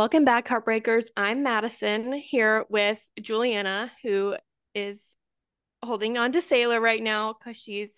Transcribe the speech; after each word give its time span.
Welcome 0.00 0.24
back, 0.24 0.48
Heartbreakers. 0.48 1.08
I'm 1.14 1.42
Madison 1.42 2.14
here 2.14 2.64
with 2.70 2.98
Juliana, 3.20 3.92
who 4.02 4.34
is 4.74 5.06
holding 5.84 6.16
on 6.16 6.32
to 6.32 6.40
Sailor 6.40 6.80
right 6.80 7.02
now 7.02 7.34
because 7.34 7.58
she's 7.58 7.90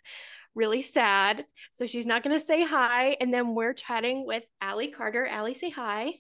really 0.57 0.83
sad. 0.83 1.47
So 1.71 1.87
she's 1.87 2.05
not 2.05 2.25
going 2.25 2.37
to 2.37 2.45
say 2.45 2.65
hi. 2.65 3.17
And 3.21 3.33
then 3.33 3.55
we're 3.55 3.73
chatting 3.73 4.27
with 4.27 4.43
Ally 4.61 4.89
Carter. 4.89 5.25
Ally, 5.27 5.53
say 5.53 5.71
hi. 5.71 6.15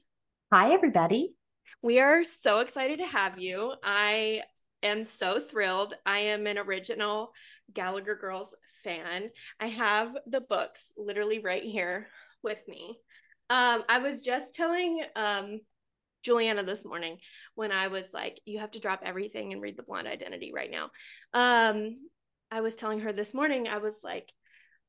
Hi, 0.53 0.73
everybody. 0.73 1.35
We 1.83 1.99
are 1.99 2.23
so 2.23 2.61
excited 2.61 3.01
to 3.01 3.07
have 3.07 3.41
you. 3.41 3.73
I 3.83 4.43
am 4.85 5.05
so 5.05 5.41
thrilled. 5.41 5.95
I 6.07 6.21
am 6.21 6.47
an 6.47 6.59
original 6.59 7.33
Gallagher 7.75 8.15
Girls 8.15 8.55
fan. 8.85 9.31
I 9.59 9.67
have 9.67 10.17
the 10.29 10.43
books 10.43 10.85
literally 10.97 11.41
right 11.41 11.65
here 11.65 12.07
with 12.41 12.59
me. 12.69 13.01
Um, 13.51 13.83
I 13.89 13.99
was 13.99 14.23
just 14.23 14.55
telling 14.55 15.03
um, 15.17 15.61
Juliana 16.23 16.63
this 16.63 16.85
morning 16.85 17.19
when 17.55 17.73
I 17.73 17.89
was 17.89 18.07
like, 18.13 18.41
you 18.45 18.59
have 18.61 18.73
to 18.73 18.81
drop 18.81 19.01
everything 19.05 19.53
and 19.53 19.63
read 19.63 19.77
The 19.77 19.83
Blonde 19.83 20.09
Identity 20.09 20.53
right 20.55 20.71
now. 20.71 20.91
Um, 21.35 22.09
I 22.51 22.61
was 22.61 22.75
telling 22.75 23.01
her 23.01 23.13
this 23.13 23.35
morning, 23.35 23.69
I 23.69 23.79
was 23.79 24.01
like, 24.03 24.33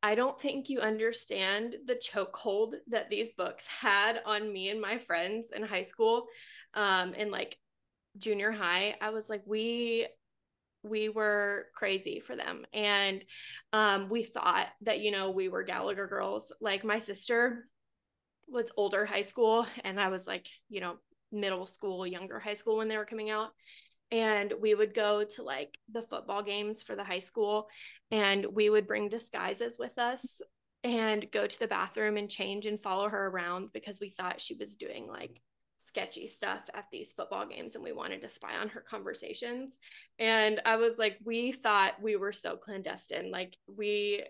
I 0.02 0.16
don't 0.16 0.40
think 0.40 0.70
you 0.70 0.82
understand 0.82 1.76
the 1.86 1.96
chokehold 1.96 2.74
that 2.90 3.10
these 3.10 3.32
books 3.38 3.68
had 3.68 4.20
on 4.26 4.52
me 4.52 4.70
and 4.70 4.82
my 4.82 4.98
friends 4.98 5.48
in 5.56 5.64
high 5.64 5.84
school 5.84 6.26
um, 6.74 7.14
and 7.18 7.32
like 7.32 7.58
junior 8.18 8.52
high. 8.52 8.96
I 9.02 9.12
was 9.12 9.30
like, 9.30 9.44
we 9.46 10.08
we 10.86 11.08
were 11.08 11.68
crazy 11.74 12.20
for 12.20 12.36
them 12.36 12.66
and 12.74 13.24
um, 13.72 14.10
we 14.10 14.22
thought 14.22 14.68
that 14.82 15.00
you 15.00 15.12
know 15.12 15.32
we 15.32 15.48
were 15.48 15.64
gallagher 15.64 16.08
girls 16.08 16.52
like 16.60 16.84
my 16.84 17.00
sister 17.00 17.64
was 18.48 18.72
older 18.78 19.06
high 19.06 19.22
school 19.22 19.66
and 19.84 20.00
I 20.00 20.10
was 20.10 20.28
like, 20.28 20.48
you 20.70 20.82
know, 20.82 20.96
middle 21.34 21.66
school, 21.66 22.06
younger 22.08 22.40
high 22.40 22.54
school 22.54 22.78
when 22.78 22.88
they 22.88 22.98
were 22.98 23.06
coming 23.06 23.30
out. 23.30 23.50
And 24.12 24.54
we 24.62 24.76
would 24.76 24.94
go 24.94 25.24
to 25.24 25.44
like 25.44 25.78
the 25.92 26.04
football 26.04 26.44
games 26.44 26.84
for 26.84 26.96
the 26.96 27.04
high 27.04 27.20
school 27.20 27.68
and 28.12 28.46
we 28.46 28.70
would 28.70 28.86
bring 28.86 29.10
disguises 29.10 29.78
with 29.80 29.98
us 29.98 30.40
and 30.84 31.26
go 31.32 31.48
to 31.48 31.60
the 31.60 31.68
bathroom 31.68 32.18
and 32.18 32.30
change 32.30 32.66
and 32.66 32.82
follow 32.82 33.10
her 33.10 33.28
around 33.28 33.70
because 33.74 34.00
we 34.00 34.10
thought 34.10 34.42
she 34.42 34.54
was 34.54 34.76
doing 34.76 35.08
like 35.08 35.42
sketchy 35.80 36.28
stuff 36.28 36.62
at 36.74 36.86
these 36.92 37.14
football 37.14 37.46
games 37.48 37.76
and 37.76 37.84
we 37.84 37.92
wanted 37.92 38.22
to 38.22 38.30
spy 38.30 38.56
on 38.56 38.70
her 38.70 38.84
conversations. 38.88 39.78
And 40.20 40.62
I 40.66 40.76
was 40.76 40.98
like, 40.98 41.18
we 41.24 41.52
thought 41.52 42.02
we 42.02 42.16
were 42.16 42.34
so 42.34 42.56
clandestine. 42.56 43.32
Like 43.32 43.58
we 43.68 44.24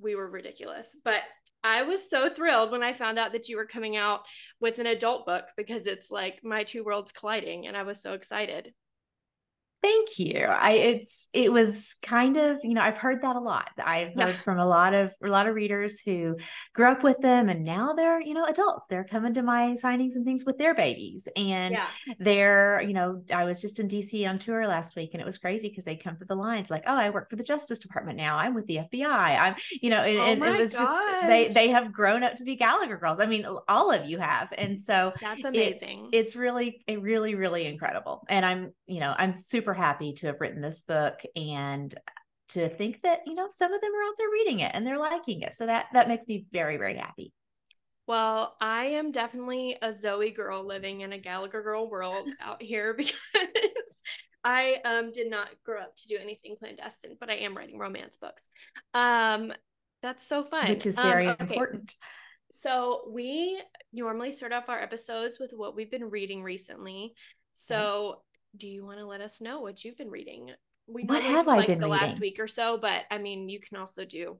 we 0.00 0.14
were 0.14 0.28
ridiculous. 0.28 0.96
But 1.04 1.22
I 1.62 1.82
was 1.82 2.08
so 2.08 2.30
thrilled 2.30 2.70
when 2.70 2.82
I 2.82 2.92
found 2.92 3.18
out 3.18 3.32
that 3.32 3.48
you 3.48 3.56
were 3.56 3.66
coming 3.66 3.96
out 3.96 4.20
with 4.60 4.78
an 4.78 4.86
adult 4.86 5.26
book 5.26 5.44
because 5.56 5.86
it's 5.86 6.10
like 6.10 6.42
my 6.42 6.64
two 6.64 6.84
worlds 6.84 7.12
colliding 7.12 7.66
and 7.66 7.76
I 7.76 7.82
was 7.82 8.00
so 8.00 8.14
excited. 8.14 8.72
Thank 9.82 10.18
you. 10.18 10.40
I 10.40 10.72
it's 10.72 11.28
it 11.32 11.50
was 11.50 11.96
kind 12.02 12.36
of, 12.36 12.58
you 12.62 12.74
know, 12.74 12.82
I've 12.82 12.98
heard 12.98 13.22
that 13.22 13.36
a 13.36 13.40
lot. 13.40 13.70
I've 13.82 14.14
heard 14.14 14.34
from 14.34 14.58
a 14.58 14.66
lot 14.66 14.92
of 14.92 15.12
a 15.24 15.28
lot 15.28 15.46
of 15.46 15.54
readers 15.54 16.00
who 16.00 16.36
grew 16.74 16.90
up 16.90 17.02
with 17.02 17.18
them 17.18 17.48
and 17.48 17.64
now 17.64 17.94
they're, 17.94 18.20
you 18.20 18.34
know, 18.34 18.44
adults. 18.44 18.86
They're 18.90 19.04
coming 19.04 19.32
to 19.34 19.42
my 19.42 19.74
signings 19.82 20.16
and 20.16 20.24
things 20.24 20.44
with 20.44 20.58
their 20.58 20.74
babies. 20.74 21.28
And 21.34 21.72
yeah. 21.72 21.86
they're, 22.18 22.82
you 22.82 22.92
know, 22.92 23.22
I 23.32 23.44
was 23.44 23.62
just 23.62 23.80
in 23.80 23.88
DC 23.88 24.28
on 24.28 24.38
tour 24.38 24.66
last 24.66 24.96
week 24.96 25.10
and 25.14 25.20
it 25.22 25.24
was 25.24 25.38
crazy 25.38 25.68
because 25.68 25.84
they 25.84 25.96
come 25.96 26.16
to 26.18 26.26
the 26.26 26.34
lines 26.34 26.70
like, 26.70 26.84
oh, 26.86 26.96
I 26.96 27.08
work 27.08 27.30
for 27.30 27.36
the 27.36 27.42
Justice 27.42 27.78
Department 27.78 28.18
now. 28.18 28.36
I'm 28.36 28.54
with 28.54 28.66
the 28.66 28.80
FBI. 28.92 29.40
I'm, 29.40 29.54
you 29.80 29.88
know, 29.88 30.02
and, 30.02 30.18
oh 30.18 30.24
and 30.24 30.56
it 30.56 30.60
was 30.60 30.72
gosh. 30.72 30.80
just 30.80 31.26
they 31.26 31.48
they 31.48 31.68
have 31.68 31.92
grown 31.92 32.22
up 32.22 32.36
to 32.36 32.44
be 32.44 32.56
Gallagher 32.56 32.98
girls. 32.98 33.18
I 33.18 33.26
mean, 33.26 33.46
all 33.66 33.90
of 33.90 34.04
you 34.04 34.18
have. 34.18 34.52
And 34.58 34.78
so 34.78 35.12
that's 35.20 35.44
amazing. 35.44 36.10
It's, 36.12 36.30
it's 36.32 36.36
really, 36.36 36.84
really, 36.88 37.34
really 37.34 37.66
incredible. 37.66 38.26
And 38.28 38.44
I'm, 38.44 38.72
you 38.86 39.00
know, 39.00 39.14
I'm 39.16 39.32
super 39.32 39.69
super 39.70 39.74
happy 39.74 40.12
to 40.14 40.26
have 40.26 40.40
written 40.40 40.60
this 40.60 40.82
book 40.82 41.20
and 41.36 41.94
to 42.48 42.68
think 42.68 43.00
that 43.02 43.20
you 43.26 43.34
know 43.34 43.48
some 43.50 43.72
of 43.72 43.80
them 43.80 43.90
are 43.92 44.08
out 44.08 44.14
there 44.18 44.30
reading 44.30 44.60
it 44.60 44.72
and 44.74 44.86
they're 44.86 44.98
liking 44.98 45.42
it. 45.42 45.54
So 45.54 45.66
that 45.66 45.86
that 45.92 46.08
makes 46.08 46.26
me 46.26 46.46
very 46.52 46.76
very 46.76 46.96
happy. 46.96 47.32
Well 48.06 48.56
i 48.60 48.86
am 48.86 49.12
definitely 49.12 49.76
a 49.80 49.92
zoe 49.92 50.32
girl 50.32 50.66
living 50.66 51.02
in 51.02 51.12
a 51.12 51.18
gallagher 51.18 51.62
girl 51.62 51.88
world 51.88 52.28
out 52.40 52.60
here 52.60 52.92
because 52.98 53.14
i 54.42 54.78
um 54.84 55.12
did 55.12 55.30
not 55.30 55.48
grow 55.64 55.80
up 55.80 55.94
to 55.94 56.08
do 56.08 56.16
anything 56.20 56.56
clandestine 56.58 57.16
but 57.20 57.30
i 57.30 57.34
am 57.34 57.56
writing 57.56 57.78
romance 57.78 58.16
books. 58.16 58.48
Um 58.94 59.52
that's 60.02 60.26
so 60.26 60.44
fun. 60.44 60.70
Which 60.70 60.86
is 60.86 60.96
very 60.96 61.28
um, 61.28 61.36
okay. 61.40 61.54
important. 61.54 61.94
So 62.52 63.02
we 63.12 63.62
normally 63.92 64.32
start 64.32 64.52
off 64.52 64.68
our 64.68 64.80
episodes 64.80 65.38
with 65.38 65.52
what 65.54 65.76
we've 65.76 65.90
been 65.90 66.10
reading 66.10 66.42
recently. 66.42 67.14
So 67.52 68.22
do 68.56 68.68
you 68.68 68.84
want 68.84 68.98
to 68.98 69.06
let 69.06 69.20
us 69.20 69.40
know 69.40 69.60
what 69.60 69.84
you've 69.84 69.96
been 69.96 70.10
reading? 70.10 70.50
We 70.86 71.04
what 71.04 71.22
have 71.22 71.48
I 71.48 71.58
like 71.58 71.68
been 71.68 71.80
the 71.80 71.88
reading? 71.88 72.08
last 72.08 72.20
week 72.20 72.38
or 72.40 72.48
so, 72.48 72.78
but 72.78 73.02
I 73.10 73.18
mean, 73.18 73.48
you 73.48 73.60
can 73.60 73.76
also 73.76 74.04
do. 74.04 74.38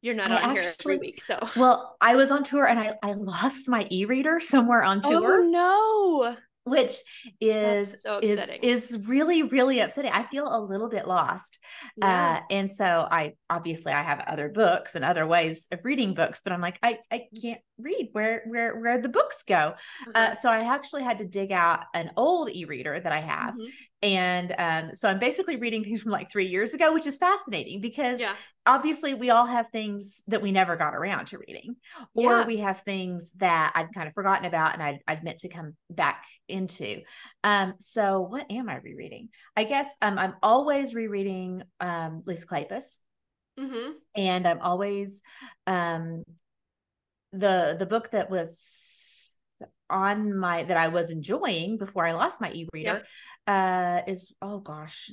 You're 0.00 0.14
not 0.14 0.30
I 0.30 0.42
on 0.42 0.56
actually, 0.56 0.62
here 0.62 0.74
every 0.80 0.98
week, 0.98 1.22
so. 1.22 1.38
Well, 1.56 1.96
I 2.00 2.14
was 2.14 2.30
on 2.30 2.44
tour 2.44 2.66
and 2.66 2.78
I 2.78 2.94
I 3.02 3.14
lost 3.14 3.68
my 3.68 3.86
e-reader 3.90 4.38
somewhere 4.40 4.82
on 4.82 5.00
oh, 5.04 5.10
tour. 5.10 5.42
Oh 5.42 5.48
no! 5.48 6.36
which 6.68 6.96
is 7.40 7.96
so 8.00 8.20
is 8.22 8.48
is 8.62 8.98
really 9.06 9.42
really 9.42 9.80
upsetting. 9.80 10.12
I 10.12 10.24
feel 10.24 10.46
a 10.46 10.60
little 10.60 10.88
bit 10.88 11.06
lost, 11.06 11.58
yeah. 11.96 12.40
uh, 12.40 12.40
and 12.50 12.70
so 12.70 12.84
I 12.84 13.34
obviously 13.50 13.92
I 13.92 14.02
have 14.02 14.20
other 14.20 14.48
books 14.48 14.94
and 14.94 15.04
other 15.04 15.26
ways 15.26 15.66
of 15.72 15.80
reading 15.84 16.14
books, 16.14 16.42
but 16.42 16.52
I'm 16.52 16.60
like 16.60 16.78
I 16.82 16.98
I 17.10 17.24
can't 17.40 17.60
read 17.78 18.10
where 18.12 18.42
where 18.46 18.78
where 18.78 19.00
the 19.00 19.08
books 19.08 19.42
go. 19.46 19.74
Uh-huh. 19.74 20.12
Uh, 20.14 20.34
so 20.34 20.50
I 20.50 20.74
actually 20.74 21.02
had 21.02 21.18
to 21.18 21.26
dig 21.26 21.52
out 21.52 21.84
an 21.94 22.10
old 22.16 22.50
e-reader 22.50 22.98
that 23.00 23.12
I 23.12 23.20
have, 23.20 23.54
mm-hmm. 23.54 23.66
and 24.02 24.54
um, 24.58 24.94
so 24.94 25.08
I'm 25.08 25.18
basically 25.18 25.56
reading 25.56 25.84
things 25.84 26.02
from 26.02 26.12
like 26.12 26.30
three 26.30 26.46
years 26.46 26.74
ago, 26.74 26.92
which 26.92 27.06
is 27.06 27.18
fascinating 27.18 27.80
because 27.80 28.20
yeah 28.20 28.34
obviously 28.68 29.14
we 29.14 29.30
all 29.30 29.46
have 29.46 29.70
things 29.70 30.22
that 30.28 30.42
we 30.42 30.52
never 30.52 30.76
got 30.76 30.94
around 30.94 31.26
to 31.26 31.38
reading 31.38 31.74
or 32.14 32.40
yeah. 32.40 32.46
we 32.46 32.58
have 32.58 32.80
things 32.82 33.32
that 33.38 33.72
i'd 33.74 33.92
kind 33.94 34.06
of 34.06 34.14
forgotten 34.14 34.44
about 34.44 34.74
and 34.74 34.82
I'd, 34.82 34.98
I'd 35.08 35.24
meant 35.24 35.38
to 35.38 35.48
come 35.48 35.74
back 35.90 36.24
into 36.48 37.00
um 37.42 37.74
so 37.78 38.20
what 38.20 38.46
am 38.52 38.68
i 38.68 38.76
rereading 38.76 39.30
i 39.56 39.64
guess 39.64 39.88
um, 40.02 40.18
i'm 40.18 40.34
always 40.42 40.94
rereading 40.94 41.62
um 41.80 42.22
lisa 42.26 42.46
kleypas 42.46 42.98
mm-hmm. 43.58 43.92
and 44.14 44.46
i'm 44.46 44.60
always 44.60 45.22
um 45.66 46.24
the 47.32 47.76
the 47.78 47.86
book 47.86 48.10
that 48.10 48.30
was 48.30 49.36
on 49.90 50.36
my 50.36 50.64
that 50.64 50.76
I 50.76 50.88
was 50.88 51.10
enjoying 51.10 51.78
before 51.78 52.06
I 52.06 52.12
lost 52.12 52.40
my 52.40 52.52
e-reader 52.52 53.04
uh 53.48 54.02
is 54.06 54.30
oh 54.42 54.58
gosh 54.58 55.10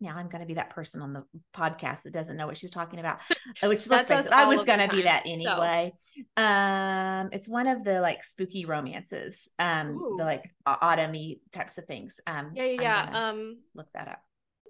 now 0.00 0.16
i'm 0.16 0.28
going 0.28 0.40
to 0.40 0.46
be 0.46 0.54
that 0.54 0.70
person 0.70 1.00
on 1.02 1.12
the 1.12 1.22
podcast 1.56 2.02
that 2.02 2.12
doesn't 2.12 2.36
know 2.36 2.44
what 2.44 2.56
she's 2.56 2.72
talking 2.72 2.98
about 2.98 3.20
uh, 3.62 3.68
which 3.68 3.88
let's 3.88 4.08
face 4.08 4.26
it 4.26 4.32
i 4.32 4.44
was 4.44 4.64
going 4.64 4.80
to 4.80 4.88
be 4.88 5.02
that 5.02 5.22
anyway 5.24 5.92
so. 6.36 6.42
um 6.42 7.28
it's 7.30 7.48
one 7.48 7.68
of 7.68 7.84
the 7.84 8.00
like 8.00 8.24
spooky 8.24 8.64
romances 8.64 9.48
um 9.60 9.90
Ooh. 9.90 10.16
the 10.18 10.24
like 10.24 10.50
autumny 10.66 11.38
types 11.52 11.78
of 11.78 11.84
things 11.84 12.18
um 12.26 12.50
yeah 12.56 12.64
yeah, 12.64 12.80
yeah. 12.80 13.28
um 13.28 13.58
look 13.76 13.86
that 13.94 14.08
up 14.08 14.20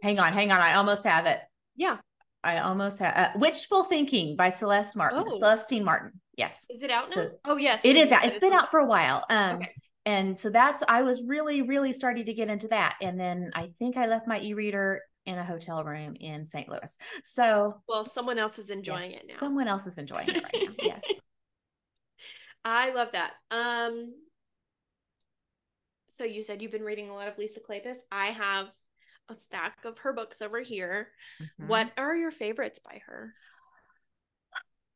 hang 0.03 0.21
on 0.21 0.35
hang 0.35 0.53
on 0.53 0.61
i 0.61 0.75
almost 0.75 1.05
have 1.05 1.25
it 1.25 1.41
yeah 1.75 1.97
i 2.45 2.59
almost 2.59 2.99
have 2.99 3.17
uh, 3.17 3.31
witchful 3.37 3.85
thinking 3.85 4.37
by 4.37 4.51
celeste 4.51 4.97
martin 4.97 5.25
oh. 5.27 5.39
celestine 5.39 5.85
martin 5.85 6.13
yes. 6.37 6.67
Is 6.71 6.83
it 6.83 6.91
out 6.91 7.09
now? 7.09 7.15
So, 7.15 7.31
oh 7.45 7.57
yes 7.57 7.85
it 7.85 7.97
is 7.97 8.13
out. 8.13 8.25
It's 8.25 8.39
been 8.39 8.53
out 8.53 8.71
for 8.71 8.81
a 8.81 8.87
while 8.87 9.25
um 9.31 9.57
okay. 9.57 9.73
and 10.05 10.39
so 10.39 10.51
that's 10.51 10.83
i 10.89 11.03
was 11.03 11.23
really 11.23 11.63
really 11.63 11.93
starting 11.93 12.27
to 12.27 12.35
get 12.35 12.49
into 12.49 12.69
that 12.69 12.97
and 13.01 13.19
then 13.19 13.51
i 13.55 13.71
think 13.79 13.97
i 13.97 14.07
left 14.07 14.29
my 14.29 14.41
e-reader 14.41 15.01
in 15.25 15.39
a 15.39 15.45
hotel 15.45 15.83
room 15.83 16.15
in 16.21 16.45
st 16.45 16.69
louis. 16.69 16.97
So 17.25 17.83
well 17.89 18.05
someone 18.05 18.39
else 18.39 18.59
is 18.59 18.71
enjoying 18.71 19.13
yes, 19.13 19.21
it 19.23 19.27
now. 19.33 19.39
someone 19.39 19.67
else 19.67 19.87
is 19.87 19.99
enjoying 19.99 20.29
it 20.29 20.43
right 20.43 20.69
now 20.69 20.75
yes. 20.83 21.03
I 22.69 22.93
love 22.93 23.13
that. 23.13 23.33
Um 23.51 24.13
so 26.09 26.25
you 26.25 26.43
said 26.43 26.63
you've 26.63 26.73
been 26.73 26.83
reading 26.83 27.11
a 27.11 27.15
lot 27.15 27.29
of 27.29 27.37
lisa 27.39 27.61
kleypas 27.61 27.99
i 28.11 28.27
have 28.29 28.69
a 29.29 29.37
stack 29.37 29.79
of 29.85 29.99
her 29.99 30.13
books 30.13 30.41
over 30.43 30.61
here. 30.61 31.09
Mm-hmm. 31.41 31.69
what 31.69 31.91
are 31.97 32.17
your 32.17 32.31
favorites 32.31 32.81
by 32.85 33.01
her? 33.07 33.35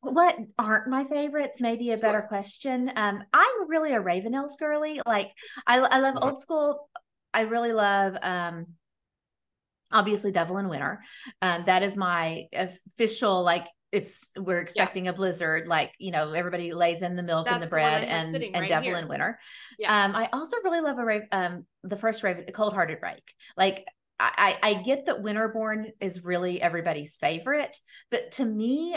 What 0.03 0.37
aren't 0.59 0.89
my 0.89 1.05
favorites? 1.05 1.61
Maybe 1.61 1.91
a 1.91 1.99
better 1.99 2.23
question. 2.23 2.91
Um 2.97 3.23
i'm 3.33 3.69
really 3.69 3.93
a 3.93 4.01
Ravenels 4.01 4.57
girly. 4.59 5.01
Like 5.07 5.31
i, 5.67 5.79
I 5.79 5.99
love 5.99 6.17
old 6.21 6.41
school. 6.41 6.89
I 7.35 7.43
really 7.43 7.73
love 7.73 8.17
um 8.23 8.67
obviously 9.93 10.33
devil 10.33 10.59
in 10.59 10.69
winter. 10.69 11.01
Um 11.43 11.65
that 11.67 11.83
is 11.83 11.97
my 11.97 12.47
official 12.53 13.43
like 13.43 13.67
it's 13.93 14.31
we're 14.39 14.61
expecting 14.61 15.05
yeah. 15.05 15.11
a 15.11 15.15
blizzard. 15.15 15.67
Like 15.67 15.93
you 15.99 16.13
know 16.13 16.33
everybody 16.33 16.73
lays 16.73 17.03
in 17.03 17.17
the 17.17 17.23
milk 17.23 17.47
That's 17.47 17.57
and 17.57 17.65
the 17.65 17.69
bread 17.69 18.05
and 18.05 18.35
and 18.37 18.55
right 18.55 18.69
devil 18.69 18.85
here. 18.85 18.97
in 18.97 19.09
winter. 19.09 19.39
Yeah. 19.79 20.05
um 20.05 20.15
i 20.17 20.29
also 20.33 20.57
really 20.65 20.81
love 20.81 20.97
a 20.99 21.37
um 21.37 21.67
the 21.83 21.97
first 21.97 22.23
raven 22.23 22.47
cold 22.55 22.73
hearted 22.73 22.99
rake 23.03 23.35
like 23.57 23.85
I, 24.21 24.59
I 24.63 24.75
get 24.83 25.07
that 25.07 25.23
Winterborne 25.23 25.93
is 26.01 26.23
really 26.23 26.61
everybody's 26.61 27.17
favorite, 27.17 27.77
but 28.11 28.33
to 28.33 28.45
me, 28.45 28.97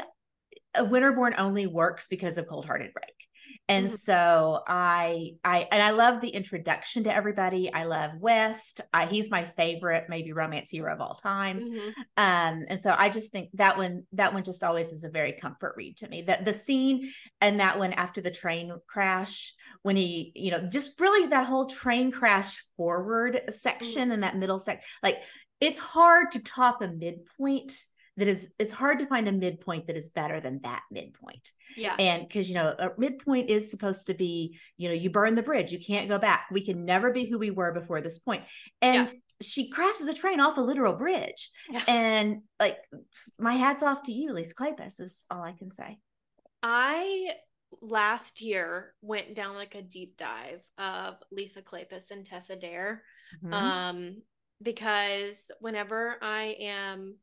a 0.76 0.84
Winterborne 0.84 1.36
only 1.38 1.66
works 1.66 2.08
because 2.08 2.38
of 2.38 2.48
Cold 2.48 2.66
Hearted 2.66 2.92
Rake. 2.96 3.28
And 3.68 3.88
mm-hmm. 3.88 3.96
so 3.96 4.62
I 4.68 5.32
I 5.44 5.68
and 5.72 5.82
I 5.82 5.92
love 5.92 6.22
the 6.22 6.30
introduction 6.30 7.06
to 7.06 7.14
everybody. 7.14 7.72
I 7.74 7.86
love 7.86 8.12
West. 8.20 8.82
I, 8.94 9.06
he's 9.06 9.32
my 9.32 9.46
favorite 9.46 10.06
maybe 10.10 10.34
romance 10.34 10.70
hero 10.70 10.94
of 10.94 11.02
all 11.02 11.16
times. 11.16 11.64
Mm-hmm. 11.64 11.90
Um 12.18 12.66
and 12.68 12.82
so 12.82 12.94
I 12.98 13.10
just 13.10 13.32
think 13.32 13.50
that 13.54 13.78
one 13.78 14.04
that 14.14 14.34
one 14.34 14.44
just 14.44 14.64
always 14.64 14.92
is 14.92 15.04
a 15.04 15.10
very 15.10 15.34
comfort 15.34 15.76
read 15.78 15.98
to 15.98 16.10
me. 16.10 16.24
That 16.24 16.46
the 16.46 16.54
scene 16.54 17.12
and 17.42 17.60
that 17.60 17.80
one 17.80 17.94
after 17.94 18.22
the 18.22 18.32
train 18.32 18.74
crash 18.88 19.54
when 19.82 19.96
he, 19.96 20.32
you 20.36 20.52
know, 20.52 20.68
just 20.70 21.00
really 21.00 21.28
that 21.28 21.48
whole 21.48 21.68
train 21.68 22.12
crash 22.12 22.64
forward 22.78 23.42
section 23.50 24.04
mm-hmm. 24.04 24.12
and 24.12 24.24
that 24.24 24.36
middle 24.36 24.60
sec 24.60 24.84
like 25.02 25.22
it's 25.62 25.80
hard 25.80 26.32
to 26.32 26.44
top 26.44 26.82
a 26.82 26.90
midpoint 26.90 27.82
that 28.18 28.28
is 28.28 28.52
it's 28.60 28.72
hard 28.72 29.00
to 29.00 29.06
find 29.06 29.28
a 29.28 29.32
midpoint 29.32 29.88
that 29.88 29.98
is 29.98 30.10
better 30.10 30.40
than 30.40 30.60
that 30.64 30.84
midpoint 30.92 31.52
yeah 31.76 31.96
and 31.98 32.28
because 32.28 32.48
you 32.48 32.56
know 32.56 32.74
a 32.78 32.90
midpoint 32.98 33.50
is 33.50 33.70
supposed 33.72 34.08
to 34.08 34.14
be 34.14 34.58
you 34.78 34.88
know 34.88 34.94
you 34.94 35.10
burn 35.10 35.36
the 35.36 35.42
bridge 35.42 35.72
you 35.72 35.80
can't 35.80 36.10
go 36.10 36.20
back 36.20 36.48
we 36.52 36.64
can 36.64 36.86
never 36.86 37.12
be 37.12 37.26
who 37.26 37.38
we 37.38 37.52
were 37.52 37.72
before 37.72 38.02
this 38.02 38.20
point. 38.20 38.44
and 38.82 39.08
yeah. 39.08 39.14
she 39.42 39.70
crashes 39.70 40.08
a 40.08 40.14
train 40.14 40.40
off 40.40 40.58
a 40.58 40.62
literal 40.62 40.94
bridge 40.94 41.50
yeah. 41.70 41.84
and 41.88 42.42
like 42.60 42.78
my 43.40 43.54
hat's 43.54 43.84
off 43.84 44.04
to 44.04 44.12
you 44.12 44.32
lisa 44.32 44.54
kleypas 44.54 45.00
is 45.00 45.26
all 45.32 45.42
i 45.42 45.54
can 45.54 45.72
say 45.72 45.98
i 46.62 47.32
last 47.82 48.42
year 48.42 48.94
went 49.02 49.34
down 49.34 49.56
like 49.56 49.74
a 49.74 49.82
deep 49.82 50.16
dive 50.18 50.62
of 50.78 51.16
lisa 51.32 51.62
kleypas 51.62 52.12
and 52.12 52.26
tessa 52.26 52.56
dare 52.56 53.02
mm-hmm. 53.44 53.54
um 53.54 54.22
because 54.62 55.50
whenever 55.60 56.16
i 56.22 56.56
am 56.60 57.16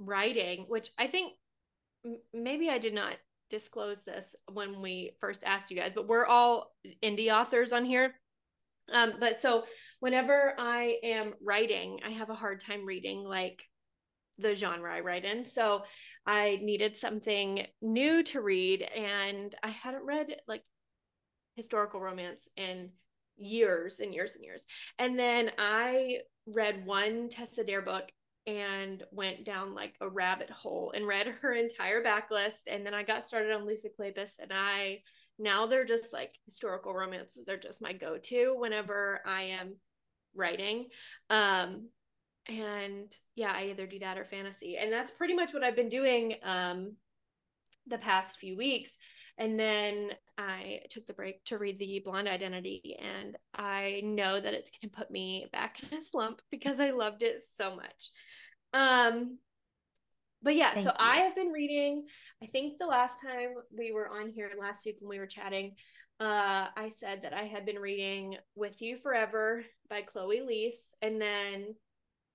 writing, 0.00 0.64
which 0.68 0.88
I 0.98 1.06
think 1.06 1.34
maybe 2.32 2.70
I 2.70 2.78
did 2.78 2.94
not 2.94 3.14
disclose 3.50 4.02
this 4.02 4.34
when 4.50 4.80
we 4.80 5.12
first 5.20 5.44
asked 5.44 5.70
you 5.70 5.76
guys, 5.76 5.92
but 5.94 6.08
we're 6.08 6.26
all 6.26 6.72
indie 7.04 7.32
authors 7.32 7.72
on 7.72 7.84
here. 7.84 8.14
Um, 8.92 9.14
but 9.20 9.36
so 9.36 9.64
whenever 10.00 10.54
I 10.58 10.96
am 11.02 11.34
writing, 11.42 12.00
I 12.04 12.10
have 12.10 12.30
a 12.30 12.34
hard 12.34 12.60
time 12.60 12.84
reading 12.84 13.22
like 13.22 13.62
the 14.38 14.54
genre 14.54 14.92
I 14.92 15.00
write 15.00 15.24
in. 15.24 15.44
So 15.44 15.82
I 16.26 16.58
needed 16.62 16.96
something 16.96 17.66
new 17.82 18.22
to 18.24 18.40
read, 18.40 18.82
and 18.82 19.54
I 19.62 19.68
hadn't 19.68 20.04
read 20.04 20.34
like 20.48 20.62
historical 21.56 22.00
romance 22.00 22.48
in 22.56 22.90
years 23.36 24.00
and 24.00 24.14
years 24.14 24.34
and 24.34 24.44
years. 24.44 24.64
And 24.98 25.18
then 25.18 25.50
I 25.58 26.18
read 26.46 26.86
one 26.86 27.28
Tessa 27.28 27.64
Dare 27.64 27.82
book 27.82 28.10
and 28.50 29.04
went 29.12 29.44
down 29.44 29.74
like 29.74 29.94
a 30.00 30.08
rabbit 30.08 30.50
hole 30.50 30.92
and 30.94 31.06
read 31.06 31.28
her 31.40 31.52
entire 31.52 32.02
backlist. 32.02 32.62
And 32.66 32.84
then 32.84 32.94
I 32.94 33.04
got 33.04 33.26
started 33.26 33.52
on 33.52 33.66
Lisa 33.66 33.88
Kleypas 33.88 34.32
and 34.40 34.52
I 34.52 35.02
now 35.38 35.66
they're 35.66 35.84
just 35.84 36.12
like 36.12 36.36
historical 36.46 36.92
romances 36.92 37.48
are 37.48 37.56
just 37.56 37.80
my 37.80 37.92
go-to 37.92 38.54
whenever 38.58 39.20
I 39.24 39.42
am 39.42 39.76
writing. 40.34 40.88
Um 41.30 41.88
and 42.48 43.12
yeah, 43.36 43.52
I 43.54 43.68
either 43.70 43.86
do 43.86 44.00
that 44.00 44.18
or 44.18 44.24
fantasy. 44.24 44.76
And 44.76 44.92
that's 44.92 45.12
pretty 45.12 45.34
much 45.34 45.54
what 45.54 45.62
I've 45.62 45.76
been 45.76 45.88
doing 45.88 46.34
um 46.42 46.96
the 47.86 47.98
past 47.98 48.38
few 48.38 48.56
weeks. 48.56 48.96
And 49.38 49.58
then 49.58 50.10
I 50.40 50.80
took 50.88 51.06
the 51.06 51.12
break 51.12 51.44
to 51.46 51.58
read 51.58 51.78
the 51.78 52.00
Blonde 52.02 52.28
Identity, 52.28 52.96
and 52.98 53.36
I 53.54 54.00
know 54.02 54.40
that 54.40 54.54
it's 54.54 54.70
going 54.70 54.90
to 54.90 54.96
put 54.96 55.10
me 55.10 55.46
back 55.52 55.82
in 55.82 55.98
a 55.98 56.02
slump 56.02 56.40
because 56.50 56.80
I 56.80 56.90
loved 56.90 57.22
it 57.22 57.42
so 57.42 57.76
much. 57.76 58.10
Um, 58.72 59.38
but 60.42 60.56
yeah, 60.56 60.72
Thank 60.72 60.84
so 60.84 60.90
you. 60.90 60.96
I 60.98 61.16
have 61.18 61.34
been 61.34 61.52
reading. 61.52 62.06
I 62.42 62.46
think 62.46 62.78
the 62.78 62.86
last 62.86 63.18
time 63.20 63.50
we 63.76 63.92
were 63.92 64.08
on 64.08 64.30
here 64.30 64.50
last 64.58 64.86
week 64.86 64.96
when 65.00 65.10
we 65.10 65.18
were 65.18 65.26
chatting, 65.26 65.74
uh, 66.20 66.68
I 66.74 66.88
said 66.88 67.22
that 67.22 67.34
I 67.34 67.42
had 67.42 67.66
been 67.66 67.78
reading 67.78 68.36
With 68.54 68.80
You 68.80 68.96
Forever 68.96 69.62
by 69.90 70.02
Chloe 70.02 70.40
Liese. 70.40 70.94
And 71.02 71.20
then 71.20 71.74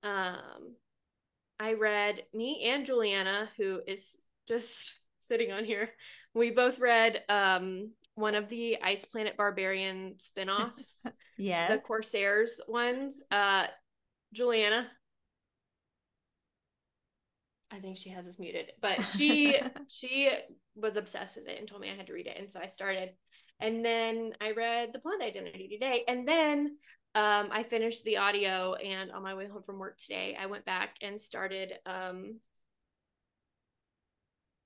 um, 0.03 0.75
I 1.59 1.73
read 1.73 2.21
me 2.33 2.65
and 2.65 2.85
Juliana, 2.85 3.49
who 3.57 3.81
is 3.87 4.15
just 4.47 4.99
sitting 5.21 5.51
on 5.51 5.65
here. 5.65 5.89
We 6.35 6.51
both 6.51 6.79
read 6.79 7.23
um, 7.29 7.91
one 8.15 8.35
of 8.35 8.49
the 8.49 8.77
Ice 8.83 9.05
Planet 9.05 9.37
Barbarian 9.37 10.15
spin-offs. 10.19 11.01
yes. 11.37 11.71
The 11.71 11.87
Corsairs 11.87 12.59
ones. 12.67 13.23
Uh, 13.31 13.65
Juliana, 14.33 14.85
I 17.71 17.79
think 17.79 17.97
she 17.97 18.09
has 18.09 18.25
this 18.25 18.37
muted, 18.37 18.71
but 18.81 19.03
she 19.03 19.57
she 19.87 20.29
was 20.75 20.97
obsessed 20.97 21.37
with 21.37 21.47
it 21.47 21.57
and 21.57 21.67
told 21.67 21.81
me 21.81 21.89
I 21.89 21.95
had 21.95 22.07
to 22.07 22.13
read 22.13 22.27
it, 22.27 22.37
and 22.37 22.51
so 22.51 22.59
I 22.59 22.67
started. 22.67 23.09
And 23.61 23.85
then 23.85 24.33
I 24.41 24.51
read 24.51 24.91
The 24.91 24.99
Blonde 24.99 25.23
Identity 25.23 25.69
today, 25.69 26.03
and 26.07 26.27
then 26.27 26.77
um, 27.15 27.47
I 27.51 27.63
finished 27.63 28.03
the 28.03 28.17
audio. 28.17 28.73
And 28.73 29.11
on 29.11 29.23
my 29.23 29.33
way 29.33 29.47
home 29.47 29.63
from 29.65 29.79
work 29.79 29.97
today, 29.97 30.37
I 30.39 30.47
went 30.47 30.65
back 30.65 30.97
and 31.01 31.19
started 31.19 31.73
um, 31.85 32.39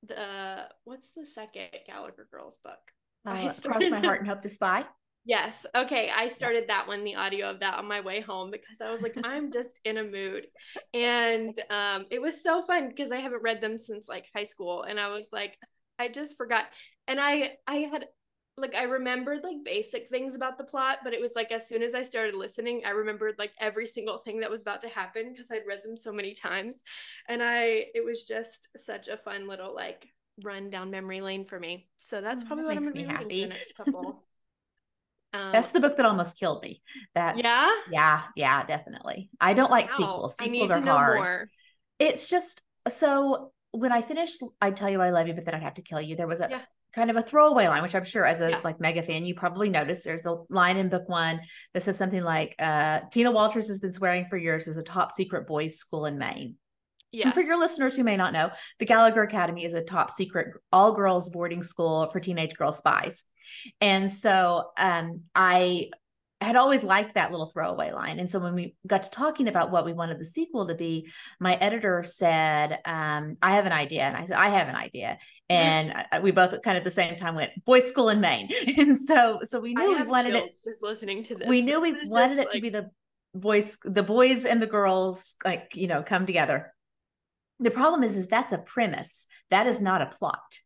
the 0.04 0.68
what's 0.84 1.12
the 1.12 1.26
second 1.26 1.70
Gallagher 1.86 2.28
Girls 2.32 2.60
book? 2.64 2.80
Uh, 3.28 3.32
I 3.32 3.48
started 3.48 3.90
Cross 3.90 4.02
My 4.02 4.08
Heart 4.08 4.20
and 4.22 4.30
Hope 4.30 4.42
to 4.44 4.50
Spy. 4.50 4.86
Yes. 5.26 5.66
Okay. 5.76 6.10
I 6.16 6.28
started 6.28 6.70
that 6.70 6.88
one, 6.88 7.04
the 7.04 7.16
audio 7.16 7.50
of 7.50 7.60
that 7.60 7.78
on 7.78 7.86
my 7.86 8.00
way 8.00 8.22
home 8.22 8.50
because 8.50 8.78
I 8.82 8.90
was 8.92 9.02
like, 9.02 9.18
I'm 9.24 9.52
just 9.52 9.80
in 9.84 9.98
a 9.98 10.04
mood. 10.04 10.48
And 10.94 11.54
um, 11.70 12.06
it 12.12 12.22
was 12.22 12.42
so 12.42 12.62
fun 12.62 12.88
because 12.88 13.12
I 13.12 13.18
haven't 13.18 13.44
read 13.44 13.60
them 13.60 13.78
since 13.78 14.08
like 14.08 14.26
high 14.34 14.46
school. 14.46 14.84
And 14.84 15.00
I 15.00 15.10
was 15.10 15.28
like, 15.34 15.58
I 16.00 16.08
just 16.08 16.38
forgot. 16.38 16.66
And 17.08 17.20
I 17.20 17.58
I 17.68 17.76
had 17.92 18.06
like 18.60 18.76
I 18.76 18.84
remembered 18.84 19.44
like 19.44 19.64
basic 19.64 20.10
things 20.10 20.36
about 20.36 20.58
the 20.58 20.64
plot, 20.64 21.00
but 21.04 21.14
it 21.14 21.22
was 21.22 21.34
like 21.36 21.52
as 21.52 21.68
soon 21.68 21.84
as 21.84 21.96
I 21.96 22.04
started 22.04 22.36
listening, 22.36 22.84
I 22.86 22.92
remembered 22.92 23.36
like 23.38 23.52
every 23.60 23.88
single 23.88 24.18
thing 24.18 24.40
that 24.42 24.52
was 24.52 24.62
about 24.62 24.82
to 24.82 24.90
happen 24.90 25.32
because 25.32 25.52
I'd 25.52 25.68
read 25.68 25.82
them 25.84 25.98
so 25.98 26.12
many 26.12 26.34
times. 26.34 26.84
And 27.28 27.42
I 27.42 27.86
it 27.94 28.04
was 28.06 28.26
just 28.26 28.68
such 28.78 29.08
a 29.08 29.18
fun 29.18 29.48
little 29.48 29.74
like 29.74 30.08
run 30.44 30.70
down 30.70 30.92
memory 30.92 31.22
lane 31.22 31.46
for 31.46 31.60
me. 31.60 31.88
So 31.98 32.22
that's 32.22 32.44
oh, 32.44 32.48
probably 32.48 32.64
that 32.64 32.68
what 32.70 32.78
I'm 32.78 32.84
gonna 32.84 32.94
be 32.94 33.02
reading 33.02 33.16
happy. 33.16 33.42
the 33.44 33.50
next 33.50 33.76
couple. 33.76 34.24
Um, 35.32 35.52
That's 35.52 35.70
the 35.70 35.80
book 35.80 35.96
that 35.98 36.08
almost 36.08 36.40
killed 36.40 36.64
me. 36.64 36.82
That 37.14 37.38
yeah, 37.38 37.70
yeah, 37.92 38.24
yeah, 38.36 38.66
definitely. 38.66 39.30
I 39.40 39.54
don't 39.54 39.70
like 39.70 39.88
wow. 39.90 39.96
sequels. 39.96 40.36
Sequels 40.40 40.72
are 40.72 40.82
hard. 40.82 41.18
More. 41.18 41.50
It's 42.00 42.28
just 42.28 42.64
so 42.88 43.52
when 43.72 43.92
I 43.92 44.02
finished, 44.02 44.42
I 44.60 44.72
tell 44.72 44.90
you 44.90 45.02
I 45.02 45.12
love 45.12 45.28
you, 45.28 45.34
but 45.34 45.46
then 45.46 45.54
I'd 45.54 45.62
have 45.62 45.76
to 45.76 45.84
kill 45.84 46.02
you. 46.02 46.16
There 46.16 46.28
was 46.28 46.42
a 46.42 46.48
yeah. 46.50 46.62
Kind 46.94 47.10
of 47.10 47.16
a 47.16 47.22
throwaway 47.22 47.68
line, 47.68 47.82
which 47.82 47.96
I'm 47.96 48.06
sure 48.06 48.26
as 48.26 48.42
a 48.42 48.52
yeah. 48.52 48.62
like 48.64 48.80
mega 48.80 49.02
fan, 49.02 49.26
you 49.26 49.36
probably 49.36 49.70
noticed. 49.70 50.04
There's 50.04 50.26
a 50.26 50.38
line 50.50 50.78
in 50.78 50.90
book 50.90 51.08
one 51.08 51.42
that 51.74 51.84
says 51.84 51.98
something 51.98 52.24
like, 52.24 52.56
uh, 52.60 53.02
"Tina 53.12 53.32
Walters 53.32 53.68
has 53.68 53.80
been 53.80 53.92
swearing 53.92 54.26
for 54.30 54.38
years 54.38 54.68
as 54.68 54.78
a 54.78 54.84
top 54.84 55.12
secret 55.12 55.48
boys' 55.48 55.78
school 55.78 56.06
in 56.06 56.18
Maine." 56.18 56.56
Yes. 57.12 57.26
And 57.26 57.34
for 57.34 57.42
your 57.42 57.58
listeners 57.58 57.96
who 57.96 58.04
may 58.04 58.18
not 58.18 58.34
know, 58.34 58.52
the 58.78 58.86
Gallagher 58.86 59.24
Academy 59.24 59.66
is 59.66 59.74
a 59.74 59.82
top 59.82 60.12
secret 60.12 60.54
all 60.72 60.94
girls 60.94 61.30
boarding 61.30 61.64
school 61.64 62.10
for 62.12 62.20
teenage 62.20 62.56
girl 62.56 62.72
spies. 62.72 63.24
And 63.82 64.12
so 64.12 64.66
um, 64.78 65.22
I 65.34 65.90
had 66.46 66.56
always 66.56 66.84
liked 66.84 67.16
that 67.16 67.32
little 67.32 67.52
throwaway 67.54 67.92
line. 67.92 68.20
And 68.20 68.30
so 68.30 68.40
when 68.40 68.56
we 68.56 68.76
got 68.88 69.04
to 69.04 69.10
talking 69.10 69.48
about 69.48 69.72
what 69.72 69.86
we 69.86 69.94
wanted 69.94 70.20
the 70.20 70.26
sequel 70.26 70.68
to 70.68 70.76
be, 70.76 71.10
my 71.40 71.56
editor 71.56 72.04
said, 72.04 72.80
um, 72.86 73.36
I 73.42 73.56
have 73.56 73.66
an 73.66 73.74
idea. 73.74 74.04
And 74.04 74.16
I 74.16 74.24
said, 74.24 74.38
I 74.38 74.50
have 74.50 74.68
an 74.68 74.76
idea. 74.76 75.18
And 75.52 76.06
we 76.22 76.30
both 76.30 76.62
kind 76.62 76.78
of 76.78 76.82
at 76.82 76.84
the 76.84 76.92
same 76.92 77.16
time 77.16 77.34
went, 77.34 77.50
boys 77.66 77.90
school 77.90 78.10
in 78.10 78.22
Maine. 78.22 78.50
and 78.78 78.96
so, 78.96 79.40
so 79.42 79.60
we 79.60 79.74
knew 79.74 79.96
we 79.96 80.04
wanted 80.04 80.36
it 80.36 80.54
just 80.64 80.84
listening 80.84 81.24
to 81.24 81.34
this. 81.34 81.48
We 81.48 81.64
knew 81.64 81.82
we 81.82 81.94
wanted 82.06 82.38
it 82.38 82.42
like... 82.42 82.50
to 82.52 82.62
be 82.62 82.70
the 82.70 82.92
boys, 83.34 83.80
the 83.84 84.04
boys 84.04 84.46
and 84.46 84.62
the 84.62 84.68
girls, 84.68 85.34
like, 85.44 85.72
you 85.74 85.88
know, 85.88 86.04
come 86.04 86.28
together 86.28 86.72
the 87.60 87.72
problem 87.72 88.04
is 88.04 88.16
is 88.16 88.28
that's 88.28 88.54
a 88.54 88.58
premise 88.58 89.28
that 89.50 89.68
is 89.68 89.82
not 89.82 90.02
a 90.02 90.16
plot 90.18 90.60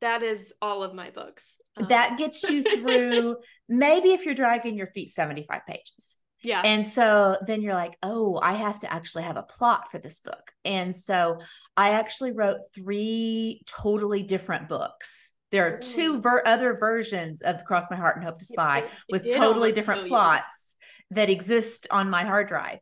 that 0.00 0.22
is 0.22 0.52
all 0.62 0.82
of 0.82 0.94
my 0.94 1.10
books 1.10 1.60
um, 1.76 1.86
that 1.88 2.18
gets 2.18 2.42
you 2.44 2.62
through 2.80 3.36
maybe 3.68 4.10
if 4.10 4.24
you're 4.24 4.34
dragging 4.34 4.76
your 4.76 4.86
feet 4.88 5.10
75 5.10 5.62
pages. 5.66 6.16
Yeah. 6.42 6.62
And 6.64 6.86
so 6.86 7.36
then 7.46 7.62
you're 7.62 7.74
like 7.74 7.96
oh 8.02 8.38
i 8.40 8.54
have 8.54 8.78
to 8.80 8.92
actually 8.92 9.24
have 9.24 9.36
a 9.36 9.42
plot 9.42 9.90
for 9.90 9.98
this 9.98 10.20
book. 10.20 10.52
And 10.64 10.94
so 10.94 11.38
i 11.76 11.90
actually 11.90 12.32
wrote 12.32 12.58
three 12.74 13.62
totally 13.66 14.22
different 14.22 14.68
books. 14.68 15.30
There 15.50 15.66
are 15.66 15.78
two 15.78 16.20
ver- 16.20 16.42
other 16.44 16.76
versions 16.76 17.40
of 17.40 17.64
cross 17.64 17.90
my 17.90 17.96
heart 17.96 18.16
and 18.16 18.24
hope 18.24 18.38
to 18.38 18.44
spy 18.44 18.80
it, 18.80 18.90
with 19.10 19.26
it 19.26 19.34
totally 19.34 19.72
different 19.72 20.06
plots 20.06 20.76
that 21.10 21.30
exist 21.30 21.86
on 21.90 22.10
my 22.10 22.24
hard 22.24 22.48
drive. 22.48 22.78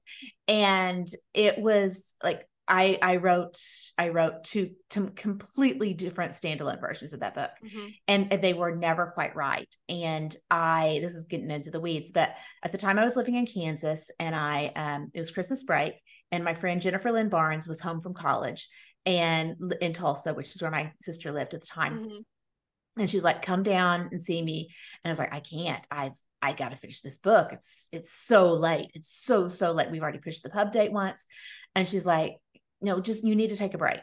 And 0.49 1.09
it 1.33 1.59
was 1.59 2.15
like 2.23 2.47
I 2.69 2.99
I 3.01 3.17
wrote 3.17 3.59
I 3.97 4.09
wrote 4.09 4.45
two 4.45 4.71
two 4.91 5.11
completely 5.11 5.95
different 5.95 6.33
standalone 6.33 6.81
versions 6.81 7.13
of 7.13 7.21
that 7.21 7.35
book, 7.35 7.51
mm-hmm. 7.65 7.89
and 8.09 8.31
they 8.43 8.55
were 8.55 8.75
never 8.75 9.13
quite 9.15 9.37
right. 9.37 9.69
And 9.89 10.37
I 10.51 10.99
this 11.03 11.15
is 11.15 11.25
getting 11.25 11.51
into 11.51 11.71
the 11.71 11.81
weeds, 11.81 12.11
but 12.11 12.31
at 12.63 12.73
the 12.73 12.79
time 12.79 12.99
I 12.99 13.05
was 13.05 13.17
living 13.17 13.37
in 13.37 13.47
Kansas, 13.47 14.11
and 14.19 14.35
I 14.35 14.73
um 14.75 15.11
it 15.15 15.19
was 15.19 15.31
Christmas 15.31 15.63
break, 15.63 15.95
and 16.33 16.45
my 16.45 16.55
friend 16.55 16.83
Jennifer 16.83 17.13
Lynn 17.13 17.29
Barnes 17.29 17.69
was 17.69 17.81
home 17.81 18.01
from 18.01 18.15
college, 18.15 18.69
and 19.05 19.57
in 19.81 19.93
Tulsa, 19.93 20.35
which 20.35 20.55
is 20.55 20.61
where 20.61 20.71
my 20.71 20.93
sister 21.01 21.33
lived 21.33 21.55
at 21.55 21.61
the 21.61 21.67
time. 21.67 21.99
Mm-hmm. 21.99 22.19
And 22.99 23.11
she 23.11 23.19
was 23.19 23.25
like, 23.25 23.43
come 23.43 23.63
down 23.63 24.09
and 24.11 24.23
see 24.23 24.43
me. 24.43 24.71
And 25.05 25.11
I 25.11 25.13
was 25.13 25.19
like, 25.19 25.35
I 25.35 25.41
can't. 25.41 25.87
I've 25.91 26.15
I 26.41 26.53
got 26.53 26.71
to 26.71 26.77
finish 26.77 27.01
this 27.01 27.19
book. 27.19 27.53
It's 27.53 27.89
it's 27.93 28.13
so 28.13 28.53
late. 28.55 28.91
It's 28.95 29.11
so 29.11 29.49
so 29.49 29.73
late. 29.73 29.91
We've 29.91 30.03
already 30.03 30.19
pushed 30.19 30.43
the 30.43 30.51
pub 30.51 30.73
date 30.73 30.93
once. 30.93 31.27
And 31.75 31.87
she's 31.87 32.07
like, 32.07 32.37
no, 32.81 33.01
just 33.01 33.25
you 33.25 33.35
need 33.35 33.51
to 33.51 33.57
take 33.57 33.75
a 33.75 33.79
break. 33.79 34.01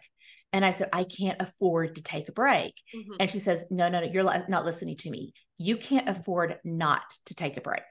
And 0.51 0.63
I 0.63 0.72
said, 0.72 0.89
I 0.94 1.03
can't 1.03 1.42
afford 1.42 1.96
to 1.96 2.03
take 2.03 2.30
a 2.30 2.32
break. 2.32 2.74
Mm-hmm. 2.96 3.13
And 3.20 3.30
she 3.30 3.39
says, 3.39 3.65
No, 3.72 3.89
no, 3.89 4.01
no, 4.01 4.08
you're 4.08 4.24
not 4.48 4.65
listening 4.65 4.98
to 4.98 5.10
me. 5.10 5.34
You 5.58 5.77
can't 5.77 6.08
afford 6.08 6.58
not 6.63 7.01
to 7.25 7.36
take 7.36 7.58
a 7.58 7.62
break. 7.62 7.84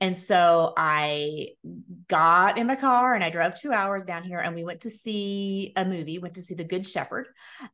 And 0.00 0.14
so 0.14 0.74
I 0.76 1.48
got 2.08 2.58
in 2.58 2.66
my 2.66 2.76
car 2.76 3.14
and 3.14 3.24
I 3.24 3.30
drove 3.30 3.58
two 3.58 3.72
hours 3.72 4.04
down 4.04 4.24
here 4.24 4.38
and 4.38 4.54
we 4.54 4.62
went 4.62 4.82
to 4.82 4.90
see 4.90 5.72
a 5.74 5.86
movie, 5.86 6.18
went 6.18 6.34
to 6.34 6.42
see 6.42 6.54
The 6.54 6.64
Good 6.64 6.86
Shepherd, 6.86 7.28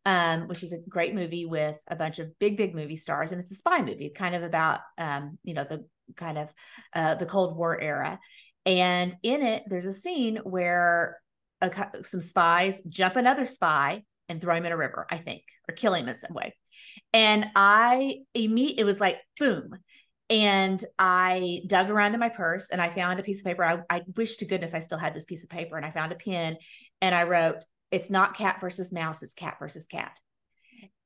um, 0.06 0.46
which 0.46 0.62
is 0.62 0.72
a 0.72 0.78
great 0.78 1.16
movie 1.16 1.46
with 1.46 1.80
a 1.88 1.96
bunch 1.96 2.20
of 2.20 2.38
big, 2.38 2.56
big 2.56 2.76
movie 2.76 2.96
stars. 2.96 3.32
And 3.32 3.40
it's 3.40 3.50
a 3.50 3.56
spy 3.56 3.82
movie, 3.82 4.12
kind 4.14 4.36
of 4.36 4.44
about, 4.44 4.80
um, 4.98 5.38
you 5.42 5.54
know, 5.54 5.64
the 5.64 5.84
kind 6.16 6.38
of 6.38 6.54
uh, 6.94 7.16
the 7.16 7.26
Cold 7.26 7.56
War 7.56 7.80
era. 7.80 8.20
And 8.64 9.16
in 9.24 9.42
it, 9.42 9.64
there's 9.66 9.86
a 9.86 9.92
scene 9.92 10.36
where 10.44 11.20
a, 11.62 12.04
some 12.04 12.20
spies 12.20 12.80
jump 12.88 13.16
another 13.16 13.44
spy 13.44 14.02
and 14.28 14.40
throw 14.40 14.54
him 14.54 14.66
in 14.66 14.72
a 14.72 14.76
river, 14.76 15.06
I 15.10 15.18
think, 15.18 15.44
or 15.68 15.74
kill 15.74 15.94
him 15.94 16.08
in 16.08 16.14
some 16.14 16.34
way. 16.34 16.54
And 17.12 17.46
I 17.54 18.18
immediately, 18.34 18.80
it 18.80 18.84
was 18.84 19.00
like, 19.00 19.18
boom. 19.38 19.70
And 20.28 20.82
I 20.98 21.60
dug 21.66 21.90
around 21.90 22.14
in 22.14 22.20
my 22.20 22.30
purse 22.30 22.70
and 22.70 22.80
I 22.80 22.88
found 22.88 23.20
a 23.20 23.22
piece 23.22 23.40
of 23.40 23.46
paper. 23.46 23.64
I, 23.64 23.80
I 23.90 24.02
wish 24.16 24.36
to 24.36 24.46
goodness 24.46 24.74
I 24.74 24.80
still 24.80 24.98
had 24.98 25.14
this 25.14 25.26
piece 25.26 25.44
of 25.44 25.50
paper. 25.50 25.76
And 25.76 25.84
I 25.84 25.90
found 25.90 26.12
a 26.12 26.16
pen 26.16 26.56
and 27.00 27.14
I 27.14 27.24
wrote, 27.24 27.64
it's 27.90 28.08
not 28.08 28.36
cat 28.36 28.58
versus 28.60 28.92
mouse, 28.92 29.22
it's 29.22 29.34
cat 29.34 29.56
versus 29.58 29.86
cat. 29.86 30.18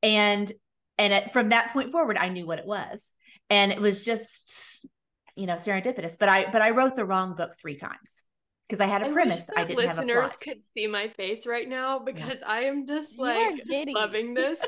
And 0.03 0.53
and 0.99 1.31
from 1.33 1.51
that 1.51 1.73
point 1.73 1.93
forward, 1.93 2.17
I 2.17 2.31
knew 2.31 2.47
what 2.47 2.59
it 2.59 2.67
was. 2.67 3.11
And 3.51 3.71
it 3.73 3.81
was 3.81 4.05
just, 4.05 4.87
you 5.35 5.47
know, 5.47 5.55
serendipitous. 5.55 6.17
But 6.19 6.29
I 6.29 6.51
but 6.51 6.63
I 6.63 6.71
wrote 6.71 6.95
the 6.95 7.05
wrong 7.05 7.35
book 7.35 7.57
three 7.61 7.77
times 7.77 8.23
because 8.69 8.81
I 8.81 8.87
had 8.87 9.03
a 9.03 9.07
I 9.07 9.13
premise. 9.13 9.49
I 9.57 9.65
didn't 9.65 9.89
have 9.89 9.99
a 9.99 10.03
Listeners 10.03 10.37
could 10.37 10.59
see 10.73 10.87
my 10.87 11.09
face 11.09 11.47
right 11.47 11.69
now 11.69 11.99
because 11.99 12.39
yeah. 12.41 12.49
I 12.49 12.61
am 12.63 12.87
just 12.87 13.19
like 13.19 13.63
loving 13.69 14.35
this 14.35 14.61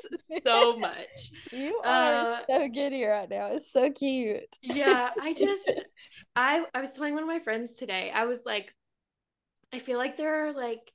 so 0.47 0.78
much. 0.78 1.31
You 1.50 1.81
are 1.85 2.33
uh, 2.33 2.40
so 2.49 2.69
giddy 2.69 3.05
right 3.05 3.28
now. 3.28 3.52
It's 3.52 3.73
so 3.73 3.90
cute. 3.90 4.57
yeah, 4.62 5.11
I 5.21 5.33
just 5.38 5.71
I 6.37 6.64
I 6.75 6.81
was 6.81 6.93
telling 6.93 7.14
one 7.14 7.25
of 7.25 7.28
my 7.28 7.40
friends 7.40 7.75
today. 7.75 8.12
I 8.14 8.26
was 8.26 8.43
like, 8.47 8.73
I 9.73 9.81
feel 9.81 9.99
like 9.99 10.17
there 10.17 10.47
are 10.47 10.52
like 10.52 10.93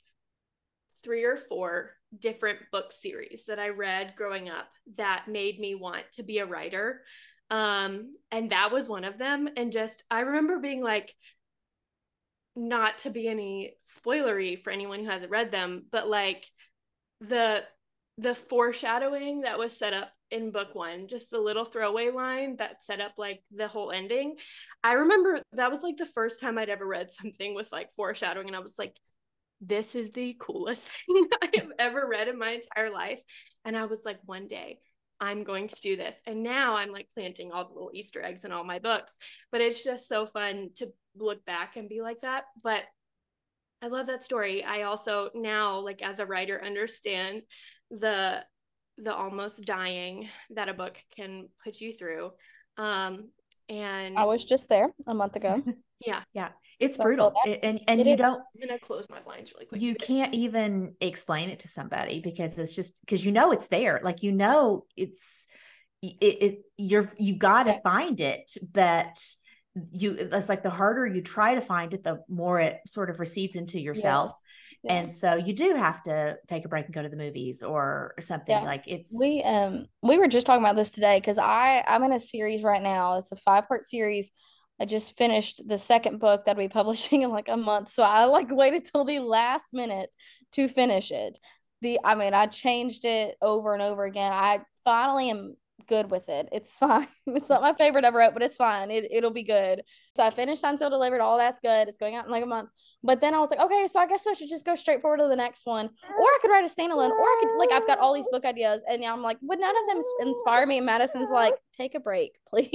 three 1.03 1.25
or 1.25 1.35
four 1.35 1.91
different 2.17 2.59
book 2.71 2.93
series 2.93 3.43
that 3.47 3.59
I 3.59 3.69
read 3.69 4.13
growing 4.15 4.49
up 4.49 4.67
that 4.95 5.25
made 5.27 5.59
me 5.59 5.75
want 5.75 6.03
to 6.13 6.23
be 6.23 6.39
a 6.39 6.45
writer. 6.45 7.01
Um, 7.49 8.15
and 8.31 8.51
that 8.51 8.71
was 8.71 8.87
one 8.87 9.03
of 9.03 9.17
them. 9.17 9.49
And 9.57 9.71
just 9.71 10.03
I 10.09 10.21
remember 10.21 10.59
being 10.59 10.81
like, 10.81 11.13
not 12.55 12.99
to 12.99 13.09
be 13.09 13.27
any 13.27 13.73
spoilery 13.85 14.61
for 14.61 14.71
anyone 14.71 14.99
who 14.99 15.09
hasn't 15.09 15.31
read 15.31 15.51
them, 15.51 15.85
but 15.91 16.07
like 16.07 16.45
the 17.21 17.63
the 18.19 18.35
foreshadowing 18.35 19.41
that 19.41 19.57
was 19.57 19.75
set 19.75 19.93
up 19.93 20.11
in 20.29 20.51
book 20.51 20.75
one, 20.75 21.07
just 21.07 21.31
the 21.31 21.39
little 21.39 21.65
throwaway 21.65 22.11
line 22.11 22.57
that 22.57 22.83
set 22.83 22.99
up 22.99 23.13
like 23.17 23.41
the 23.55 23.67
whole 23.67 23.91
ending. 23.91 24.35
I 24.83 24.93
remember 24.93 25.41
that 25.53 25.71
was 25.71 25.81
like 25.81 25.97
the 25.97 26.05
first 26.05 26.39
time 26.39 26.57
I'd 26.57 26.69
ever 26.69 26.85
read 26.85 27.11
something 27.11 27.55
with 27.55 27.69
like 27.71 27.89
foreshadowing, 27.95 28.47
and 28.47 28.55
I 28.55 28.59
was 28.59 28.75
like, 28.77 28.95
this 29.61 29.95
is 29.95 30.11
the 30.11 30.35
coolest 30.39 30.87
thing 31.05 31.27
I 31.41 31.49
have 31.55 31.71
ever 31.79 32.07
read 32.07 32.27
in 32.27 32.37
my 32.37 32.51
entire 32.51 32.91
life. 32.91 33.21
And 33.65 33.77
I 33.77 33.85
was 33.85 34.01
like, 34.05 34.19
one 34.25 34.47
day 34.47 34.79
I'm 35.23 35.45
going 35.45 35.69
to 35.69 35.81
do 35.81 35.95
this. 35.95 36.21
And 36.27 36.43
now 36.43 36.75
I'm 36.75 36.91
like 36.91 37.07
planting 37.15 37.51
all 37.51 37.65
the 37.65 37.73
little 37.73 37.91
Easter 37.93 38.21
eggs 38.21 38.43
in 38.43 38.51
all 38.51 38.65
my 38.65 38.79
books. 38.79 39.13
But 39.53 39.61
it's 39.61 39.81
just 39.81 40.09
so 40.09 40.25
fun 40.25 40.71
to 40.75 40.91
look 41.15 41.45
back 41.45 41.77
and 41.77 41.87
be 41.87 42.01
like 42.01 42.21
that. 42.21 42.43
But 42.61 42.83
I 43.81 43.87
love 43.87 44.07
that 44.07 44.23
story. 44.23 44.65
I 44.65 44.81
also 44.81 45.29
now, 45.33 45.79
like 45.79 46.01
as 46.01 46.19
a 46.19 46.25
writer, 46.25 46.61
understand 46.63 47.43
the 47.89 48.43
the 48.97 49.15
almost 49.15 49.63
dying 49.63 50.27
that 50.51 50.69
a 50.69 50.73
book 50.73 50.97
can 51.15 51.47
put 51.63 51.79
you 51.79 51.93
through. 51.93 52.31
Um, 52.77 53.29
and 53.69 54.17
I 54.17 54.25
was 54.25 54.43
just 54.43 54.67
there 54.67 54.89
a 55.07 55.13
month 55.13 55.37
ago. 55.37 55.63
yeah, 56.05 56.21
yeah, 56.33 56.49
it's 56.83 56.97
so 56.97 57.03
brutal, 57.03 57.33
and 57.45 57.81
and 57.87 57.99
you 58.05 58.13
is. 58.13 58.17
don't. 58.17 58.39
I'm 58.39 58.67
gonna 58.67 58.79
close 58.79 59.07
my 59.09 59.19
blinds 59.21 59.51
really 59.53 59.65
quick. 59.65 59.81
You 59.81 59.95
can't 59.95 60.33
even 60.33 60.95
explain 61.01 61.49
it 61.49 61.59
to 61.59 61.67
somebody 61.67 62.21
because 62.21 62.57
it's 62.57 62.75
just 62.75 62.99
because 63.01 63.23
you 63.23 63.31
know 63.31 63.51
it's 63.51 63.67
there. 63.67 63.99
Like 64.03 64.23
you 64.23 64.31
know 64.31 64.85
it's 64.95 65.47
it. 66.01 66.15
it 66.21 66.61
you're 66.77 67.11
you 67.17 67.35
got 67.37 67.63
to 67.63 67.71
yeah. 67.71 67.79
find 67.83 68.21
it, 68.21 68.51
but 68.71 69.17
you 69.91 70.13
it's 70.13 70.49
like 70.49 70.63
the 70.63 70.69
harder 70.69 71.05
you 71.05 71.21
try 71.21 71.55
to 71.55 71.61
find 71.61 71.93
it 71.93 72.03
the 72.03 72.19
more 72.29 72.59
it 72.59 72.79
sort 72.87 73.09
of 73.09 73.19
recedes 73.19 73.55
into 73.55 73.79
yourself 73.79 74.35
yeah. 74.83 74.93
Yeah. 74.93 74.99
and 74.99 75.11
so 75.11 75.35
you 75.35 75.53
do 75.53 75.73
have 75.73 76.03
to 76.03 76.37
take 76.47 76.65
a 76.65 76.67
break 76.67 76.85
and 76.85 76.93
go 76.93 77.01
to 77.01 77.09
the 77.09 77.15
movies 77.15 77.63
or, 77.63 78.13
or 78.17 78.21
something 78.21 78.55
yeah. 78.55 78.61
like 78.61 78.83
it's 78.85 79.15
we 79.17 79.41
um 79.41 79.87
we 80.03 80.19
were 80.19 80.27
just 80.27 80.45
talking 80.45 80.63
about 80.63 80.75
this 80.75 80.91
today 80.91 81.17
because 81.17 81.39
i 81.39 81.83
i'm 81.87 82.03
in 82.03 82.11
a 82.11 82.19
series 82.19 82.63
right 82.63 82.83
now 82.83 83.17
it's 83.17 83.31
a 83.31 83.35
five 83.37 83.67
part 83.67 83.83
series 83.83 84.31
i 84.83 84.85
just 84.85 85.17
finished 85.17 85.65
the 85.65 85.77
second 85.77 86.19
book 86.19 86.43
that 86.43 86.57
we 86.57 86.67
publishing 86.79 87.21
in 87.21 87.31
like 87.31 87.47
a 87.47 87.57
month 87.57 87.87
so 87.87 88.03
i 88.03 88.25
like 88.25 88.51
waited 88.51 88.83
till 88.83 89.05
the 89.05 89.19
last 89.19 89.67
minute 89.71 90.09
to 90.51 90.67
finish 90.67 91.11
it. 91.11 91.39
The 91.81 91.99
i 92.03 92.15
mean 92.15 92.33
i 92.33 92.45
changed 92.47 93.05
it 93.05 93.35
over 93.41 93.73
and 93.73 93.81
over 93.81 94.03
again. 94.05 94.31
I 94.31 94.61
finally 94.83 95.29
am 95.29 95.55
good 95.87 96.09
with 96.11 96.29
it. 96.29 96.49
It's 96.51 96.77
fine. 96.79 97.07
It's 97.27 97.49
not 97.49 97.61
my 97.61 97.73
favorite 97.73 98.05
ever 98.05 98.19
wrote, 98.19 98.33
but 98.33 98.43
it's 98.43 98.57
fine. 98.57 98.91
It 98.91 99.07
it'll 99.11 99.31
be 99.31 99.43
good. 99.43 99.83
So 100.15 100.23
I 100.23 100.29
finished 100.29 100.61
Sealed 100.61 100.91
Delivered. 100.91 101.21
All 101.21 101.37
that's 101.37 101.59
good. 101.59 101.87
It's 101.87 101.97
going 101.97 102.15
out 102.15 102.25
in 102.25 102.31
like 102.31 102.43
a 102.43 102.47
month. 102.47 102.69
But 103.03 103.21
then 103.21 103.33
I 103.33 103.39
was 103.39 103.49
like, 103.49 103.59
okay, 103.59 103.87
so 103.87 103.99
I 103.99 104.07
guess 104.07 104.25
I 104.27 104.33
should 104.33 104.49
just 104.49 104.65
go 104.65 104.75
straight 104.75 105.01
forward 105.01 105.17
to 105.17 105.27
the 105.27 105.35
next 105.35 105.65
one, 105.65 105.85
or 105.85 106.25
I 106.25 106.37
could 106.41 106.51
write 106.51 106.63
a 106.63 106.67
standalone, 106.67 107.09
or 107.09 107.23
I 107.23 107.37
could 107.41 107.57
like 107.57 107.71
I've 107.71 107.87
got 107.87 107.99
all 107.99 108.13
these 108.13 108.27
book 108.31 108.45
ideas, 108.45 108.83
and 108.87 109.01
now 109.01 109.13
I'm 109.13 109.21
like, 109.21 109.37
would 109.41 109.59
none 109.59 109.75
of 109.75 109.87
them 109.87 110.01
inspire 110.27 110.65
me? 110.65 110.77
And 110.77 110.85
Madison's 110.85 111.31
like, 111.31 111.55
take 111.75 111.95
a 111.95 111.99
break, 111.99 112.37
please. 112.49 112.69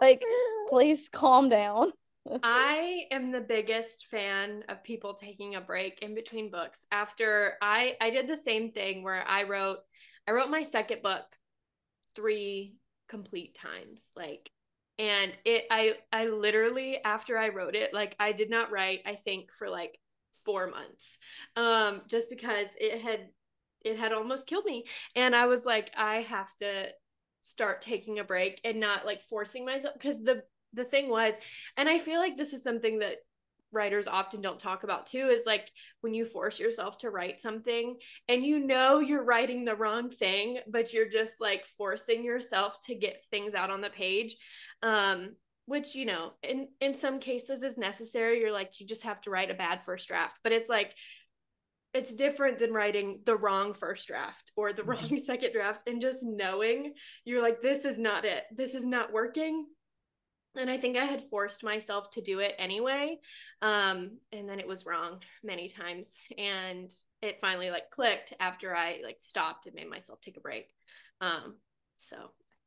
like, 0.00 0.22
please 0.68 1.08
calm 1.08 1.48
down. 1.48 1.92
I 2.42 3.04
am 3.10 3.30
the 3.30 3.40
biggest 3.40 4.06
fan 4.10 4.64
of 4.68 4.82
people 4.82 5.14
taking 5.14 5.54
a 5.54 5.60
break 5.60 6.00
in 6.02 6.14
between 6.14 6.50
books. 6.50 6.84
After 6.90 7.54
I 7.62 7.96
I 8.00 8.10
did 8.10 8.28
the 8.28 8.36
same 8.36 8.72
thing 8.72 9.02
where 9.02 9.26
I 9.26 9.44
wrote 9.44 9.78
I 10.26 10.32
wrote 10.32 10.50
my 10.50 10.62
second 10.62 11.02
book 11.02 11.24
three 12.18 12.74
complete 13.08 13.54
times 13.54 14.10
like 14.16 14.50
and 14.98 15.32
it 15.44 15.66
i 15.70 15.94
i 16.12 16.26
literally 16.26 16.98
after 17.04 17.38
i 17.38 17.48
wrote 17.48 17.76
it 17.76 17.94
like 17.94 18.16
i 18.18 18.32
did 18.32 18.50
not 18.50 18.72
write 18.72 19.00
i 19.06 19.14
think 19.14 19.52
for 19.52 19.70
like 19.70 19.96
four 20.44 20.66
months 20.66 21.16
um 21.54 22.00
just 22.08 22.28
because 22.28 22.66
it 22.80 23.00
had 23.00 23.28
it 23.84 23.96
had 23.96 24.12
almost 24.12 24.48
killed 24.48 24.64
me. 24.64 24.84
And 25.14 25.36
i 25.36 25.46
was 25.46 25.64
like 25.64 25.92
i 25.96 26.22
have 26.22 26.52
to 26.56 26.88
start 27.42 27.80
taking 27.80 28.18
a 28.18 28.24
break 28.24 28.60
and 28.64 28.80
not 28.80 29.06
like 29.06 29.22
forcing 29.22 29.64
myself 29.64 29.94
because 29.94 30.20
the 30.24 30.42
the 30.72 30.84
thing 30.84 31.08
was 31.08 31.34
and 31.76 31.88
i 31.88 31.98
feel 31.98 32.18
like 32.18 32.36
this 32.36 32.52
is 32.52 32.64
something 32.64 32.98
that 32.98 33.18
writers 33.72 34.06
often 34.06 34.40
don't 34.40 34.58
talk 34.58 34.82
about 34.84 35.06
too 35.06 35.28
is 35.28 35.42
like 35.44 35.70
when 36.00 36.14
you 36.14 36.24
force 36.24 36.58
yourself 36.58 36.98
to 36.98 37.10
write 37.10 37.40
something 37.40 37.96
and 38.28 38.44
you 38.44 38.58
know 38.58 38.98
you're 38.98 39.24
writing 39.24 39.64
the 39.64 39.74
wrong 39.74 40.08
thing 40.08 40.58
but 40.66 40.92
you're 40.92 41.08
just 41.08 41.34
like 41.40 41.66
forcing 41.76 42.24
yourself 42.24 42.78
to 42.86 42.94
get 42.94 43.22
things 43.30 43.54
out 43.54 43.70
on 43.70 43.80
the 43.80 43.90
page 43.90 44.36
um 44.82 45.30
which 45.68 45.94
you 45.94 46.06
know 46.06 46.32
in 46.42 46.66
in 46.80 46.94
some 46.94 47.20
cases 47.20 47.62
is 47.62 47.76
necessary. 47.76 48.40
You're 48.40 48.52
like 48.52 48.80
you 48.80 48.86
just 48.86 49.02
have 49.02 49.20
to 49.22 49.30
write 49.30 49.50
a 49.50 49.54
bad 49.54 49.84
first 49.84 50.08
draft 50.08 50.38
but 50.42 50.52
it's 50.52 50.70
like 50.70 50.94
it's 51.92 52.14
different 52.14 52.58
than 52.58 52.72
writing 52.72 53.20
the 53.24 53.36
wrong 53.36 53.74
first 53.74 54.08
draft 54.08 54.50
or 54.56 54.72
the 54.72 54.82
mm-hmm. 54.82 54.90
wrong 54.90 55.18
second 55.24 55.52
draft 55.52 55.86
and 55.86 56.00
just 56.00 56.24
knowing 56.24 56.94
you're 57.24 57.42
like 57.42 57.60
this 57.60 57.84
is 57.84 57.98
not 57.98 58.24
it. 58.24 58.44
This 58.50 58.74
is 58.74 58.86
not 58.86 59.12
working 59.12 59.66
and 60.56 60.70
I 60.70 60.78
think 60.78 60.96
I 60.96 61.04
had 61.04 61.28
forced 61.30 61.62
myself 61.62 62.10
to 62.12 62.20
do 62.20 62.40
it 62.40 62.54
anyway. 62.58 63.18
Um, 63.62 64.18
and 64.32 64.48
then 64.48 64.60
it 64.60 64.66
was 64.66 64.86
wrong 64.86 65.20
many 65.42 65.68
times. 65.68 66.16
And 66.36 66.92
it 67.22 67.40
finally 67.40 67.70
like 67.70 67.90
clicked 67.90 68.32
after 68.40 68.74
I 68.74 69.00
like 69.04 69.18
stopped 69.20 69.66
and 69.66 69.74
made 69.74 69.90
myself 69.90 70.20
take 70.20 70.36
a 70.36 70.40
break. 70.40 70.66
Um, 71.20 71.56
so 71.98 72.16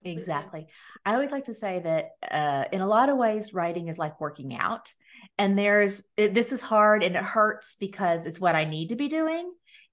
exactly. 0.03 0.67
I 1.05 1.13
always 1.13 1.31
like 1.31 1.45
to 1.45 1.53
say 1.53 1.79
that 1.79 2.11
uh, 2.29 2.65
in 2.71 2.81
a 2.81 2.87
lot 2.87 3.09
of 3.09 3.17
ways, 3.17 3.53
writing 3.53 3.87
is 3.87 3.97
like 3.97 4.19
working 4.19 4.55
out. 4.55 4.93
And 5.37 5.57
there's 5.57 6.03
this 6.17 6.51
is 6.51 6.61
hard 6.61 7.03
and 7.03 7.15
it 7.15 7.23
hurts 7.23 7.75
because 7.79 8.25
it's 8.25 8.39
what 8.39 8.55
I 8.55 8.65
need 8.65 8.89
to 8.89 8.95
be 8.95 9.07
doing 9.07 9.51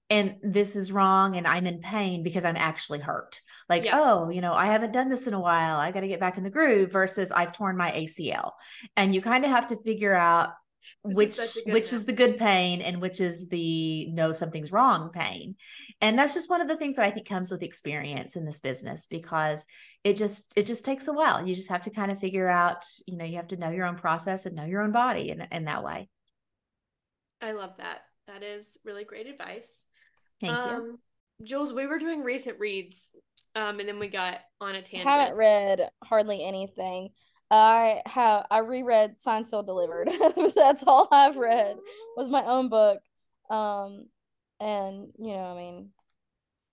and 0.09 0.35
this 0.41 0.75
is 0.75 0.91
wrong 0.91 1.35
and 1.35 1.47
i'm 1.47 1.67
in 1.67 1.79
pain 1.79 2.23
because 2.23 2.45
i'm 2.45 2.57
actually 2.57 2.99
hurt. 2.99 3.41
Like 3.67 3.85
yeah. 3.85 3.99
oh 3.99 4.29
you 4.29 4.41
know 4.41 4.53
i 4.53 4.65
haven't 4.67 4.91
done 4.91 5.09
this 5.09 5.27
in 5.27 5.33
a 5.33 5.39
while. 5.39 5.77
I 5.77 5.91
got 5.91 6.01
to 6.01 6.07
get 6.07 6.19
back 6.19 6.37
in 6.37 6.43
the 6.43 6.49
groove 6.49 6.91
versus 6.91 7.31
i've 7.31 7.53
torn 7.53 7.77
my 7.77 7.91
acl 7.91 8.51
and 8.95 9.13
you 9.13 9.21
kind 9.21 9.45
of 9.45 9.51
have 9.51 9.67
to 9.67 9.77
figure 9.77 10.15
out 10.15 10.49
which 11.01 11.37
is 11.37 11.61
which 11.65 11.93
is 11.93 12.05
the 12.05 12.13
good 12.13 12.37
pain 12.37 12.81
and 12.81 13.01
which 13.01 13.21
is 13.21 13.47
the 13.47 14.07
no 14.07 14.33
something's 14.33 14.71
wrong 14.71 15.11
pain. 15.11 15.55
And 16.01 16.17
that's 16.17 16.33
just 16.33 16.49
one 16.49 16.61
of 16.61 16.67
the 16.67 16.75
things 16.75 16.95
that 16.95 17.05
i 17.05 17.11
think 17.11 17.27
comes 17.27 17.51
with 17.51 17.63
experience 17.63 18.35
in 18.35 18.45
this 18.45 18.59
business 18.59 19.07
because 19.07 19.65
it 20.03 20.17
just 20.17 20.53
it 20.57 20.65
just 20.65 20.83
takes 20.85 21.07
a 21.07 21.13
while. 21.13 21.45
You 21.45 21.55
just 21.55 21.69
have 21.69 21.83
to 21.83 21.89
kind 21.89 22.11
of 22.11 22.19
figure 22.19 22.49
out 22.49 22.85
you 23.05 23.17
know 23.17 23.25
you 23.25 23.37
have 23.37 23.47
to 23.47 23.57
know 23.57 23.69
your 23.69 23.85
own 23.85 23.95
process 23.97 24.45
and 24.45 24.55
know 24.55 24.65
your 24.65 24.81
own 24.81 24.91
body 24.91 25.29
in, 25.29 25.47
in 25.51 25.65
that 25.65 25.83
way. 25.83 26.09
I 27.41 27.53
love 27.53 27.77
that. 27.77 28.01
That 28.27 28.43
is 28.43 28.77
really 28.83 29.05
great 29.05 29.27
advice 29.27 29.83
thank 30.39 30.57
um, 30.57 30.69
you 30.69 30.99
jules 31.45 31.73
we 31.73 31.87
were 31.87 31.99
doing 31.99 32.21
recent 32.21 32.59
reads 32.59 33.11
um 33.55 33.79
and 33.79 33.87
then 33.87 33.99
we 33.99 34.07
got 34.07 34.39
on 34.59 34.75
a 34.75 34.81
tangent 34.81 35.07
I 35.07 35.19
haven't 35.19 35.37
read 35.37 35.89
hardly 36.03 36.43
anything 36.43 37.11
I 37.51 38.01
have 38.05 38.45
I 38.51 38.59
reread 38.59 39.19
Signed 39.19 39.47
Sealed 39.47 39.65
Delivered. 39.65 40.09
That's 40.55 40.83
all 40.85 41.07
I've 41.11 41.37
read 41.37 41.77
was 42.15 42.29
my 42.29 42.43
own 42.45 42.69
book. 42.69 42.99
Um 43.49 44.05
and 44.59 45.07
you 45.17 45.33
know, 45.33 45.45
I 45.45 45.57
mean 45.57 45.89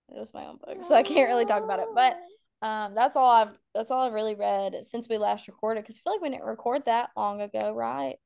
it 0.09 0.19
was 0.19 0.33
my 0.33 0.45
own 0.45 0.57
book, 0.57 0.83
so 0.83 0.95
I 0.95 1.03
can't 1.03 1.29
really 1.29 1.45
talk 1.45 1.63
about 1.63 1.79
it. 1.79 1.87
But 1.95 2.17
um 2.61 2.93
that's 2.93 3.15
all 3.15 3.29
I've 3.29 3.57
that's 3.73 3.91
all 3.91 4.05
I've 4.05 4.13
really 4.13 4.35
read 4.35 4.85
since 4.85 5.07
we 5.09 5.17
last 5.17 5.47
recorded 5.47 5.83
because 5.83 5.99
I 5.99 6.01
feel 6.03 6.13
like 6.13 6.21
we 6.21 6.29
didn't 6.29 6.45
record 6.45 6.85
that 6.85 7.09
long 7.17 7.41
ago, 7.41 7.73
right? 7.73 8.17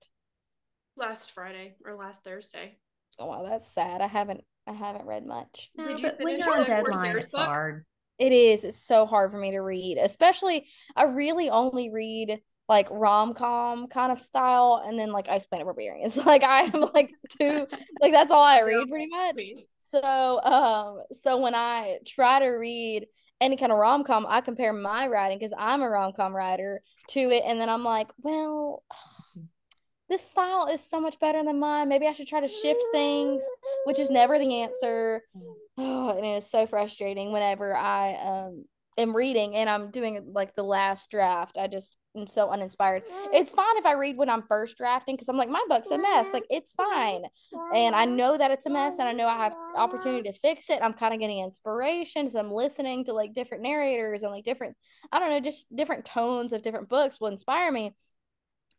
Last 0.97 1.31
Friday 1.31 1.75
or 1.85 1.95
last 1.95 2.23
Thursday. 2.23 2.77
Oh 3.17 3.27
wow, 3.27 3.45
that's 3.47 3.73
sad. 3.73 4.01
I 4.01 4.07
haven't 4.07 4.43
I 4.67 4.73
haven't 4.73 5.05
read 5.05 5.25
much. 5.25 5.71
No, 5.75 5.87
Did 5.87 5.99
you 6.01 6.09
finish 6.09 6.23
when 6.23 6.39
you're 6.39 6.59
on 6.59 6.65
deadline, 6.65 7.17
it's 7.17 7.31
book? 7.31 7.45
hard. 7.45 7.85
It 8.19 8.31
is. 8.31 8.63
It's 8.63 8.81
so 8.81 9.05
hard 9.05 9.31
for 9.31 9.37
me 9.37 9.51
to 9.51 9.59
read, 9.59 9.97
especially 9.97 10.67
I 10.95 11.03
really 11.03 11.49
only 11.49 11.89
read 11.89 12.41
like 12.69 12.87
rom 12.91 13.33
com 13.33 13.87
kind 13.87 14.11
of 14.11 14.19
style, 14.19 14.81
and 14.85 14.97
then 14.97 15.11
like 15.11 15.27
Ice 15.27 15.45
Planet 15.45 15.65
Barbarians. 15.65 16.17
Like 16.25 16.43
I 16.43 16.61
am 16.61 16.81
like 16.93 17.11
two, 17.39 17.67
like 17.99 18.11
that's 18.13 18.31
all 18.31 18.43
I 18.43 18.59
read 18.61 18.87
pretty 18.87 19.07
much. 19.07 19.39
So 19.79 20.39
um, 20.43 21.01
so 21.11 21.37
when 21.39 21.55
I 21.55 21.97
try 22.05 22.39
to 22.39 22.47
read 22.47 23.07
any 23.41 23.57
kind 23.57 23.71
of 23.71 23.79
rom 23.79 24.03
com, 24.03 24.25
I 24.29 24.41
compare 24.41 24.71
my 24.71 25.07
writing 25.07 25.39
because 25.39 25.53
I'm 25.57 25.81
a 25.81 25.89
rom 25.89 26.13
com 26.13 26.33
writer 26.35 26.81
to 27.09 27.19
it, 27.31 27.43
and 27.45 27.59
then 27.59 27.69
I'm 27.69 27.83
like, 27.83 28.09
well. 28.19 28.83
This 30.11 30.29
style 30.29 30.67
is 30.67 30.81
so 30.81 30.99
much 30.99 31.17
better 31.21 31.41
than 31.41 31.57
mine. 31.57 31.87
Maybe 31.87 32.05
I 32.05 32.11
should 32.11 32.27
try 32.27 32.41
to 32.41 32.47
shift 32.49 32.81
things, 32.91 33.47
which 33.85 33.97
is 33.97 34.09
never 34.09 34.37
the 34.37 34.61
answer. 34.61 35.23
Oh, 35.77 36.09
and 36.17 36.25
it 36.25 36.35
is 36.35 36.51
so 36.51 36.67
frustrating 36.67 37.31
whenever 37.31 37.73
I 37.73 38.15
um 38.15 38.65
am 38.97 39.15
reading 39.15 39.55
and 39.55 39.69
I'm 39.69 39.89
doing 39.89 40.21
like 40.33 40.53
the 40.53 40.63
last 40.63 41.09
draft. 41.09 41.57
I 41.57 41.67
just 41.67 41.95
am 42.17 42.27
so 42.27 42.49
uninspired. 42.49 43.03
It's 43.33 43.53
fine 43.53 43.77
if 43.77 43.85
I 43.85 43.93
read 43.93 44.17
when 44.17 44.29
I'm 44.29 44.43
first 44.49 44.77
drafting 44.77 45.15
because 45.15 45.29
I'm 45.29 45.37
like, 45.37 45.47
my 45.47 45.63
book's 45.69 45.91
a 45.91 45.97
mess. 45.97 46.33
Like 46.33 46.43
it's 46.49 46.73
fine. 46.73 47.23
And 47.73 47.95
I 47.95 48.03
know 48.03 48.37
that 48.37 48.51
it's 48.51 48.65
a 48.65 48.69
mess 48.69 48.99
and 48.99 49.07
I 49.07 49.13
know 49.13 49.27
I 49.27 49.37
have 49.37 49.55
opportunity 49.75 50.29
to 50.29 50.37
fix 50.37 50.69
it. 50.69 50.79
I'm 50.81 50.93
kind 50.93 51.13
of 51.13 51.21
getting 51.21 51.39
inspiration 51.39 52.25
as 52.25 52.35
I'm 52.35 52.51
listening 52.51 53.05
to 53.05 53.13
like 53.13 53.33
different 53.33 53.63
narrators 53.63 54.23
and 54.23 54.31
like 54.33 54.43
different, 54.43 54.75
I 55.11 55.19
don't 55.19 55.29
know, 55.29 55.39
just 55.39 55.73
different 55.73 56.03
tones 56.03 56.51
of 56.51 56.61
different 56.61 56.89
books 56.89 57.19
will 57.19 57.29
inspire 57.29 57.71
me. 57.71 57.95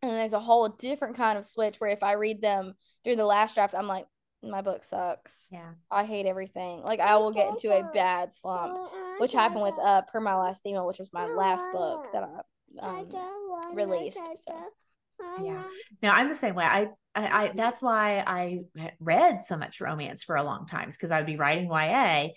And 0.03 0.11
there's 0.11 0.33
a 0.33 0.41
whole 0.41 0.69
different 0.69 1.17
kind 1.17 1.39
of 1.39 1.47
switch 1.47 1.77
where 1.79 1.91
if 1.91 2.03
I 2.03 2.13
read 2.13 2.43
them 2.43 2.75
during 3.05 3.19
the 3.19 3.25
last 3.25 3.55
draft, 3.55 3.75
I'm 3.75 3.87
like, 3.87 4.07
my 4.43 4.61
book 4.61 4.83
sucks. 4.83 5.49
Yeah. 5.53 5.71
I 5.91 6.05
hate 6.05 6.27
everything. 6.27 6.83
Like 6.83 7.01
I 7.01 7.17
will 7.17 7.31
get 7.31 7.49
into 7.49 7.71
a 7.71 7.89
bad 7.95 8.35
slump, 8.35 8.77
which 9.19 9.33
happened 9.33 9.63
with 9.63 9.79
uh 9.81 10.03
per 10.03 10.21
my 10.21 10.35
last 10.35 10.67
email, 10.67 10.87
which 10.87 10.99
was 10.99 11.11
my 11.13 11.27
last 11.27 11.69
book 11.73 12.07
that 12.13 12.25
I 12.83 13.05
um, 13.05 13.07
released. 13.75 14.19
So 14.37 14.65
yeah. 15.41 15.63
No, 16.03 16.11
I'm 16.11 16.29
the 16.29 16.35
same 16.35 16.55
way. 16.55 16.65
I, 16.65 16.89
I, 17.15 17.45
I 17.45 17.53
that's 17.55 17.81
why 17.81 18.25
I 18.27 18.63
read 18.99 19.43
so 19.43 19.57
much 19.57 19.81
romance 19.81 20.25
for 20.25 20.37
a 20.37 20.43
long 20.43 20.67
time 20.67 20.89
because 20.89 21.11
I 21.11 21.19
would 21.19 21.27
be 21.27 21.37
writing 21.37 21.71
YA 21.71 22.29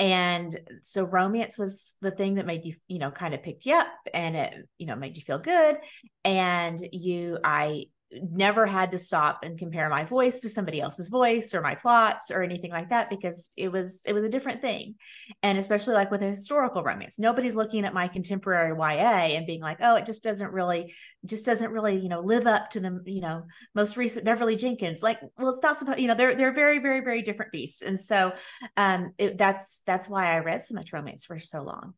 and 0.00 0.58
so 0.82 1.04
romance 1.04 1.56
was 1.56 1.94
the 2.00 2.10
thing 2.10 2.34
that 2.34 2.46
made 2.46 2.64
you 2.64 2.74
you 2.88 2.98
know 2.98 3.10
kind 3.10 3.34
of 3.34 3.42
picked 3.42 3.64
you 3.64 3.74
up 3.74 3.86
and 4.12 4.36
it 4.36 4.68
you 4.78 4.86
know 4.86 4.96
made 4.96 5.16
you 5.16 5.22
feel 5.22 5.38
good. 5.38 5.76
And 6.24 6.78
you 6.92 7.38
i 7.44 7.86
never 8.30 8.66
had 8.66 8.90
to 8.92 8.98
stop 8.98 9.40
and 9.42 9.58
compare 9.58 9.88
my 9.88 10.04
voice 10.04 10.40
to 10.40 10.50
somebody 10.50 10.80
else's 10.80 11.08
voice 11.08 11.54
or 11.54 11.60
my 11.60 11.74
plots 11.74 12.30
or 12.30 12.42
anything 12.42 12.70
like 12.70 12.90
that 12.90 13.10
because 13.10 13.50
it 13.56 13.70
was 13.70 14.02
it 14.06 14.12
was 14.12 14.24
a 14.24 14.28
different 14.28 14.60
thing. 14.60 14.94
And 15.42 15.58
especially 15.58 15.94
like 15.94 16.10
with 16.10 16.22
a 16.22 16.30
historical 16.30 16.82
romance 16.82 17.18
nobody's 17.18 17.54
looking 17.54 17.84
at 17.84 17.94
my 17.94 18.08
contemporary 18.08 18.76
YA 18.76 19.36
and 19.36 19.46
being 19.46 19.60
like 19.60 19.78
oh 19.80 19.96
it 19.96 20.06
just 20.06 20.22
doesn't 20.22 20.52
really 20.52 20.94
just 21.24 21.44
doesn't 21.44 21.70
really 21.70 21.96
you 21.96 22.08
know 22.08 22.20
live 22.20 22.46
up 22.46 22.70
to 22.70 22.80
the 22.80 23.02
you 23.06 23.20
know 23.20 23.44
most 23.74 23.96
recent 23.96 24.24
Beverly 24.24 24.56
Jenkins. 24.56 25.02
Like 25.02 25.20
well 25.36 25.50
it's 25.50 25.62
not 25.62 25.76
supposed 25.76 25.98
you 25.98 26.08
know 26.08 26.14
they're 26.14 26.34
they're 26.34 26.54
very 26.54 26.78
very 26.78 27.00
very 27.00 27.22
different 27.22 27.52
beasts. 27.52 27.82
And 27.82 28.00
so 28.00 28.32
um 28.76 29.12
it, 29.18 29.38
that's 29.38 29.82
that's 29.86 30.08
why 30.08 30.34
I 30.34 30.38
read 30.38 30.62
so 30.62 30.74
much 30.74 30.92
romance 30.92 31.24
for 31.24 31.38
so 31.38 31.62
long. 31.62 31.94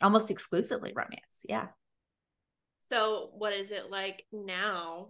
Almost 0.00 0.30
exclusively 0.30 0.92
romance 0.94 1.44
yeah 1.48 1.66
so, 2.90 3.30
what 3.34 3.52
is 3.52 3.70
it 3.70 3.90
like 3.90 4.24
now 4.32 5.08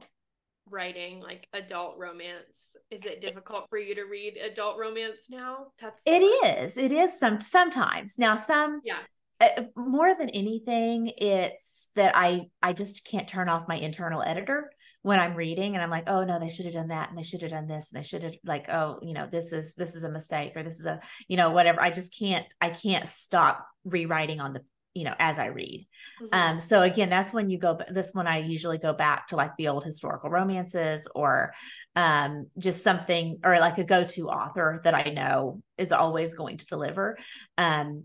writing 0.71 1.21
like 1.21 1.47
adult 1.53 1.97
romance? 1.99 2.77
Is 2.91 3.05
it 3.05 3.21
difficult 3.21 3.67
for 3.71 3.79
you 3.79 3.95
to 3.95 4.05
read 4.05 4.37
adult 4.37 4.79
romance 4.79 5.29
now? 5.31 5.69
That's 5.81 6.01
it 6.05 6.21
is. 6.21 6.77
It 6.77 6.93
is 6.93 7.19
some 7.19 7.41
sometimes. 7.41 8.19
Now 8.19 8.37
some 8.37 8.81
Yeah. 8.85 8.99
Uh, 9.41 9.63
more 9.77 10.17
than 10.17 10.29
anything, 10.31 11.13
it's 11.17 11.91
that 11.95 12.17
I 12.17 12.47
I 12.63 12.73
just 12.73 13.07
can't 13.07 13.29
turn 13.29 13.49
off 13.49 13.69
my 13.69 13.77
internal 13.77 14.23
editor 14.23 14.71
when 15.03 15.21
I'm 15.21 15.35
reading 15.35 15.75
and 15.75 15.83
I'm 15.83 15.91
like, 15.91 16.09
oh 16.09 16.25
no, 16.25 16.41
they 16.41 16.49
should 16.49 16.65
have 16.65 16.75
done 16.75 16.89
that 16.89 17.09
and 17.09 17.17
they 17.17 17.23
should 17.23 17.43
have 17.43 17.53
done 17.53 17.69
this 17.69 17.93
and 17.93 18.03
they 18.03 18.07
should 18.07 18.25
have 18.25 18.35
like, 18.45 18.69
oh, 18.69 18.99
you 19.01 19.15
know, 19.15 19.29
this 19.31 19.53
is 19.53 19.75
this 19.75 19.95
is 19.95 20.03
a 20.03 20.11
mistake 20.11 20.53
or 20.57 20.65
this 20.65 20.81
is 20.81 20.87
a, 20.87 21.01
you 21.29 21.37
know, 21.37 21.51
whatever. 21.51 21.81
I 21.81 21.91
just 21.91 22.17
can't 22.19 22.47
I 22.61 22.71
can't 22.71 23.09
stop 23.09 23.65
rewriting 23.85 24.41
on 24.41 24.55
the 24.55 24.65
you 24.99 25.05
know 25.05 25.15
as 25.21 25.39
i 25.39 25.47
read 25.47 25.87
mm-hmm. 26.21 26.29
um 26.33 26.59
so 26.59 26.83
again 26.83 27.09
that's 27.09 27.33
when 27.33 27.49
you 27.49 27.57
go 27.57 27.79
this 27.89 28.13
one 28.13 28.27
i 28.27 28.39
usually 28.39 28.79
go 28.79 28.93
back 28.93 29.29
to 29.29 29.37
like 29.37 29.53
the 29.57 29.69
old 29.69 29.85
historical 29.85 30.29
romances 30.29 31.07
or 31.15 31.55
um 31.95 32.49
just 32.59 32.83
something 32.83 33.39
or 33.45 33.61
like 33.61 33.79
a 33.79 33.85
go-to 33.85 34.29
author 34.29 34.81
that 34.83 34.95
i 34.95 35.05
know 35.11 35.63
is 35.77 35.93
always 35.93 36.35
going 36.35 36.57
to 36.57 36.67
deliver 36.67 37.17
um 37.57 38.05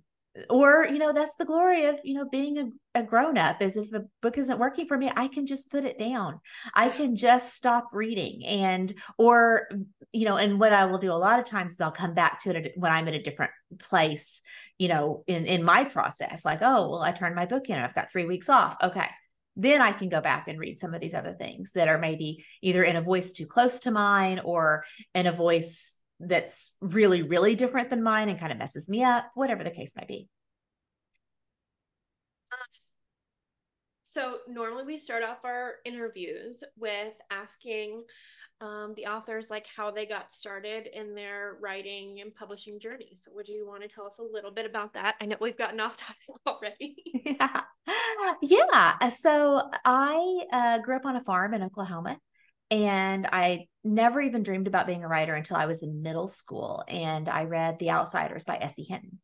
or 0.49 0.87
you 0.89 0.97
know 0.97 1.13
that's 1.13 1.35
the 1.35 1.45
glory 1.45 1.85
of 1.85 1.99
you 2.03 2.15
know 2.15 2.27
being 2.27 2.57
a, 2.57 2.99
a 2.99 3.03
grown 3.03 3.37
up 3.37 3.61
is 3.61 3.77
if 3.77 3.93
a 3.93 4.03
book 4.21 4.37
isn't 4.37 4.57
working 4.59 4.87
for 4.87 4.97
me 4.97 5.11
i 5.15 5.27
can 5.27 5.45
just 5.45 5.69
put 5.69 5.83
it 5.83 5.99
down. 5.99 6.39
I 6.73 6.89
can 6.89 7.15
just 7.15 7.53
stop 7.53 7.89
reading 7.93 8.45
and 8.45 8.91
or 9.17 9.69
you 10.11 10.25
know 10.25 10.37
and 10.37 10.59
what 10.59 10.73
i 10.73 10.85
will 10.85 10.97
do 10.97 11.11
a 11.11 11.13
lot 11.13 11.39
of 11.39 11.47
times 11.47 11.73
is 11.73 11.81
i'll 11.81 11.91
come 11.91 12.13
back 12.13 12.41
to 12.41 12.55
it 12.55 12.73
when 12.75 12.91
i'm 12.91 13.07
in 13.07 13.13
a 13.13 13.21
different 13.21 13.51
place 13.79 14.41
you 14.79 14.87
know 14.87 15.23
in 15.27 15.45
in 15.45 15.63
my 15.63 15.83
process 15.83 16.43
like 16.45 16.59
oh 16.61 16.89
well 16.89 17.01
i 17.01 17.11
turned 17.11 17.35
my 17.35 17.45
book 17.45 17.69
in 17.69 17.77
i've 17.77 17.95
got 17.95 18.11
three 18.11 18.25
weeks 18.25 18.49
off. 18.49 18.75
Okay. 18.81 19.07
Then 19.55 19.81
I 19.81 19.91
can 19.91 20.09
go 20.09 20.19
back 20.19 20.47
and 20.47 20.59
read 20.59 20.79
some 20.79 20.95
of 20.95 21.01
these 21.01 21.13
other 21.13 21.33
things 21.33 21.73
that 21.73 21.87
are 21.87 21.99
maybe 21.99 22.43
either 22.63 22.83
in 22.83 22.95
a 22.95 23.01
voice 23.01 23.33
too 23.33 23.45
close 23.45 23.81
to 23.81 23.91
mine 23.91 24.41
or 24.43 24.83
in 25.13 25.27
a 25.27 25.31
voice 25.31 25.99
that's 26.27 26.75
really, 26.81 27.21
really 27.21 27.55
different 27.55 27.89
than 27.89 28.03
mine 28.03 28.29
and 28.29 28.39
kind 28.39 28.51
of 28.51 28.57
messes 28.57 28.89
me 28.89 29.03
up, 29.03 29.31
whatever 29.35 29.63
the 29.63 29.71
case 29.71 29.95
may 29.95 30.05
be. 30.07 30.29
So, 34.13 34.37
normally 34.47 34.83
we 34.83 34.99
start 34.99 35.23
off 35.23 35.39
our 35.43 35.77
interviews 35.85 36.63
with 36.77 37.13
asking 37.31 38.03
um, 38.61 38.93
the 38.95 39.07
authors 39.07 39.49
like 39.49 39.65
how 39.75 39.89
they 39.89 40.05
got 40.05 40.31
started 40.31 40.87
in 40.87 41.15
their 41.15 41.57
writing 41.59 42.21
and 42.21 42.33
publishing 42.35 42.79
journey. 42.79 43.09
So, 43.15 43.31
would 43.33 43.47
you 43.47 43.67
want 43.67 43.81
to 43.81 43.87
tell 43.87 44.05
us 44.05 44.19
a 44.19 44.23
little 44.23 44.51
bit 44.51 44.67
about 44.67 44.93
that? 44.93 45.15
I 45.19 45.25
know 45.25 45.37
we've 45.41 45.57
gotten 45.57 45.79
off 45.79 45.97
topic 45.97 46.17
already. 46.45 46.95
yeah. 47.25 47.61
Yeah. 48.43 49.09
So, 49.09 49.61
I 49.83 50.43
uh, 50.51 50.77
grew 50.79 50.95
up 50.95 51.05
on 51.05 51.15
a 51.15 51.21
farm 51.21 51.55
in 51.55 51.63
Oklahoma 51.63 52.19
and 52.69 53.27
I 53.27 53.67
never 53.83 54.21
even 54.21 54.43
dreamed 54.43 54.67
about 54.67 54.87
being 54.87 55.03
a 55.03 55.07
writer 55.07 55.33
until 55.33 55.57
I 55.57 55.65
was 55.65 55.83
in 55.83 56.01
middle 56.01 56.27
school. 56.27 56.83
And 56.87 57.29
I 57.29 57.43
read 57.43 57.79
The 57.79 57.91
Outsiders 57.91 58.45
by 58.45 58.57
S.E. 58.57 58.83
Hinton. 58.83 59.19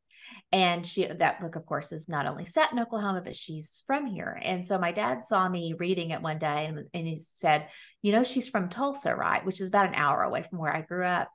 And 0.51 0.85
she 0.85 1.05
that 1.05 1.41
book, 1.41 1.55
of 1.55 1.65
course, 1.65 1.91
is 1.91 2.09
not 2.09 2.25
only 2.25 2.45
set 2.45 2.71
in 2.71 2.79
Oklahoma, 2.79 3.21
but 3.23 3.35
she's 3.35 3.83
from 3.85 4.07
here. 4.07 4.39
And 4.41 4.65
so 4.65 4.77
my 4.77 4.91
dad 4.91 5.23
saw 5.23 5.47
me 5.47 5.75
reading 5.77 6.09
it 6.09 6.21
one 6.21 6.39
day 6.39 6.65
and, 6.65 6.85
and 6.93 7.07
he 7.07 7.19
said, 7.19 7.67
you 8.01 8.11
know, 8.11 8.23
she's 8.23 8.47
from 8.47 8.69
Tulsa, 8.69 9.15
right? 9.15 9.45
Which 9.45 9.61
is 9.61 9.67
about 9.67 9.87
an 9.87 9.95
hour 9.95 10.23
away 10.23 10.43
from 10.43 10.59
where 10.59 10.75
I 10.75 10.81
grew 10.81 11.05
up. 11.05 11.29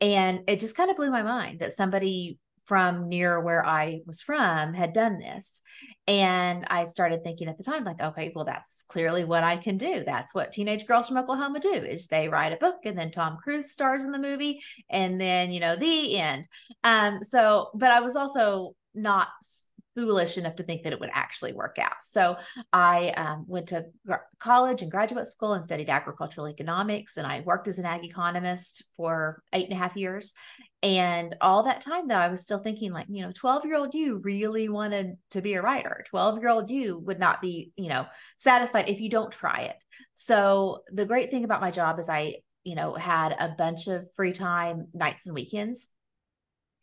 And 0.00 0.42
it 0.48 0.60
just 0.60 0.76
kind 0.76 0.90
of 0.90 0.96
blew 0.96 1.10
my 1.10 1.22
mind 1.22 1.60
that 1.60 1.72
somebody 1.72 2.38
from 2.68 3.08
near 3.08 3.40
where 3.40 3.64
I 3.64 4.02
was 4.06 4.20
from 4.20 4.74
had 4.74 4.92
done 4.92 5.18
this. 5.18 5.62
And 6.06 6.66
I 6.68 6.84
started 6.84 7.24
thinking 7.24 7.48
at 7.48 7.56
the 7.56 7.64
time, 7.64 7.84
like, 7.84 8.00
okay, 8.00 8.30
well, 8.34 8.44
that's 8.44 8.84
clearly 8.88 9.24
what 9.24 9.42
I 9.42 9.56
can 9.56 9.78
do. 9.78 10.04
That's 10.04 10.34
what 10.34 10.52
teenage 10.52 10.86
girls 10.86 11.08
from 11.08 11.16
Oklahoma 11.16 11.60
do 11.60 11.72
is 11.72 12.06
they 12.06 12.28
write 12.28 12.52
a 12.52 12.56
book 12.56 12.76
and 12.84 12.96
then 12.96 13.10
Tom 13.10 13.38
Cruise 13.42 13.70
stars 13.70 14.04
in 14.04 14.12
the 14.12 14.18
movie 14.18 14.60
and 14.90 15.18
then, 15.18 15.50
you 15.50 15.60
know, 15.60 15.76
the 15.76 16.18
end. 16.18 16.46
Um, 16.84 17.22
so, 17.22 17.70
but 17.74 17.90
I 17.90 18.00
was 18.00 18.16
also 18.16 18.74
not 18.94 19.28
foolish 19.98 20.38
enough 20.38 20.54
to 20.54 20.62
think 20.62 20.84
that 20.84 20.92
it 20.92 21.00
would 21.00 21.10
actually 21.12 21.52
work 21.52 21.76
out. 21.80 22.04
So 22.04 22.36
I 22.72 23.08
um, 23.16 23.46
went 23.48 23.66
to 23.70 23.86
college 24.38 24.80
and 24.80 24.92
graduate 24.92 25.26
school 25.26 25.54
and 25.54 25.64
studied 25.64 25.90
agricultural 25.90 26.48
economics. 26.48 27.16
And 27.16 27.26
I 27.26 27.40
worked 27.40 27.66
as 27.66 27.80
an 27.80 27.84
ag 27.84 28.04
economist 28.04 28.84
for 28.96 29.42
eight 29.52 29.64
and 29.64 29.72
a 29.72 29.76
half 29.76 29.96
years. 29.96 30.34
And 30.84 31.34
all 31.40 31.64
that 31.64 31.80
time, 31.80 32.06
though, 32.06 32.14
I 32.14 32.28
was 32.28 32.42
still 32.42 32.60
thinking, 32.60 32.92
like, 32.92 33.06
you 33.08 33.26
know, 33.26 33.32
12 33.34 33.64
year 33.64 33.76
old 33.76 33.92
you 33.92 34.18
really 34.18 34.68
wanted 34.68 35.16
to 35.30 35.42
be 35.42 35.54
a 35.54 35.62
writer. 35.62 36.04
12 36.10 36.38
year 36.38 36.48
old 36.48 36.70
you 36.70 37.00
would 37.00 37.18
not 37.18 37.40
be, 37.40 37.72
you 37.74 37.88
know, 37.88 38.06
satisfied 38.36 38.88
if 38.88 39.00
you 39.00 39.10
don't 39.10 39.32
try 39.32 39.62
it. 39.62 39.82
So 40.14 40.84
the 40.92 41.06
great 41.06 41.32
thing 41.32 41.42
about 41.42 41.60
my 41.60 41.72
job 41.72 41.98
is 41.98 42.08
I, 42.08 42.36
you 42.62 42.76
know, 42.76 42.94
had 42.94 43.32
a 43.32 43.48
bunch 43.58 43.88
of 43.88 44.06
free 44.12 44.32
time 44.32 44.86
nights 44.94 45.26
and 45.26 45.34
weekends 45.34 45.88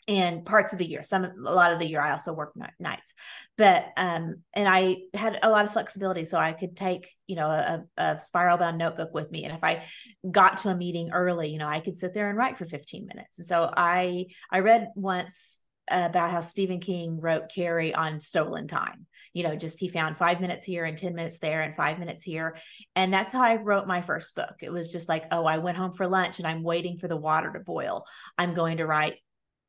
and 0.07 0.45
parts 0.45 0.71
of 0.71 0.79
the 0.79 0.85
year 0.85 1.01
some 1.01 1.25
a 1.25 1.33
lot 1.37 1.71
of 1.71 1.79
the 1.79 1.87
year 1.87 1.99
i 1.99 2.11
also 2.11 2.31
work 2.31 2.53
nights 2.79 3.13
but 3.57 3.87
um 3.97 4.35
and 4.53 4.67
i 4.67 4.97
had 5.13 5.39
a 5.41 5.49
lot 5.49 5.65
of 5.65 5.73
flexibility 5.73 6.25
so 6.25 6.37
i 6.37 6.53
could 6.53 6.77
take 6.77 7.09
you 7.25 7.35
know 7.35 7.49
a, 7.49 7.83
a 7.97 8.19
spiral 8.19 8.57
bound 8.57 8.77
notebook 8.77 9.13
with 9.13 9.31
me 9.31 9.45
and 9.45 9.55
if 9.55 9.63
i 9.63 9.83
got 10.29 10.57
to 10.57 10.69
a 10.69 10.75
meeting 10.75 11.11
early 11.11 11.49
you 11.49 11.57
know 11.57 11.67
i 11.67 11.79
could 11.79 11.97
sit 11.97 12.13
there 12.13 12.29
and 12.29 12.37
write 12.37 12.57
for 12.57 12.65
15 12.65 13.07
minutes 13.07 13.39
and 13.39 13.47
so 13.47 13.71
i 13.75 14.25
i 14.51 14.59
read 14.59 14.89
once 14.95 15.59
about 15.87 16.31
how 16.31 16.41
Stephen 16.41 16.79
King 16.79 17.19
wrote 17.19 17.51
Carrie 17.53 17.93
on 17.93 18.19
stolen 18.19 18.67
time. 18.67 19.05
You 19.33 19.43
know, 19.43 19.55
just 19.55 19.79
he 19.79 19.89
found 19.89 20.17
five 20.17 20.41
minutes 20.41 20.63
here 20.63 20.85
and 20.85 20.97
10 20.97 21.13
minutes 21.13 21.39
there 21.39 21.61
and 21.61 21.75
five 21.75 21.99
minutes 21.99 22.23
here. 22.23 22.57
And 22.95 23.13
that's 23.13 23.31
how 23.31 23.41
I 23.41 23.57
wrote 23.57 23.85
my 23.85 24.01
first 24.01 24.35
book. 24.35 24.55
It 24.61 24.71
was 24.71 24.89
just 24.89 25.09
like, 25.09 25.25
oh, 25.31 25.45
I 25.45 25.57
went 25.59 25.77
home 25.77 25.91
for 25.91 26.07
lunch 26.07 26.39
and 26.39 26.47
I'm 26.47 26.63
waiting 26.63 26.97
for 26.97 27.07
the 27.07 27.17
water 27.17 27.51
to 27.53 27.59
boil. 27.59 28.05
I'm 28.37 28.55
going 28.55 28.77
to 28.77 28.87
write 28.87 29.17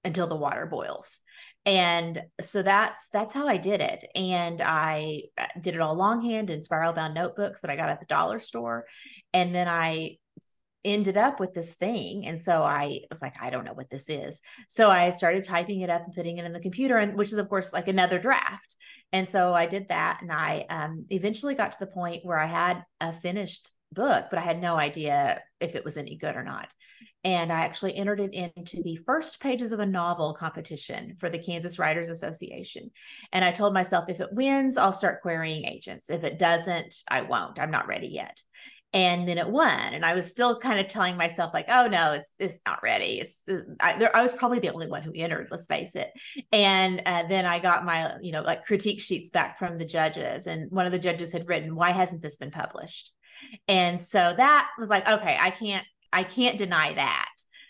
until 0.07 0.29
the 0.29 0.37
water 0.37 0.65
boils. 0.67 1.19
And 1.67 2.23
so 2.41 2.63
that's 2.63 3.11
that's 3.11 3.35
how 3.35 3.49
i 3.49 3.59
did 3.59 3.81
it. 3.81 4.05
And 4.15 4.63
i 4.63 5.23
uh, 5.37 5.47
did 5.61 5.75
it 5.75 5.81
all 5.81 5.97
longhand 5.97 6.49
in 6.49 6.63
spiral 6.63 6.93
bound 6.93 7.13
notebooks 7.15 7.61
that 7.61 7.71
i 7.71 7.77
got 7.77 7.91
at 7.91 8.01
the 8.01 8.07
dollar 8.07 8.39
store. 8.39 8.87
And 9.35 9.55
then 9.55 9.69
i 9.69 10.17
ended 10.85 11.17
up 11.17 11.41
with 11.41 11.53
this 11.53 11.75
thing. 11.75 12.25
And 12.25 12.41
so 12.41 12.63
i 12.63 13.01
was 13.11 13.21
like 13.21 13.35
i 13.43 13.51
don't 13.51 13.65
know 13.65 13.75
what 13.75 13.91
this 13.91 14.09
is. 14.09 14.41
So 14.69 14.91
i 14.91 15.11
started 15.11 15.43
typing 15.43 15.81
it 15.81 15.91
up 15.91 16.05
and 16.05 16.15
putting 16.15 16.39
it 16.39 16.45
in 16.45 16.53
the 16.53 16.61
computer 16.61 16.97
and 16.97 17.19
which 17.19 17.33
is 17.33 17.39
of 17.39 17.49
course 17.49 17.73
like 17.73 17.89
another 17.89 18.21
draft. 18.21 18.77
And 19.13 19.29
so 19.29 19.53
i 19.53 19.67
did 19.67 19.89
that 19.89 20.23
and 20.23 20.31
i 20.31 20.65
um, 20.71 21.07
eventually 21.11 21.57
got 21.57 21.73
to 21.73 21.81
the 21.81 21.89
point 21.89 22.25
where 22.25 22.39
i 22.39 22.47
had 22.47 22.85
a 23.01 23.13
finished 23.13 23.71
book 23.93 24.27
but 24.31 24.39
i 24.39 24.43
had 24.43 24.61
no 24.61 24.77
idea 24.77 25.41
if 25.61 25.75
it 25.75 25.85
was 25.85 25.97
any 25.97 26.17
good 26.17 26.37
or 26.37 26.45
not 26.45 26.73
and 27.27 27.53
I 27.53 27.65
actually 27.65 27.97
entered 27.97 28.21
it 28.21 28.35
into 28.35 28.85
the 28.85 29.01
first 29.05 29.41
pages 29.41 29.73
of 29.73 29.81
a 29.81 29.87
novel 29.87 30.33
competition 30.35 31.17
for 31.19 31.29
the 31.29 31.41
Kansas 31.41 31.77
Writers 31.77 32.09
Association. 32.09 32.93
And 33.33 33.45
I 33.45 33.51
told 33.51 33.75
myself, 33.75 34.09
if 34.09 34.21
it 34.21 34.33
wins, 34.33 34.77
I'll 34.77 34.93
start 34.93 35.23
querying 35.23 35.65
agents. 35.65 36.09
If 36.09 36.23
it 36.23 36.39
doesn't, 36.39 36.95
I 37.09 37.23
won't. 37.23 37.59
I'm 37.59 37.73
not 37.73 37.89
ready 37.89 38.07
yet. 38.07 38.41
And 38.93 39.27
then 39.27 39.39
it 39.39 39.51
won, 39.51 39.93
and 39.93 40.07
I 40.07 40.15
was 40.15 40.31
still 40.31 40.61
kind 40.61 40.79
of 40.79 40.87
telling 40.87 41.17
myself, 41.17 41.53
like, 41.53 41.67
"Oh 41.69 41.89
no, 41.89 42.13
it's 42.13 42.31
it's 42.39 42.61
not 42.65 42.83
ready." 42.83 43.19
It's 43.21 43.43
I, 43.81 43.99
there, 43.99 44.15
I 44.17 44.23
was 44.23 44.33
probably 44.33 44.61
the 44.61 44.73
only 44.73 44.87
one 44.87 45.03
who 45.03 45.13
entered. 45.13 45.49
Let's 45.51 45.67
face 45.67 45.97
it. 45.97 46.09
And 46.51 47.03
uh, 47.05 47.25
then 47.29 47.45
I 47.45 47.59
got 47.59 47.85
my, 47.85 48.13
you 48.23 48.33
know, 48.33 48.41
like 48.41 48.65
critique 48.65 49.01
sheets 49.01 49.29
back 49.29 49.59
from 49.59 49.77
the 49.77 49.85
judges, 49.85 50.47
and 50.47 50.71
one 50.71 50.87
of 50.87 50.93
the 50.93 50.99
judges 51.01 51.33
had 51.33 51.49
written, 51.49 51.75
"Why 51.75 51.91
hasn't 51.91 52.23
this 52.23 52.39
been 52.39 52.53
published?" 52.53 53.13
And 53.69 54.01
so 54.01 54.35
that 54.37 54.69
was 54.79 54.89
like, 54.89 55.07
okay, 55.07 55.37
I 55.41 55.51
can't 55.51 55.87
I 56.13 56.25
can't 56.25 56.59
deny 56.59 56.95
that. 56.95 57.29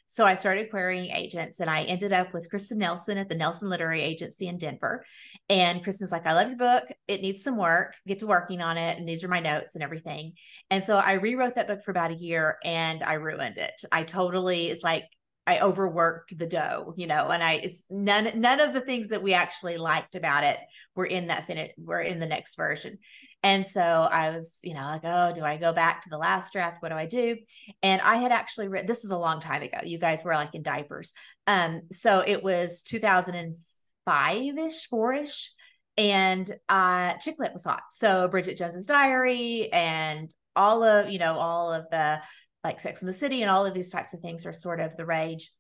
So 0.09 0.25
I 0.25 0.35
started 0.35 0.71
querying 0.71 1.11
agents 1.11 1.59
and 1.59 1.69
I 1.69 1.83
ended 1.83 2.13
up 2.13 2.33
with 2.33 2.49
Kristin 2.49 2.77
Nelson 2.77 3.19
at 3.19 3.29
the 3.29 3.35
Nelson 3.35 3.69
Literary 3.69 4.03
Agency 4.03 4.47
in 4.47 4.57
Denver. 4.57 5.05
And 5.49 5.85
Kristin's 5.85 6.13
like, 6.13 6.27
I 6.27 6.33
love 6.33 6.49
your 6.49 6.57
book. 6.57 6.85
It 7.09 7.23
needs 7.23 7.43
some 7.43 7.57
work. 7.57 7.95
Get 8.07 8.21
to 8.21 8.27
working 8.27 8.61
on 8.61 8.79
it. 8.79 8.99
And 8.99 9.09
these 9.09 9.25
are 9.25 9.29
my 9.29 9.41
notes 9.41 9.75
and 9.75 9.83
everything. 9.83 10.35
And 10.71 10.83
so 10.83 10.97
I 10.97 11.15
rewrote 11.15 11.57
that 11.57 11.67
book 11.67 11.83
for 11.85 11.91
about 11.91 12.13
a 12.13 12.17
year 12.17 12.57
and 12.65 13.03
I 13.03 13.15
ruined 13.15 13.59
it. 13.59 13.75
I 13.91 14.05
totally, 14.05 14.69
it's 14.69 14.85
like, 14.85 15.05
I 15.47 15.61
overworked 15.61 16.37
the 16.37 16.47
dough, 16.47 16.93
you 16.97 17.07
know, 17.07 17.29
and 17.29 17.43
I 17.43 17.53
it's 17.55 17.87
none 17.89 18.41
none 18.41 18.59
of 18.59 18.75
the 18.75 18.81
things 18.81 19.11
that 19.11 19.23
we 19.23 19.33
actually 19.33 19.77
liked 19.79 20.17
about 20.17 20.43
it 20.43 20.59
were 20.97 21.07
in 21.07 21.29
that 21.29 21.47
fin 21.47 21.69
were 21.79 22.01
in 22.01 22.19
the 22.19 22.27
next 22.27 22.57
version. 22.57 22.99
And 23.43 23.67
so 23.67 23.81
I 23.81 24.31
was, 24.31 24.59
you 24.63 24.75
know, 24.75 24.81
like, 24.81 25.05
oh, 25.05 25.33
do 25.35 25.45
I 25.45 25.57
go 25.57 25.73
back 25.73 26.03
to 26.03 26.11
the 26.11 26.19
last 26.19 26.53
draft? 26.53 26.83
What 26.83 26.89
do 26.89 26.97
I 26.97 27.07
do? 27.07 27.37
And 27.83 28.01
I 28.01 28.17
had 28.17 28.33
actually 28.33 28.69
written, 28.69 28.87
this 28.87 29.03
was 29.03 29.13
a 29.13 29.19
long 29.19 29.41
time 29.41 29.63
ago. 29.63 29.79
You 29.85 29.99
guys 29.99 30.25
were 30.25 30.35
like 30.35 30.55
in 30.55 30.63
diapers. 30.63 31.13
Um, 31.47 31.83
so 31.93 32.25
it 32.27 32.43
was 32.43 32.83
2005 32.83 34.59
ish, 34.59 34.87
four 34.89 35.13
ish. 35.13 35.53
And 35.97 36.51
uh, 36.69 37.15
chick 37.15 37.37
lit 37.39 37.53
was 37.53 37.65
hot. 37.65 37.85
So 37.91 38.29
Bridget 38.29 38.59
Jones's 38.59 38.87
Diary 38.87 39.73
and 39.73 40.31
all 40.57 40.83
of, 40.83 41.11
you 41.11 41.19
know, 41.19 41.35
all 41.35 41.73
of 41.73 41.85
the 41.91 42.21
like 42.65 42.81
Sex 42.81 43.01
in 43.01 43.07
the 43.07 43.13
City 43.13 43.43
and 43.43 43.51
all 43.51 43.65
of 43.65 43.75
these 43.75 43.91
types 43.91 44.13
of 44.13 44.21
things 44.21 44.45
are 44.45 44.53
sort 44.53 44.81
of 44.81 44.97
the 44.97 45.07
rage. 45.07 45.53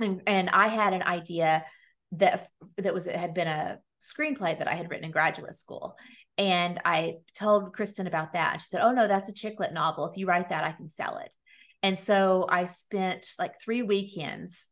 And, 0.00 0.22
and 0.26 0.48
I 0.48 0.68
had 0.68 0.94
an 0.94 1.02
idea 1.02 1.64
that 2.12 2.48
that 2.78 2.94
was 2.94 3.06
it 3.06 3.16
had 3.16 3.34
been 3.34 3.48
a 3.48 3.78
screenplay 4.02 4.58
that 4.58 4.68
I 4.68 4.74
had 4.74 4.90
written 4.90 5.04
in 5.04 5.10
graduate 5.10 5.54
school. 5.54 5.96
And 6.38 6.80
I 6.84 7.16
told 7.34 7.74
Kristin 7.76 8.06
about 8.06 8.32
that. 8.32 8.60
She 8.60 8.66
said, 8.66 8.80
Oh, 8.80 8.92
no, 8.92 9.06
that's 9.06 9.28
a 9.28 9.34
chick 9.34 9.60
lit 9.60 9.72
novel. 9.72 10.06
If 10.06 10.16
you 10.16 10.26
write 10.26 10.48
that, 10.48 10.64
I 10.64 10.72
can 10.72 10.88
sell 10.88 11.18
it. 11.18 11.34
And 11.82 11.98
so 11.98 12.46
I 12.48 12.64
spent 12.64 13.26
like 13.38 13.60
three 13.60 13.82
weekends, 13.82 14.68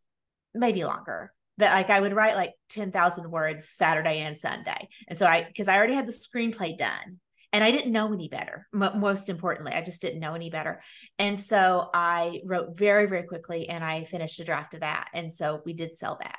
maybe 0.55 0.85
longer, 0.85 1.33
but 1.59 1.73
like 1.73 1.91
I 1.91 2.01
would 2.01 2.15
write 2.15 2.37
like 2.37 2.53
10,000 2.71 3.31
words 3.31 3.69
Saturday 3.69 4.21
and 4.21 4.39
Sunday. 4.39 4.89
And 5.09 5.19
so 5.19 5.27
I, 5.27 5.45
because 5.45 5.69
I 5.69 5.77
already 5.77 5.95
had 5.95 6.07
the 6.07 6.13
screenplay 6.13 6.79
done 6.79 7.19
and 7.53 7.65
I 7.65 7.73
didn't 7.73 7.93
know 7.93 8.13
any 8.13 8.29
better. 8.29 8.69
M- 8.73 9.01
most 9.01 9.29
importantly, 9.29 9.73
I 9.73 9.83
just 9.83 10.01
didn't 10.01 10.21
know 10.21 10.35
any 10.35 10.51
better. 10.51 10.81
And 11.19 11.39
so 11.39 11.91
I 11.93 12.41
wrote 12.45 12.79
very, 12.79 13.07
very 13.07 13.25
quickly 13.25 13.69
and 13.69 13.83
I 13.83 14.05
finished 14.05 14.39
a 14.41 14.45
draft 14.45 14.75
of 14.75 14.81
that. 14.81 15.09
And 15.13 15.33
so 15.33 15.61
we 15.65 15.73
did 15.73 15.95
sell 15.95 16.19
that. 16.23 16.39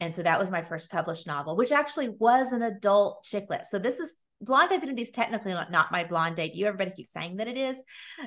And 0.00 0.14
so 0.14 0.22
that 0.22 0.38
was 0.38 0.50
my 0.50 0.62
first 0.62 0.90
published 0.90 1.26
novel, 1.26 1.56
which 1.56 1.72
actually 1.72 2.08
was 2.08 2.52
an 2.52 2.62
adult 2.62 3.24
chick 3.24 3.46
lit. 3.50 3.66
So 3.66 3.78
this 3.80 3.98
is 3.98 4.14
Blonde 4.44 4.72
Identity 4.72 5.02
is 5.02 5.10
technically 5.10 5.52
not 5.52 5.92
my 5.92 6.04
blonde 6.04 6.36
debut. 6.36 6.66
Everybody 6.66 6.90
keeps 6.90 7.10
saying 7.10 7.36
that 7.36 7.48
it 7.48 7.56
is, 7.56 7.82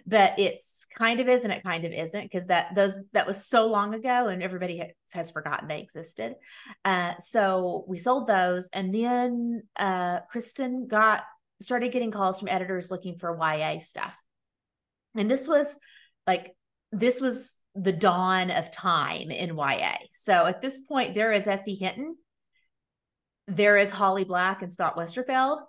but 0.06 0.38
it's 0.38 0.86
kind 0.98 1.20
of 1.20 1.28
is 1.28 1.44
and 1.44 1.54
it 1.54 1.64
kind 1.64 1.86
of 1.86 1.92
isn't 1.92 2.24
because 2.24 2.48
that 2.48 2.76
those 2.76 3.02
that 3.14 3.28
was 3.28 3.46
so 3.46 3.68
long 3.68 3.94
ago 3.94 4.28
and 4.28 4.42
everybody 4.42 4.80
has, 4.80 4.90
has 5.14 5.32
forgotten 5.32 5.68
they 5.68 5.82
existed. 5.82 6.36
Uh, 6.84 7.14
so 7.20 7.86
we 7.88 7.98
sold 7.98 8.28
those, 8.28 8.70
and 8.74 8.94
then 8.94 9.64
uh, 9.76 10.20
Kristin 10.34 10.88
got 10.88 11.24
started 11.62 11.92
getting 11.92 12.12
calls 12.12 12.40
from 12.40 12.50
editors 12.50 12.92
looking 12.92 13.18
for 13.18 13.38
YA 13.38 13.80
stuff, 13.80 14.16
and 15.16 15.30
this 15.30 15.48
was 15.48 15.78
like 16.26 16.56
this 16.92 17.22
was 17.22 17.60
the 17.76 17.94
dawn 17.94 18.50
of 18.50 18.72
time 18.72 19.30
in 19.30 19.56
YA. 19.56 19.98
So 20.12 20.46
at 20.46 20.62
this 20.62 20.82
point, 20.82 21.14
there 21.14 21.32
is 21.32 21.48
S.E. 21.48 21.76
Hinton, 21.76 22.18
there 23.48 23.78
is 23.78 23.92
Holly 23.92 24.24
Black 24.24 24.62
and 24.62 24.72
Scott 24.72 24.98
Westerfeld, 24.98 25.62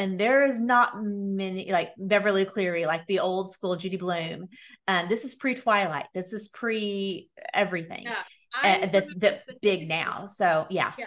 and 0.00 0.18
there 0.18 0.46
is 0.46 0.58
not 0.58 0.94
many 1.02 1.70
like 1.70 1.90
Beverly 1.98 2.46
Cleary, 2.46 2.86
like 2.86 3.06
the 3.06 3.20
old 3.20 3.50
school 3.50 3.76
Judy 3.76 3.98
Blume. 3.98 4.48
Um, 4.88 5.08
this 5.10 5.26
is 5.26 5.34
pre 5.34 5.54
Twilight. 5.54 6.06
This 6.14 6.32
is 6.32 6.48
pre 6.48 7.28
everything. 7.52 8.04
Yeah, 8.04 8.22
uh, 8.62 8.86
that's 8.86 9.12
the 9.14 9.40
big 9.60 9.86
now. 9.86 10.24
So 10.24 10.66
yeah. 10.70 10.92
Yeah. 10.98 11.04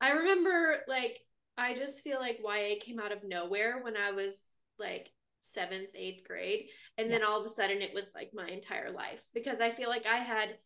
I 0.00 0.12
remember 0.12 0.76
like 0.88 1.18
I 1.58 1.74
just 1.74 2.00
feel 2.00 2.18
like 2.18 2.38
YA 2.42 2.76
came 2.80 2.98
out 2.98 3.12
of 3.12 3.18
nowhere 3.24 3.82
when 3.82 3.94
I 3.98 4.12
was 4.12 4.38
like 4.78 5.10
seventh, 5.42 5.90
eighth 5.94 6.26
grade. 6.26 6.68
And 6.96 7.10
then 7.10 7.22
all 7.22 7.38
of 7.38 7.44
a 7.44 7.50
sudden 7.50 7.82
it 7.82 7.92
was 7.92 8.06
like 8.14 8.30
my 8.32 8.46
entire 8.46 8.90
life 8.90 9.20
because 9.34 9.60
I 9.60 9.70
feel 9.70 9.90
like 9.90 10.06
I 10.06 10.16
had 10.16 10.56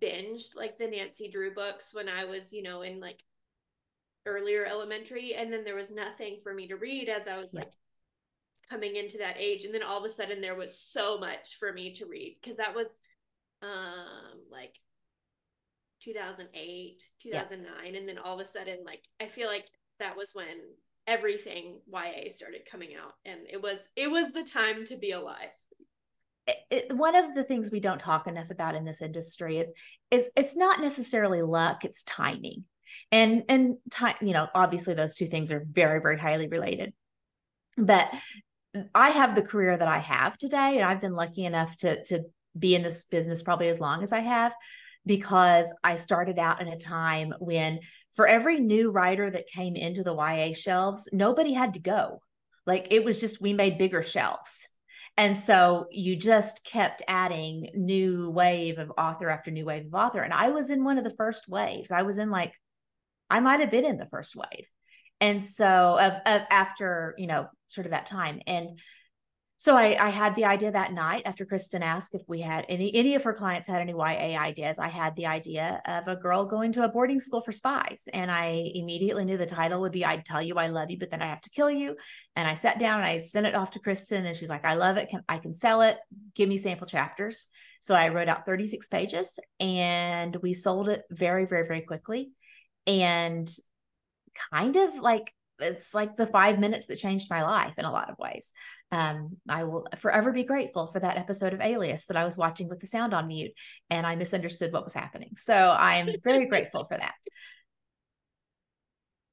binged 0.00 0.54
like 0.54 0.78
the 0.78 0.86
Nancy 0.86 1.28
Drew 1.28 1.52
books 1.52 1.92
when 1.92 2.08
I 2.08 2.26
was, 2.26 2.52
you 2.52 2.62
know, 2.62 2.82
in 2.82 3.00
like 3.00 3.18
earlier 4.26 4.64
elementary. 4.64 5.34
And 5.34 5.52
then 5.52 5.64
there 5.64 5.76
was 5.76 5.90
nothing 5.90 6.38
for 6.42 6.54
me 6.54 6.68
to 6.68 6.76
read 6.76 7.08
as 7.08 7.26
I 7.26 7.38
was 7.38 7.50
yeah. 7.52 7.60
like 7.60 7.72
coming 8.70 8.96
into 8.96 9.18
that 9.18 9.36
age. 9.38 9.64
And 9.64 9.74
then 9.74 9.82
all 9.82 9.98
of 9.98 10.04
a 10.04 10.08
sudden 10.08 10.40
there 10.40 10.54
was 10.54 10.78
so 10.78 11.18
much 11.18 11.56
for 11.58 11.72
me 11.72 11.92
to 11.94 12.06
read 12.06 12.36
because 12.40 12.56
that 12.56 12.74
was 12.74 12.96
um 13.62 14.40
like 14.50 14.76
2008, 16.02 17.02
2009. 17.22 17.72
Yeah. 17.92 17.98
And 17.98 18.08
then 18.08 18.18
all 18.18 18.38
of 18.38 18.44
a 18.44 18.48
sudden, 18.48 18.78
like, 18.84 19.02
I 19.20 19.28
feel 19.28 19.48
like 19.48 19.66
that 19.98 20.16
was 20.16 20.32
when 20.34 20.58
everything 21.06 21.80
YA 21.92 22.28
started 22.28 22.60
coming 22.70 22.90
out 22.94 23.14
and 23.24 23.40
it 23.50 23.60
was 23.60 23.80
it 23.96 24.08
was 24.08 24.30
the 24.32 24.44
time 24.44 24.84
to 24.84 24.96
be 24.96 25.10
alive. 25.10 25.48
It, 26.70 26.96
one 26.96 27.14
of 27.14 27.34
the 27.34 27.44
things 27.44 27.70
we 27.70 27.80
don't 27.80 27.98
talk 27.98 28.26
enough 28.26 28.50
about 28.50 28.74
in 28.74 28.84
this 28.84 29.02
industry 29.02 29.58
is 29.58 29.72
is 30.10 30.28
it's 30.36 30.56
not 30.56 30.80
necessarily 30.80 31.42
luck 31.42 31.84
it's 31.84 32.02
timing 32.02 32.64
and 33.10 33.44
and 33.48 33.76
time 33.90 34.16
you 34.20 34.32
know 34.32 34.46
obviously 34.54 34.94
those 34.94 35.14
two 35.14 35.26
things 35.26 35.52
are 35.52 35.64
very 35.70 36.00
very 36.00 36.18
highly 36.18 36.48
related 36.48 36.92
but 37.76 38.12
i 38.94 39.10
have 39.10 39.34
the 39.34 39.42
career 39.42 39.76
that 39.76 39.88
i 39.88 39.98
have 39.98 40.36
today 40.38 40.76
and 40.78 40.84
i've 40.84 41.00
been 41.00 41.14
lucky 41.14 41.44
enough 41.44 41.74
to 41.76 42.02
to 42.04 42.20
be 42.58 42.74
in 42.74 42.82
this 42.82 43.04
business 43.06 43.42
probably 43.42 43.68
as 43.68 43.80
long 43.80 44.02
as 44.02 44.12
i 44.12 44.20
have 44.20 44.52
because 45.06 45.72
I 45.82 45.96
started 45.96 46.38
out 46.38 46.60
in 46.60 46.68
a 46.68 46.78
time 46.78 47.34
when 47.40 47.80
for 48.14 48.26
every 48.26 48.60
new 48.60 48.90
writer 48.90 49.30
that 49.30 49.48
came 49.48 49.74
into 49.74 50.02
the 50.02 50.14
YA 50.14 50.54
shelves, 50.54 51.08
nobody 51.12 51.52
had 51.52 51.74
to 51.74 51.80
go. 51.80 52.20
Like 52.66 52.88
it 52.90 53.04
was 53.04 53.20
just 53.20 53.40
we 53.40 53.52
made 53.52 53.78
bigger 53.78 54.02
shelves. 54.02 54.68
And 55.16 55.36
so 55.36 55.86
you 55.90 56.16
just 56.16 56.64
kept 56.64 57.02
adding 57.06 57.70
new 57.74 58.30
wave 58.30 58.78
of 58.78 58.92
author 58.96 59.28
after 59.28 59.50
new 59.50 59.66
wave 59.66 59.86
of 59.86 59.94
author. 59.94 60.22
And 60.22 60.32
I 60.32 60.50
was 60.50 60.70
in 60.70 60.84
one 60.84 60.96
of 60.96 61.04
the 61.04 61.10
first 61.10 61.48
waves. 61.48 61.90
I 61.90 62.02
was 62.02 62.18
in 62.18 62.30
like, 62.30 62.54
I 63.32 63.40
might 63.40 63.60
have 63.60 63.70
been 63.70 63.86
in 63.86 63.96
the 63.96 64.06
first 64.06 64.36
wave. 64.36 64.68
And 65.20 65.40
so 65.40 65.66
of, 65.98 66.12
of 66.26 66.42
after, 66.50 67.14
you 67.16 67.26
know, 67.26 67.48
sort 67.68 67.86
of 67.86 67.92
that 67.92 68.06
time. 68.06 68.40
And 68.46 68.78
so 69.56 69.76
I, 69.76 70.08
I, 70.08 70.10
had 70.10 70.34
the 70.34 70.44
idea 70.44 70.72
that 70.72 70.92
night 70.92 71.22
after 71.24 71.46
Kristin 71.46 71.82
asked 71.82 72.16
if 72.16 72.22
we 72.26 72.40
had 72.40 72.66
any 72.68 72.92
any 72.96 73.14
of 73.14 73.22
her 73.22 73.32
clients 73.32 73.68
had 73.68 73.80
any 73.80 73.92
YA 73.92 74.36
ideas. 74.36 74.80
I 74.80 74.88
had 74.88 75.14
the 75.14 75.26
idea 75.26 75.80
of 75.86 76.08
a 76.08 76.16
girl 76.16 76.46
going 76.46 76.72
to 76.72 76.82
a 76.82 76.88
boarding 76.88 77.20
school 77.20 77.42
for 77.42 77.52
spies, 77.52 78.08
and 78.12 78.28
I 78.28 78.72
immediately 78.74 79.24
knew 79.24 79.36
the 79.36 79.46
title 79.46 79.80
would 79.82 79.92
be 79.92 80.04
"I'd 80.04 80.24
tell 80.24 80.42
you 80.42 80.56
I 80.56 80.66
love 80.66 80.90
you, 80.90 80.98
but 80.98 81.10
then 81.10 81.22
I 81.22 81.28
have 81.28 81.42
to 81.42 81.50
kill 81.50 81.70
you." 81.70 81.96
And 82.34 82.48
I 82.48 82.54
sat 82.54 82.80
down 82.80 82.96
and 82.96 83.06
I 83.06 83.18
sent 83.18 83.46
it 83.46 83.54
off 83.54 83.70
to 83.72 83.78
Kristin, 83.78 84.26
and 84.26 84.36
she's 84.36 84.50
like, 84.50 84.64
"I 84.64 84.74
love 84.74 84.96
it. 84.96 85.10
Can 85.10 85.22
I 85.28 85.38
can 85.38 85.54
sell 85.54 85.82
it? 85.82 85.96
Give 86.34 86.48
me 86.48 86.58
sample 86.58 86.88
chapters." 86.88 87.46
So 87.82 87.94
I 87.94 88.08
wrote 88.08 88.28
out 88.28 88.46
36 88.46 88.88
pages, 88.88 89.38
and 89.60 90.34
we 90.42 90.54
sold 90.54 90.88
it 90.88 91.04
very, 91.08 91.46
very, 91.46 91.68
very 91.68 91.82
quickly, 91.82 92.32
and 92.86 93.50
kind 94.50 94.76
of 94.76 94.96
like 94.96 95.32
it's 95.58 95.94
like 95.94 96.16
the 96.16 96.26
five 96.26 96.58
minutes 96.58 96.86
that 96.86 96.98
changed 96.98 97.30
my 97.30 97.42
life 97.42 97.78
in 97.78 97.84
a 97.84 97.92
lot 97.92 98.10
of 98.10 98.18
ways. 98.18 98.52
Um, 98.90 99.36
I 99.48 99.64
will 99.64 99.86
forever 99.98 100.32
be 100.32 100.44
grateful 100.44 100.88
for 100.88 101.00
that 101.00 101.16
episode 101.16 101.54
of 101.54 101.60
Alias 101.60 102.06
that 102.06 102.16
I 102.16 102.24
was 102.24 102.36
watching 102.36 102.68
with 102.68 102.80
the 102.80 102.86
sound 102.86 103.14
on 103.14 103.28
mute 103.28 103.52
and 103.88 104.06
I 104.06 104.16
misunderstood 104.16 104.72
what 104.72 104.84
was 104.84 104.94
happening. 104.94 105.34
So 105.36 105.54
I'm 105.54 106.08
very 106.22 106.46
grateful 106.46 106.84
for 106.84 106.96
that. 106.96 107.14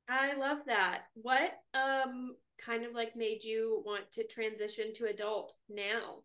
I 0.10 0.36
love 0.36 0.60
that. 0.66 1.04
What 1.14 1.52
um 1.74 2.36
kind 2.64 2.86
of 2.86 2.94
like 2.94 3.16
made 3.16 3.44
you 3.44 3.84
want 3.86 4.12
to 4.14 4.26
transition 4.26 4.94
to 4.96 5.06
adult 5.06 5.54
now? 5.70 6.24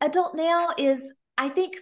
Adult 0.00 0.34
now 0.34 0.70
is 0.76 1.14
I 1.38 1.48
think 1.48 1.76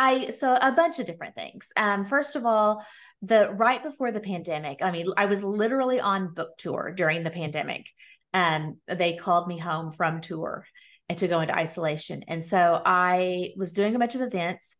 I 0.00 0.30
so 0.30 0.56
a 0.58 0.72
bunch 0.72 0.98
of 0.98 1.04
different 1.04 1.34
things. 1.34 1.72
Um, 1.76 2.06
first 2.06 2.34
of 2.34 2.46
all, 2.46 2.82
the 3.20 3.50
right 3.50 3.82
before 3.82 4.10
the 4.12 4.20
pandemic, 4.20 4.78
I 4.80 4.90
mean, 4.90 5.08
I 5.14 5.26
was 5.26 5.44
literally 5.44 6.00
on 6.00 6.32
book 6.32 6.56
tour 6.56 6.94
during 6.96 7.22
the 7.22 7.30
pandemic. 7.30 7.86
Um, 8.32 8.78
they 8.88 9.16
called 9.16 9.46
me 9.46 9.58
home 9.58 9.92
from 9.92 10.22
tour 10.22 10.64
and 11.10 11.18
to 11.18 11.28
go 11.28 11.40
into 11.40 11.54
isolation, 11.54 12.24
and 12.28 12.42
so 12.42 12.80
I 12.84 13.50
was 13.58 13.74
doing 13.74 13.94
a 13.94 13.98
bunch 13.98 14.14
of 14.14 14.22
events, 14.22 14.74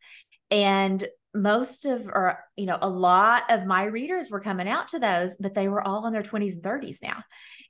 and 0.51 1.07
most 1.35 1.85
of 1.85 2.07
or 2.07 2.39
you 2.57 2.65
know 2.65 2.79
a 2.81 2.89
lot 2.89 3.43
of 3.51 3.67
my 3.67 3.85
readers 3.85 4.31
were 4.31 4.41
coming 4.41 4.69
out 4.69 4.89
to 4.89 4.99
those 4.99 5.37
but 5.37 5.55
they 5.55 5.69
were 5.69 5.81
all 5.81 6.05
in 6.09 6.13
their 6.13 6.25
20s 6.25 6.55
and 6.55 6.65
30s 6.65 7.01
now 7.05 7.23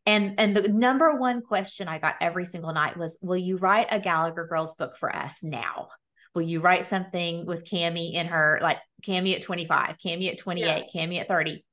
and 0.06 0.40
and 0.40 0.56
the 0.56 0.66
number 0.66 1.14
one 1.14 1.42
question 1.42 1.86
i 1.86 1.98
got 1.98 2.14
every 2.22 2.46
single 2.46 2.72
night 2.72 2.96
was 2.96 3.18
will 3.20 3.36
you 3.36 3.58
write 3.58 3.86
a 3.90 4.00
gallagher 4.00 4.46
girls 4.46 4.76
book 4.76 4.96
for 4.96 5.14
us 5.14 5.42
now 5.42 5.88
Will 6.34 6.42
you 6.42 6.60
write 6.60 6.84
something 6.84 7.46
with 7.46 7.64
Cammie 7.64 8.14
in 8.14 8.26
her, 8.26 8.60
like 8.62 8.78
Cammie 9.06 9.34
at 9.34 9.42
25, 9.42 9.96
Cammie 10.04 10.30
at 10.30 10.38
28, 10.38 10.64
yeah. 10.64 10.82
Cammie 10.94 11.20
at 11.20 11.28
30? 11.28 11.64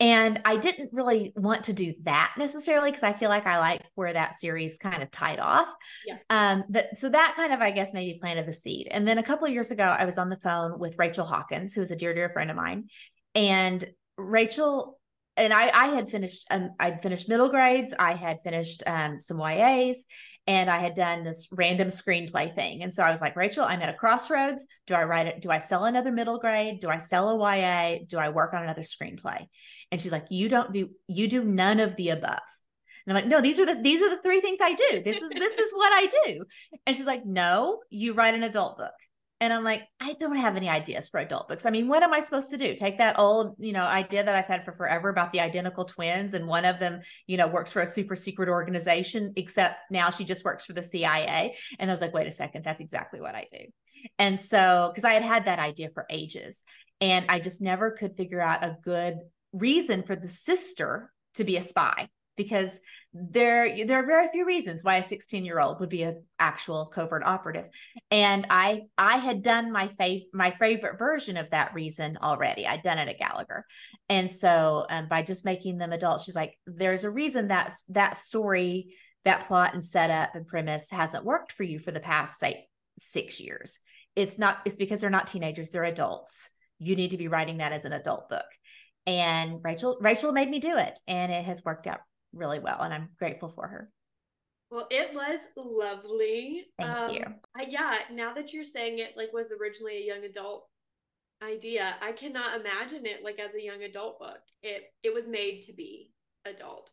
And 0.00 0.40
I 0.44 0.56
didn't 0.56 0.90
really 0.92 1.32
want 1.36 1.64
to 1.64 1.72
do 1.72 1.94
that 2.02 2.34
necessarily 2.36 2.90
because 2.90 3.04
I 3.04 3.12
feel 3.12 3.28
like 3.28 3.46
I 3.46 3.58
like 3.58 3.82
where 3.94 4.12
that 4.12 4.34
series 4.34 4.76
kind 4.76 5.02
of 5.02 5.10
tied 5.12 5.38
off. 5.38 5.72
Yeah. 6.04 6.16
Um, 6.30 6.64
that 6.70 6.98
so 6.98 7.08
that 7.08 7.34
kind 7.36 7.52
of 7.52 7.60
I 7.60 7.70
guess 7.70 7.94
maybe 7.94 8.18
planted 8.18 8.46
the 8.46 8.52
seed. 8.52 8.88
And 8.90 9.06
then 9.06 9.18
a 9.18 9.22
couple 9.22 9.46
of 9.46 9.52
years 9.52 9.70
ago, 9.70 9.84
I 9.84 10.04
was 10.04 10.18
on 10.18 10.30
the 10.30 10.36
phone 10.38 10.80
with 10.80 10.98
Rachel 10.98 11.24
Hawkins, 11.24 11.74
who 11.74 11.80
is 11.80 11.92
a 11.92 11.96
dear, 11.96 12.12
dear 12.12 12.28
friend 12.30 12.50
of 12.50 12.56
mine. 12.56 12.88
And 13.36 13.88
Rachel 14.16 14.97
and 15.38 15.52
I, 15.52 15.70
I 15.72 15.86
had 15.94 16.10
finished, 16.10 16.46
um, 16.50 16.70
I'd 16.78 17.00
finished 17.02 17.28
middle 17.28 17.48
grades. 17.48 17.94
I 17.98 18.14
had 18.14 18.38
finished 18.42 18.82
um, 18.86 19.20
some 19.20 19.38
YAs 19.38 20.04
and 20.46 20.68
I 20.68 20.80
had 20.80 20.94
done 20.94 21.24
this 21.24 21.46
random 21.52 21.88
screenplay 21.88 22.54
thing. 22.54 22.82
And 22.82 22.92
so 22.92 23.02
I 23.02 23.10
was 23.10 23.20
like, 23.20 23.36
Rachel, 23.36 23.64
I'm 23.64 23.80
at 23.80 23.88
a 23.88 23.94
crossroads. 23.94 24.66
Do 24.86 24.94
I 24.94 25.04
write 25.04 25.26
it? 25.26 25.40
Do 25.40 25.50
I 25.50 25.58
sell 25.58 25.84
another 25.84 26.10
middle 26.10 26.38
grade? 26.38 26.80
Do 26.80 26.88
I 26.88 26.98
sell 26.98 27.30
a 27.30 27.36
YA? 27.38 27.98
Do 28.06 28.18
I 28.18 28.30
work 28.30 28.52
on 28.52 28.62
another 28.62 28.82
screenplay? 28.82 29.46
And 29.92 30.00
she's 30.00 30.12
like, 30.12 30.26
you 30.30 30.48
don't 30.48 30.72
do, 30.72 30.90
you 31.06 31.28
do 31.28 31.44
none 31.44 31.80
of 31.80 31.96
the 31.96 32.10
above. 32.10 32.40
And 33.06 33.16
I'm 33.16 33.22
like, 33.22 33.30
no, 33.30 33.40
these 33.40 33.58
are 33.58 33.66
the, 33.66 33.80
these 33.80 34.02
are 34.02 34.10
the 34.10 34.20
three 34.22 34.40
things 34.40 34.58
I 34.60 34.74
do. 34.74 35.02
This 35.02 35.22
is, 35.22 35.30
this 35.30 35.58
is 35.58 35.70
what 35.72 35.92
I 35.92 36.10
do. 36.24 36.44
And 36.86 36.94
she's 36.94 37.06
like, 37.06 37.24
no, 37.24 37.80
you 37.88 38.12
write 38.12 38.34
an 38.34 38.42
adult 38.42 38.76
book. 38.76 38.92
And 39.40 39.52
I'm 39.52 39.62
like, 39.62 39.82
I 40.00 40.14
don't 40.14 40.36
have 40.36 40.56
any 40.56 40.68
ideas 40.68 41.08
for 41.08 41.20
adult 41.20 41.48
books. 41.48 41.64
I 41.64 41.70
mean, 41.70 41.86
what 41.86 42.02
am 42.02 42.12
I 42.12 42.20
supposed 42.20 42.50
to 42.50 42.56
do? 42.56 42.74
Take 42.74 42.98
that 42.98 43.20
old, 43.20 43.54
you 43.58 43.72
know, 43.72 43.84
idea 43.84 44.24
that 44.24 44.34
I've 44.34 44.46
had 44.46 44.64
for 44.64 44.72
forever 44.72 45.08
about 45.08 45.32
the 45.32 45.40
identical 45.40 45.84
twins, 45.84 46.34
and 46.34 46.48
one 46.48 46.64
of 46.64 46.80
them, 46.80 47.00
you 47.26 47.36
know, 47.36 47.46
works 47.46 47.70
for 47.70 47.80
a 47.80 47.86
super 47.86 48.16
secret 48.16 48.48
organization, 48.48 49.32
except 49.36 49.76
now 49.90 50.10
she 50.10 50.24
just 50.24 50.44
works 50.44 50.64
for 50.64 50.72
the 50.72 50.82
CIA. 50.82 51.56
And 51.78 51.88
I 51.88 51.92
was 51.92 52.00
like, 52.00 52.12
wait 52.12 52.26
a 52.26 52.32
second, 52.32 52.64
that's 52.64 52.80
exactly 52.80 53.20
what 53.20 53.36
I 53.36 53.46
do. 53.52 53.66
And 54.18 54.38
so, 54.40 54.90
because 54.90 55.04
I 55.04 55.12
had 55.12 55.22
had 55.22 55.44
that 55.44 55.60
idea 55.60 55.90
for 55.90 56.04
ages, 56.10 56.62
and 57.00 57.26
I 57.28 57.38
just 57.38 57.62
never 57.62 57.92
could 57.92 58.16
figure 58.16 58.40
out 58.40 58.64
a 58.64 58.76
good 58.82 59.18
reason 59.52 60.02
for 60.02 60.16
the 60.16 60.28
sister 60.28 61.12
to 61.34 61.44
be 61.44 61.56
a 61.56 61.62
spy 61.62 62.08
because 62.36 62.80
there 63.30 63.86
there 63.86 64.02
are 64.02 64.06
very 64.06 64.28
few 64.28 64.46
reasons 64.46 64.84
why 64.84 64.96
a 64.96 65.04
16 65.04 65.44
year 65.44 65.58
old 65.58 65.80
would 65.80 65.88
be 65.88 66.02
an 66.02 66.22
actual 66.38 66.86
covert 66.86 67.22
operative. 67.24 67.68
And 68.10 68.46
i 68.50 68.82
i 68.96 69.16
had 69.18 69.42
done 69.42 69.72
my 69.72 69.90
my 70.32 70.50
favorite 70.52 70.98
version 70.98 71.36
of 71.36 71.50
that 71.50 71.74
reason 71.74 72.18
already. 72.22 72.66
I'd 72.66 72.82
done 72.82 72.98
it 72.98 73.08
at 73.08 73.18
gallagher. 73.18 73.64
And 74.08 74.30
so 74.30 74.86
um, 74.88 75.08
by 75.08 75.22
just 75.22 75.44
making 75.44 75.78
them 75.78 75.92
adults 75.92 76.24
she's 76.24 76.36
like 76.36 76.58
there's 76.66 77.04
a 77.04 77.10
reason 77.10 77.48
that 77.48 77.72
that 77.88 78.16
story 78.16 78.94
that 79.24 79.46
plot 79.46 79.74
and 79.74 79.84
setup 79.84 80.34
and 80.34 80.46
premise 80.46 80.90
hasn't 80.90 81.24
worked 81.24 81.52
for 81.52 81.64
you 81.64 81.78
for 81.78 81.90
the 81.90 82.00
past 82.00 82.38
say 82.38 82.68
six 82.98 83.40
years. 83.40 83.78
It's 84.16 84.38
not 84.38 84.58
it's 84.64 84.76
because 84.76 85.00
they're 85.00 85.10
not 85.10 85.26
teenagers 85.26 85.70
they're 85.70 85.84
adults. 85.84 86.50
You 86.78 86.94
need 86.94 87.10
to 87.10 87.18
be 87.18 87.28
writing 87.28 87.58
that 87.58 87.72
as 87.72 87.84
an 87.84 87.92
adult 87.92 88.28
book. 88.28 88.46
And 89.06 89.60
Rachel 89.64 89.96
Rachel 90.00 90.32
made 90.32 90.50
me 90.50 90.58
do 90.58 90.76
it 90.76 90.98
and 91.08 91.32
it 91.32 91.44
has 91.44 91.64
worked 91.64 91.86
out 91.86 92.00
really 92.32 92.58
well 92.58 92.82
and 92.82 92.92
I'm 92.92 93.08
grateful 93.18 93.48
for 93.48 93.66
her. 93.66 93.90
Well, 94.70 94.86
it 94.90 95.14
was 95.14 95.38
lovely. 95.56 96.66
Thank 96.78 96.90
um, 96.90 97.14
you. 97.14 97.24
I, 97.56 97.66
yeah, 97.68 97.98
now 98.12 98.34
that 98.34 98.52
you're 98.52 98.64
saying 98.64 98.98
it 98.98 99.16
like 99.16 99.32
was 99.32 99.52
originally 99.58 99.96
a 99.96 100.06
young 100.06 100.24
adult 100.24 100.68
idea, 101.42 101.94
I 102.02 102.12
cannot 102.12 102.60
imagine 102.60 103.06
it 103.06 103.24
like 103.24 103.38
as 103.38 103.54
a 103.54 103.62
young 103.62 103.82
adult 103.82 104.18
book. 104.18 104.40
It 104.62 104.92
it 105.02 105.14
was 105.14 105.26
made 105.26 105.62
to 105.62 105.72
be 105.72 106.12
adult. 106.44 106.90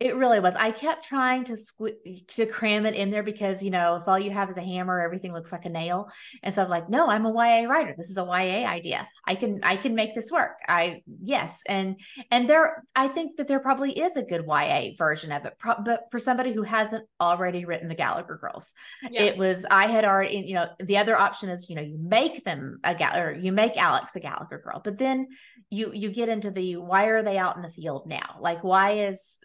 It 0.00 0.14
really 0.14 0.38
was. 0.38 0.54
I 0.54 0.70
kept 0.70 1.04
trying 1.04 1.42
to 1.44 1.54
squ- 1.54 2.24
to 2.34 2.46
cram 2.46 2.86
it 2.86 2.94
in 2.94 3.10
there 3.10 3.24
because 3.24 3.64
you 3.64 3.70
know 3.70 3.96
if 3.96 4.06
all 4.06 4.18
you 4.18 4.30
have 4.30 4.48
is 4.48 4.56
a 4.56 4.62
hammer, 4.62 5.00
everything 5.00 5.32
looks 5.32 5.50
like 5.50 5.64
a 5.64 5.68
nail. 5.68 6.08
And 6.44 6.54
so 6.54 6.62
I'm 6.62 6.70
like, 6.70 6.88
no, 6.88 7.08
I'm 7.08 7.26
a 7.26 7.32
YA 7.32 7.68
writer. 7.68 7.94
This 7.98 8.08
is 8.08 8.16
a 8.16 8.22
YA 8.22 8.68
idea. 8.68 9.08
I 9.26 9.34
can 9.34 9.58
I 9.64 9.76
can 9.76 9.96
make 9.96 10.14
this 10.14 10.30
work. 10.30 10.52
I 10.68 11.02
yes, 11.20 11.62
and 11.66 11.98
and 12.30 12.48
there 12.48 12.84
I 12.94 13.08
think 13.08 13.38
that 13.38 13.48
there 13.48 13.58
probably 13.58 13.98
is 13.98 14.16
a 14.16 14.22
good 14.22 14.44
YA 14.46 14.90
version 14.96 15.32
of 15.32 15.44
it. 15.46 15.54
Pro- 15.58 15.82
but 15.84 16.04
for 16.12 16.20
somebody 16.20 16.52
who 16.52 16.62
hasn't 16.62 17.04
already 17.20 17.64
written 17.64 17.88
the 17.88 17.96
Gallagher 17.96 18.38
Girls, 18.40 18.72
yeah. 19.10 19.22
it 19.22 19.36
was 19.36 19.66
I 19.68 19.88
had 19.88 20.04
already 20.04 20.44
you 20.46 20.54
know 20.54 20.68
the 20.78 20.98
other 20.98 21.18
option 21.18 21.48
is 21.48 21.68
you 21.68 21.74
know 21.74 21.82
you 21.82 21.98
make 22.00 22.44
them 22.44 22.78
a 22.84 22.94
Gal 22.94 23.18
or 23.18 23.32
you 23.32 23.50
make 23.50 23.76
Alex 23.76 24.14
a 24.14 24.20
Gallagher 24.20 24.62
girl, 24.64 24.80
but 24.84 24.96
then 24.96 25.26
you 25.70 25.90
you 25.92 26.12
get 26.12 26.28
into 26.28 26.52
the 26.52 26.76
why 26.76 27.06
are 27.06 27.24
they 27.24 27.36
out 27.36 27.56
in 27.56 27.62
the 27.62 27.70
field 27.70 28.06
now? 28.06 28.36
Like 28.40 28.62
why 28.62 29.08
is 29.08 29.38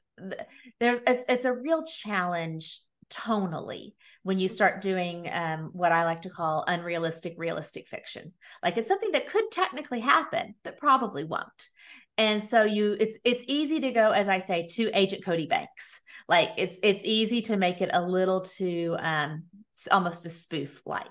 there's 0.79 1.01
it's 1.07 1.25
it's 1.27 1.45
a 1.45 1.53
real 1.53 1.83
challenge 1.83 2.81
tonally 3.09 3.93
when 4.23 4.39
you 4.39 4.49
start 4.49 4.81
doing 4.81 5.29
um, 5.31 5.69
what 5.73 5.91
I 5.91 6.05
like 6.05 6.23
to 6.23 6.29
call 6.29 6.63
unrealistic 6.67 7.35
realistic 7.37 7.87
fiction. 7.87 8.33
Like 8.61 8.77
it's 8.77 8.87
something 8.87 9.11
that 9.11 9.27
could 9.27 9.51
technically 9.51 9.99
happen, 9.99 10.55
but 10.63 10.77
probably 10.77 11.23
won't. 11.23 11.69
And 12.17 12.43
so 12.43 12.63
you 12.63 12.95
it's 12.99 13.17
it's 13.23 13.43
easy 13.47 13.79
to 13.81 13.91
go, 13.91 14.11
as 14.11 14.29
I 14.29 14.39
say, 14.39 14.67
to 14.73 14.91
Agent 14.93 15.25
Cody 15.25 15.47
Banks. 15.47 15.99
Like 16.27 16.51
it's 16.57 16.79
it's 16.83 17.03
easy 17.03 17.41
to 17.43 17.57
make 17.57 17.81
it 17.81 17.89
a 17.91 18.05
little 18.05 18.41
too 18.41 18.95
um 18.99 19.43
almost 19.91 20.25
a 20.25 20.29
spoof 20.29 20.81
like. 20.85 21.05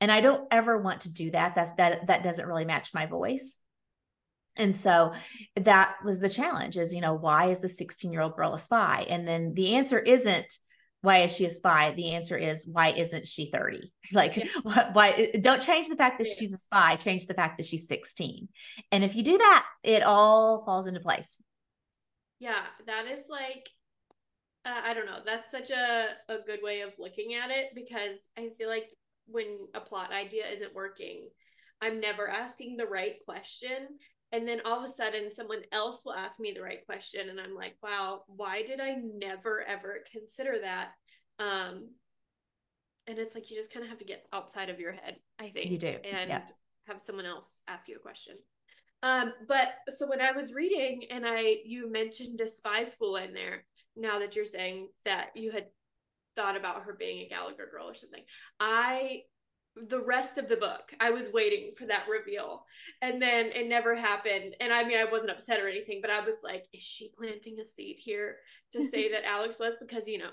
And 0.00 0.10
I 0.10 0.20
don't 0.20 0.46
ever 0.50 0.78
want 0.78 1.02
to 1.02 1.12
do 1.12 1.30
that. 1.32 1.54
That's 1.54 1.72
that 1.72 2.06
that 2.06 2.24
doesn't 2.24 2.46
really 2.46 2.64
match 2.64 2.94
my 2.94 3.06
voice. 3.06 3.58
And 4.58 4.74
so 4.74 5.12
that 5.56 5.96
was 6.04 6.18
the 6.18 6.28
challenge 6.28 6.76
is, 6.76 6.92
you 6.92 7.00
know, 7.00 7.14
why 7.14 7.50
is 7.50 7.60
the 7.60 7.68
16 7.68 8.12
year 8.12 8.20
old 8.22 8.36
girl 8.36 8.54
a 8.54 8.58
spy? 8.58 9.06
And 9.08 9.26
then 9.26 9.54
the 9.54 9.76
answer 9.76 9.98
isn't, 9.98 10.52
why 11.00 11.22
is 11.22 11.34
she 11.34 11.44
a 11.44 11.50
spy? 11.50 11.92
The 11.92 12.10
answer 12.10 12.36
is, 12.36 12.66
why 12.66 12.90
isn't 12.90 13.26
she 13.26 13.50
30? 13.52 13.92
Like, 14.12 14.36
yeah. 14.36 14.90
why, 14.92 15.32
don't 15.40 15.62
change 15.62 15.88
the 15.88 15.96
fact 15.96 16.18
that 16.18 16.26
yeah. 16.26 16.34
she's 16.38 16.52
a 16.52 16.58
spy, 16.58 16.96
change 16.96 17.26
the 17.26 17.34
fact 17.34 17.58
that 17.58 17.66
she's 17.66 17.86
16. 17.86 18.48
And 18.90 19.04
if 19.04 19.14
you 19.14 19.22
do 19.22 19.38
that, 19.38 19.66
it 19.82 20.02
all 20.02 20.64
falls 20.64 20.86
into 20.86 21.00
place. 21.00 21.38
Yeah, 22.40 22.62
that 22.86 23.06
is 23.06 23.20
like, 23.28 23.68
uh, 24.64 24.80
I 24.84 24.94
don't 24.94 25.06
know, 25.06 25.20
that's 25.24 25.50
such 25.50 25.70
a, 25.70 26.06
a 26.28 26.38
good 26.46 26.60
way 26.62 26.80
of 26.80 26.90
looking 26.98 27.34
at 27.34 27.50
it 27.50 27.68
because 27.74 28.16
I 28.36 28.50
feel 28.58 28.68
like 28.68 28.88
when 29.26 29.68
a 29.74 29.80
plot 29.80 30.10
idea 30.12 30.48
isn't 30.50 30.74
working, 30.74 31.28
I'm 31.80 32.00
never 32.00 32.28
asking 32.28 32.76
the 32.76 32.86
right 32.86 33.16
question. 33.24 33.88
And 34.32 34.46
then 34.46 34.60
all 34.64 34.78
of 34.78 34.84
a 34.84 34.88
sudden, 34.88 35.32
someone 35.32 35.62
else 35.72 36.04
will 36.04 36.14
ask 36.14 36.38
me 36.38 36.52
the 36.52 36.62
right 36.62 36.84
question. 36.84 37.28
And 37.28 37.40
I'm 37.40 37.54
like, 37.54 37.76
wow, 37.82 38.22
why 38.26 38.62
did 38.62 38.80
I 38.80 38.94
never 38.94 39.62
ever 39.62 39.98
consider 40.12 40.58
that? 40.60 40.90
Um, 41.38 41.90
and 43.06 43.18
it's 43.18 43.34
like 43.34 43.50
you 43.50 43.56
just 43.56 43.72
kind 43.72 43.84
of 43.84 43.88
have 43.88 43.98
to 44.00 44.04
get 44.04 44.26
outside 44.32 44.68
of 44.68 44.80
your 44.80 44.92
head, 44.92 45.16
I 45.38 45.48
think. 45.48 45.70
You 45.70 45.78
do. 45.78 45.96
And 46.04 46.28
yeah. 46.28 46.42
have 46.86 47.00
someone 47.00 47.24
else 47.24 47.56
ask 47.66 47.88
you 47.88 47.96
a 47.96 48.00
question. 48.00 48.34
Um, 49.02 49.32
but 49.46 49.68
so 49.88 50.08
when 50.08 50.20
I 50.20 50.32
was 50.32 50.52
reading 50.52 51.04
and 51.10 51.24
I 51.26 51.58
you 51.64 51.90
mentioned 51.90 52.40
a 52.40 52.48
spy 52.48 52.84
school 52.84 53.16
in 53.16 53.32
there, 53.32 53.64
now 53.96 54.18
that 54.18 54.36
you're 54.36 54.44
saying 54.44 54.88
that 55.04 55.30
you 55.34 55.52
had 55.52 55.66
thought 56.38 56.56
about 56.56 56.82
her 56.82 56.94
being 56.96 57.20
a 57.20 57.28
Gallagher 57.28 57.68
girl 57.70 57.88
or 57.88 57.94
something. 57.94 58.22
I 58.60 59.22
the 59.86 60.00
rest 60.00 60.38
of 60.38 60.48
the 60.48 60.56
book. 60.56 60.92
I 61.00 61.10
was 61.10 61.32
waiting 61.32 61.72
for 61.76 61.86
that 61.86 62.06
reveal. 62.10 62.64
And 63.02 63.20
then 63.20 63.46
it 63.46 63.68
never 63.68 63.94
happened. 63.94 64.54
And 64.60 64.72
i 64.72 64.84
mean 64.84 64.98
i 64.98 65.10
wasn't 65.10 65.32
upset 65.32 65.60
or 65.60 65.68
anything 65.68 66.00
but 66.00 66.10
i 66.10 66.24
was 66.24 66.36
like 66.42 66.66
is 66.72 66.82
she 66.82 67.10
planting 67.16 67.58
a 67.60 67.66
seed 67.66 67.96
here 67.98 68.36
to 68.72 68.82
say 68.82 69.08
that 69.12 69.24
alex 69.24 69.58
was? 69.58 69.74
Because 69.80 70.08
you 70.08 70.18
know 70.18 70.30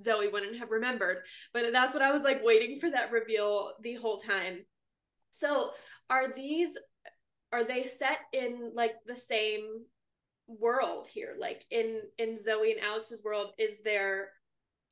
zoe 0.00 0.28
wouldn't 0.28 0.58
have 0.58 0.70
remembered. 0.70 1.18
But 1.52 1.72
that's 1.72 1.94
what 1.94 2.02
i 2.02 2.12
was 2.12 2.22
like 2.22 2.44
waiting 2.44 2.78
for 2.78 2.90
that 2.90 3.12
reveal 3.12 3.72
the 3.82 3.94
whole 3.94 4.18
time. 4.18 4.64
So 5.30 5.70
are 6.10 6.32
these 6.32 6.76
are 7.52 7.64
they 7.64 7.84
set 7.84 8.18
in 8.32 8.72
like 8.74 8.94
the 9.06 9.16
same 9.16 9.84
world 10.46 11.08
here? 11.08 11.34
Like 11.38 11.64
in 11.70 12.00
in 12.18 12.38
zoe 12.38 12.72
and 12.72 12.80
alex's 12.80 13.22
world 13.22 13.52
is 13.58 13.78
there 13.84 14.28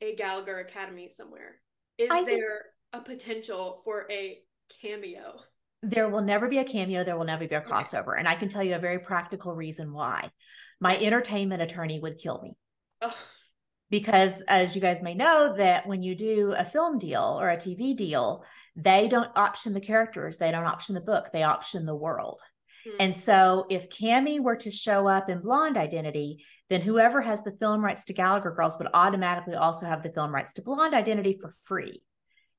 a 0.02 0.14
Gallagher 0.16 0.58
Academy 0.58 1.08
somewhere? 1.08 1.60
Is 1.96 2.08
I 2.10 2.24
there 2.24 2.71
a 2.92 3.00
potential 3.00 3.80
for 3.84 4.06
a 4.10 4.38
cameo? 4.80 5.40
There 5.82 6.08
will 6.08 6.22
never 6.22 6.48
be 6.48 6.58
a 6.58 6.64
cameo. 6.64 7.04
There 7.04 7.16
will 7.16 7.24
never 7.24 7.46
be 7.46 7.54
a 7.54 7.60
crossover. 7.60 8.12
Okay. 8.12 8.18
And 8.18 8.28
I 8.28 8.36
can 8.36 8.48
tell 8.48 8.62
you 8.62 8.74
a 8.74 8.80
very 8.80 9.00
practical 9.00 9.54
reason 9.54 9.92
why. 9.92 10.30
My 10.80 10.96
entertainment 10.96 11.62
attorney 11.62 11.98
would 11.98 12.18
kill 12.18 12.40
me. 12.42 12.56
Oh. 13.00 13.16
Because 13.90 14.42
as 14.42 14.74
you 14.74 14.80
guys 14.80 15.02
may 15.02 15.14
know, 15.14 15.54
that 15.58 15.86
when 15.86 16.02
you 16.02 16.14
do 16.14 16.54
a 16.56 16.64
film 16.64 16.98
deal 16.98 17.38
or 17.40 17.50
a 17.50 17.56
TV 17.56 17.96
deal, 17.96 18.44
they 18.74 19.08
don't 19.08 19.30
option 19.36 19.74
the 19.74 19.80
characters, 19.80 20.38
they 20.38 20.50
don't 20.50 20.64
option 20.64 20.94
the 20.94 21.00
book, 21.00 21.26
they 21.32 21.42
option 21.42 21.84
the 21.84 21.94
world. 21.94 22.40
Hmm. 22.84 22.96
And 23.00 23.16
so 23.16 23.66
if 23.68 23.90
Cammie 23.90 24.40
were 24.40 24.56
to 24.56 24.70
show 24.70 25.06
up 25.06 25.28
in 25.28 25.40
Blonde 25.40 25.76
Identity, 25.76 26.44
then 26.70 26.80
whoever 26.80 27.20
has 27.20 27.42
the 27.42 27.56
film 27.60 27.84
rights 27.84 28.06
to 28.06 28.14
Gallagher 28.14 28.52
Girls 28.52 28.78
would 28.78 28.88
automatically 28.94 29.56
also 29.56 29.84
have 29.84 30.02
the 30.02 30.12
film 30.12 30.34
rights 30.34 30.54
to 30.54 30.62
Blonde 30.62 30.94
Identity 30.94 31.38
for 31.40 31.52
free. 31.64 32.02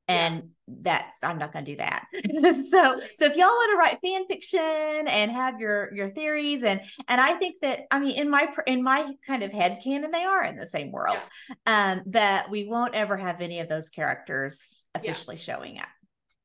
And 0.08 0.36
yeah. 0.68 0.74
that's 0.82 1.24
I'm 1.24 1.38
not 1.38 1.54
going 1.54 1.66
to 1.66 1.72
do 1.72 1.78
that. 1.78 2.06
so 2.70 3.00
so 3.16 3.26
if 3.26 3.36
y'all 3.36 3.48
want 3.48 3.72
to 3.72 3.78
write 3.78 4.00
fan 4.02 4.28
fiction 4.28 5.08
and 5.08 5.32
have 5.32 5.60
your 5.60 5.94
your 5.94 6.10
theories 6.10 6.64
and 6.64 6.82
and 7.08 7.22
I 7.22 7.36
think 7.36 7.56
that 7.62 7.82
I 7.90 8.00
mean 8.00 8.18
in 8.18 8.30
my 8.30 8.48
in 8.68 8.84
my 8.84 9.14
kind 9.26 9.44
of 9.44 9.52
head 9.52 9.82
canon 9.84 10.12
they 10.12 10.24
are 10.24 10.44
in 10.44 10.58
the 10.58 10.66
same 10.66 10.92
world. 10.92 11.18
Yeah. 11.66 11.92
Um 11.92 12.02
that 12.08 12.50
we 12.50 12.66
won't 12.66 12.96
ever 12.96 13.16
have 13.16 13.40
any 13.40 13.60
of 13.62 13.70
those 13.70 13.90
characters 13.90 14.84
officially 14.94 15.38
yeah. 15.38 15.42
showing 15.42 15.80
up. 15.80 15.88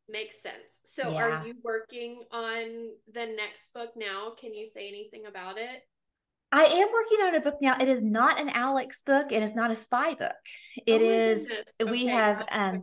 Makes 0.09 0.41
sense. 0.43 0.79
So 0.85 1.15
are 1.17 1.47
you 1.47 1.55
working 1.63 2.23
on 2.33 2.89
the 3.13 3.27
next 3.27 3.73
book 3.75 3.91
now? 3.97 4.33
Can 4.39 4.55
you 4.55 4.67
say 4.67 4.89
anything 4.89 5.27
about 5.27 5.59
it? 5.59 5.83
I 6.51 6.65
am 6.65 6.89
working 6.93 7.19
on 7.27 7.35
a 7.35 7.41
book 7.41 7.57
now. 7.61 7.77
It 7.79 7.89
is 7.89 8.03
not 8.03 8.41
an 8.41 8.49
Alex 8.49 9.03
book. 9.03 9.33
It 9.33 9.43
is 9.43 9.55
not 9.55 9.71
a 9.71 9.77
spy 9.77 10.15
book. 10.15 10.33
It 10.87 11.03
oh 11.03 11.05
is. 11.05 11.51
Okay, 11.81 11.91
we 11.91 12.07
have 12.07 12.47
um 12.51 12.83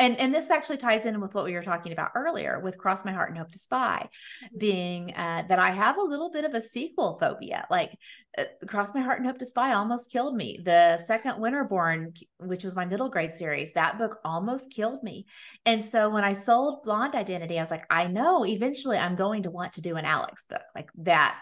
and 0.00 0.18
and 0.18 0.34
this 0.34 0.50
actually 0.50 0.78
ties 0.78 1.06
in 1.06 1.20
with 1.20 1.34
what 1.34 1.44
we 1.44 1.52
were 1.52 1.62
talking 1.62 1.92
about 1.92 2.10
earlier 2.16 2.58
with 2.58 2.78
cross 2.78 3.04
my 3.04 3.12
heart 3.12 3.28
and 3.28 3.38
hope 3.38 3.52
to 3.52 3.58
spy 3.58 4.08
mm-hmm. 4.44 4.58
being 4.58 5.14
uh, 5.14 5.44
that 5.48 5.58
i 5.60 5.70
have 5.70 5.98
a 5.98 6.02
little 6.02 6.30
bit 6.30 6.44
of 6.44 6.54
a 6.54 6.60
sequel 6.60 7.18
phobia. 7.20 7.66
Like 7.70 7.96
uh, 8.38 8.44
cross 8.66 8.94
my 8.94 9.00
heart 9.00 9.18
and 9.18 9.26
hope 9.26 9.38
to 9.38 9.46
spy 9.46 9.72
almost 9.74 10.10
killed 10.10 10.36
me. 10.36 10.60
The 10.64 10.98
second 10.98 11.34
Winterborne 11.34 12.16
which 12.38 12.64
was 12.64 12.74
my 12.74 12.86
middle 12.86 13.10
grade 13.10 13.34
series 13.34 13.72
that 13.74 13.98
book 13.98 14.18
almost 14.24 14.72
killed 14.72 15.02
me. 15.02 15.26
And 15.66 15.84
so 15.84 16.10
when 16.10 16.24
i 16.24 16.32
sold 16.32 16.82
blonde 16.82 17.14
identity 17.14 17.58
i 17.58 17.62
was 17.62 17.70
like 17.70 17.84
i 17.90 18.06
know 18.06 18.44
eventually 18.46 18.96
i'm 18.96 19.16
going 19.16 19.42
to 19.44 19.50
want 19.50 19.74
to 19.74 19.80
do 19.80 19.96
an 19.96 20.04
alex 20.04 20.46
book. 20.46 20.62
Like 20.74 20.88
that 20.98 21.36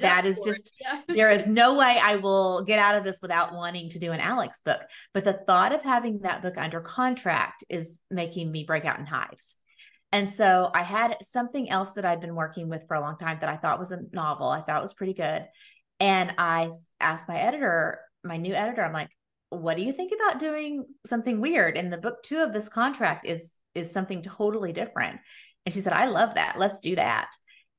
that 0.00 0.26
is 0.26 0.40
just 0.40 0.74
yeah. 0.80 1.00
there 1.08 1.30
is 1.30 1.46
no 1.46 1.74
way 1.74 1.98
I 2.02 2.16
will 2.16 2.64
get 2.64 2.78
out 2.78 2.96
of 2.96 3.04
this 3.04 3.18
without 3.22 3.54
wanting 3.54 3.90
to 3.90 3.98
do 3.98 4.12
an 4.12 4.20
Alex 4.20 4.60
book. 4.60 4.80
But 5.12 5.24
the 5.24 5.32
thought 5.32 5.74
of 5.74 5.82
having 5.82 6.20
that 6.20 6.42
book 6.42 6.54
under 6.56 6.80
contract 6.80 7.64
is 7.68 8.00
making 8.10 8.50
me 8.50 8.64
break 8.64 8.84
out 8.84 8.98
in 8.98 9.06
hives. 9.06 9.56
And 10.12 10.30
so 10.30 10.70
I 10.72 10.82
had 10.82 11.16
something 11.22 11.68
else 11.68 11.92
that 11.92 12.04
I'd 12.04 12.20
been 12.20 12.36
working 12.36 12.68
with 12.68 12.86
for 12.86 12.94
a 12.94 13.00
long 13.00 13.18
time 13.18 13.38
that 13.40 13.50
I 13.50 13.56
thought 13.56 13.80
was 13.80 13.90
a 13.90 14.00
novel. 14.12 14.48
I 14.48 14.62
thought 14.62 14.82
was 14.82 14.94
pretty 14.94 15.14
good. 15.14 15.44
And 15.98 16.34
I 16.38 16.70
asked 17.00 17.28
my 17.28 17.38
editor, 17.38 18.00
my 18.22 18.36
new 18.36 18.54
editor, 18.54 18.84
I'm 18.84 18.92
like, 18.92 19.10
what 19.50 19.76
do 19.76 19.82
you 19.82 19.92
think 19.92 20.12
about 20.12 20.38
doing 20.38 20.84
something 21.06 21.40
weird? 21.40 21.76
And 21.76 21.92
the 21.92 21.98
book 21.98 22.22
two 22.22 22.38
of 22.38 22.52
this 22.52 22.68
contract 22.68 23.26
is 23.26 23.54
is 23.74 23.90
something 23.90 24.22
totally 24.22 24.72
different. 24.72 25.20
And 25.66 25.74
she 25.74 25.80
said, 25.80 25.92
I 25.92 26.06
love 26.06 26.34
that. 26.34 26.58
Let's 26.58 26.78
do 26.80 26.94
that. 26.96 27.30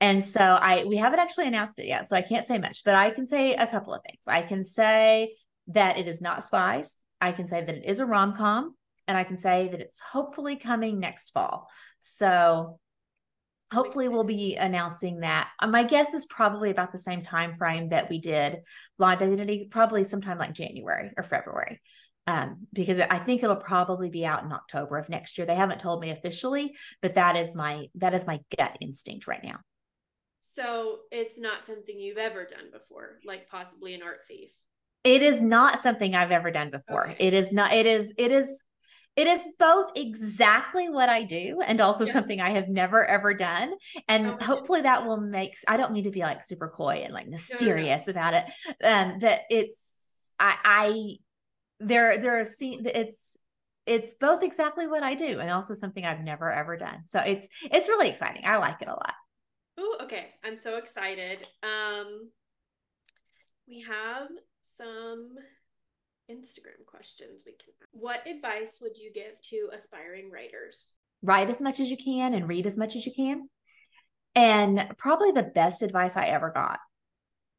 And 0.02 0.24
so 0.24 0.42
I 0.42 0.84
we 0.86 0.98
haven't 0.98 1.20
actually 1.20 1.48
announced 1.48 1.80
it 1.80 1.88
yet, 1.88 2.08
so 2.08 2.16
I 2.16 2.22
can't 2.22 2.46
say 2.46 2.58
much, 2.58 2.84
but 2.84 2.96
I 2.96 3.12
can 3.12 3.26
say 3.26 3.54
a 3.54 3.68
couple 3.68 3.94
of 3.94 4.02
things. 4.04 4.28
I 4.28 4.42
can 4.42 4.64
say 4.64 5.36
that 5.68 5.98
it 5.98 6.08
is 6.08 6.22
not 6.22 6.44
spies. 6.44 6.96
I 7.22 7.32
can 7.32 7.48
say 7.48 7.64
that 7.64 7.76
it 7.76 7.86
is 7.86 8.00
a 8.00 8.06
rom-com 8.06 8.76
and 9.08 9.18
I 9.18 9.24
can 9.24 9.38
say 9.38 9.70
that 9.70 9.80
it's 9.80 10.00
hopefully 10.00 10.58
coming 10.58 11.00
next 11.00 11.32
fall. 11.32 11.70
So 12.00 12.80
hopefully 13.72 14.08
we'll 14.08 14.24
be 14.24 14.56
announcing 14.56 15.22
that. 15.22 15.50
Uh, 15.60 15.68
my 15.68 15.84
guess 15.84 16.14
is 16.14 16.26
probably 16.26 16.72
about 16.72 16.92
the 16.92 16.98
same 16.98 17.22
time 17.22 17.56
frame 17.56 17.90
that 17.90 18.10
we 18.10 18.20
did 18.20 18.60
Blonde 18.98 19.22
Identity, 19.22 19.68
probably 19.70 20.04
sometime 20.04 20.38
like 20.38 20.54
January 20.54 21.12
or 21.18 21.24
February. 21.24 21.82
Um, 22.28 22.66
because 22.74 23.00
I 23.00 23.20
think 23.20 23.44
it'll 23.44 23.56
probably 23.56 24.10
be 24.10 24.26
out 24.26 24.44
in 24.44 24.52
October 24.52 24.98
of 24.98 25.10
next 25.10 25.38
year. 25.38 25.46
They 25.46 25.56
haven't 25.56 25.80
told 25.80 26.02
me 26.02 26.10
officially, 26.10 26.76
but 27.02 27.16
that 27.16 27.36
is 27.36 27.56
my 27.56 27.86
that 27.96 28.16
is 28.16 28.26
my 28.26 28.40
gut 28.58 28.78
instinct 28.82 29.28
right 29.28 29.44
now. 29.44 29.60
So 30.56 31.00
it's 31.12 31.38
not 31.38 31.66
something 31.66 32.00
you've 32.00 32.18
ever 32.18 32.46
done 32.46 32.72
before, 32.72 33.20
like 33.26 33.50
possibly 33.50 33.94
an 33.94 34.02
art 34.02 34.20
thief. 34.28 34.52
It 35.04 35.22
is 35.22 35.42
not 35.42 35.80
something 35.80 36.16
I've 36.16 36.32
ever 36.32 36.50
done 36.50 36.72
before. 36.72 37.10
Okay. 37.10 37.28
It 37.28 37.34
is 37.34 37.52
not, 37.52 37.74
it 37.74 37.86
is, 37.86 38.14
it 38.18 38.32
is, 38.32 38.64
it 39.16 39.28
is 39.28 39.46
both 39.60 39.92
exactly 39.96 40.90
what 40.90 41.10
I 41.10 41.24
do 41.24 41.62
and 41.66 41.80
also 41.80 42.06
yeah. 42.06 42.14
something 42.14 42.42
I 42.42 42.52
have 42.52 42.68
never 42.68 43.06
ever 43.06 43.34
done. 43.34 43.74
And 44.08 44.28
okay. 44.28 44.46
hopefully 44.46 44.82
that 44.82 45.06
will 45.06 45.20
make 45.22 45.56
I 45.68 45.78
don't 45.78 45.94
mean 45.94 46.04
to 46.04 46.12
be 46.12 46.20
like 46.20 46.44
super 46.44 46.68
coy 46.68 47.02
and 47.06 47.14
like 47.14 47.28
mysterious 47.28 48.08
no, 48.08 48.14
no. 48.14 48.20
about 48.20 48.34
it. 48.34 48.44
Um 48.84 49.20
that 49.20 49.42
it's 49.50 50.32
I 50.38 50.58
I 50.66 51.16
there 51.80 52.18
there 52.18 52.42
are 52.42 52.46
seen 52.46 52.86
it's 52.86 53.38
it's 53.86 54.16
both 54.16 54.44
exactly 54.44 54.86
what 54.88 55.04
I 55.04 55.16
do 55.16 55.40
and 55.40 55.50
also 55.50 55.76
something 55.76 56.06
I've 56.06 56.22
never 56.22 56.52
ever 56.52 56.76
done. 56.76 57.06
So 57.06 57.20
it's 57.22 57.48
it's 57.72 57.88
really 57.88 58.10
exciting. 58.10 58.44
I 58.46 58.58
like 58.58 58.82
it 58.82 58.90
a 58.90 58.92
lot. 58.92 59.14
Oh, 59.78 59.98
okay. 60.04 60.28
I'm 60.44 60.58
so 60.58 60.78
excited. 60.78 61.40
Um, 61.64 62.30
we 63.68 63.82
have 63.82 64.28
some 64.62 65.32
Instagram 66.32 66.86
questions 66.86 67.44
we 67.46 67.54
can. 67.54 67.74
What 67.92 68.28
advice 68.28 68.80
would 68.82 68.98
you 68.98 69.12
give 69.14 69.40
to 69.50 69.70
aspiring 69.74 70.32
writers? 70.32 70.92
Write 71.22 71.50
as 71.50 71.62
much 71.62 71.80
as 71.80 71.90
you 71.90 71.98
can 71.98 72.34
and 72.34 72.48
read 72.48 72.68
as 72.68 72.78
much 72.78 72.96
as 72.96 73.06
you 73.06 73.14
can. 73.14 73.50
And 74.36 74.94
probably 74.98 75.32
the 75.32 75.44
best 75.44 75.82
advice 75.82 76.18
I 76.18 76.26
ever 76.28 76.52
got 76.54 76.80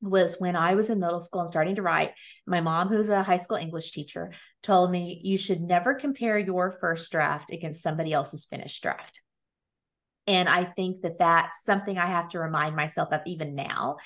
was 0.02 0.37
when 0.38 0.57
I 0.57 0.74
was 0.74 0.90
in 0.90 1.00
middle 1.00 1.20
school 1.20 1.40
and 1.40 1.48
starting 1.48 1.76
to 1.76 1.83
write. 1.83 2.12
My 2.46 2.61
mom, 2.61 2.88
who's 2.88 3.09
a 3.09 3.22
high 3.22 3.38
school 3.38 3.57
English 3.57 3.92
teacher, 3.92 4.33
told 4.62 4.90
me 4.90 5.20
you 5.24 5.38
should 5.38 5.62
never 5.62 5.94
compare 5.94 6.38
your 6.38 6.72
first 6.81 7.11
draft 7.11 7.50
against 7.50 7.83
somebody 7.83 8.12
else's 8.12 8.44
finished 8.44 8.83
draft. 8.83 9.20
And 10.26 10.48
I 10.48 10.64
think 10.64 11.02
that 11.02 11.18
that's 11.18 11.62
something 11.64 11.98
I 11.98 12.07
have 12.07 12.28
to 12.30 12.40
remind 12.40 12.74
myself 12.74 13.12
of 13.12 13.20
even 13.26 13.55
now. 13.55 13.96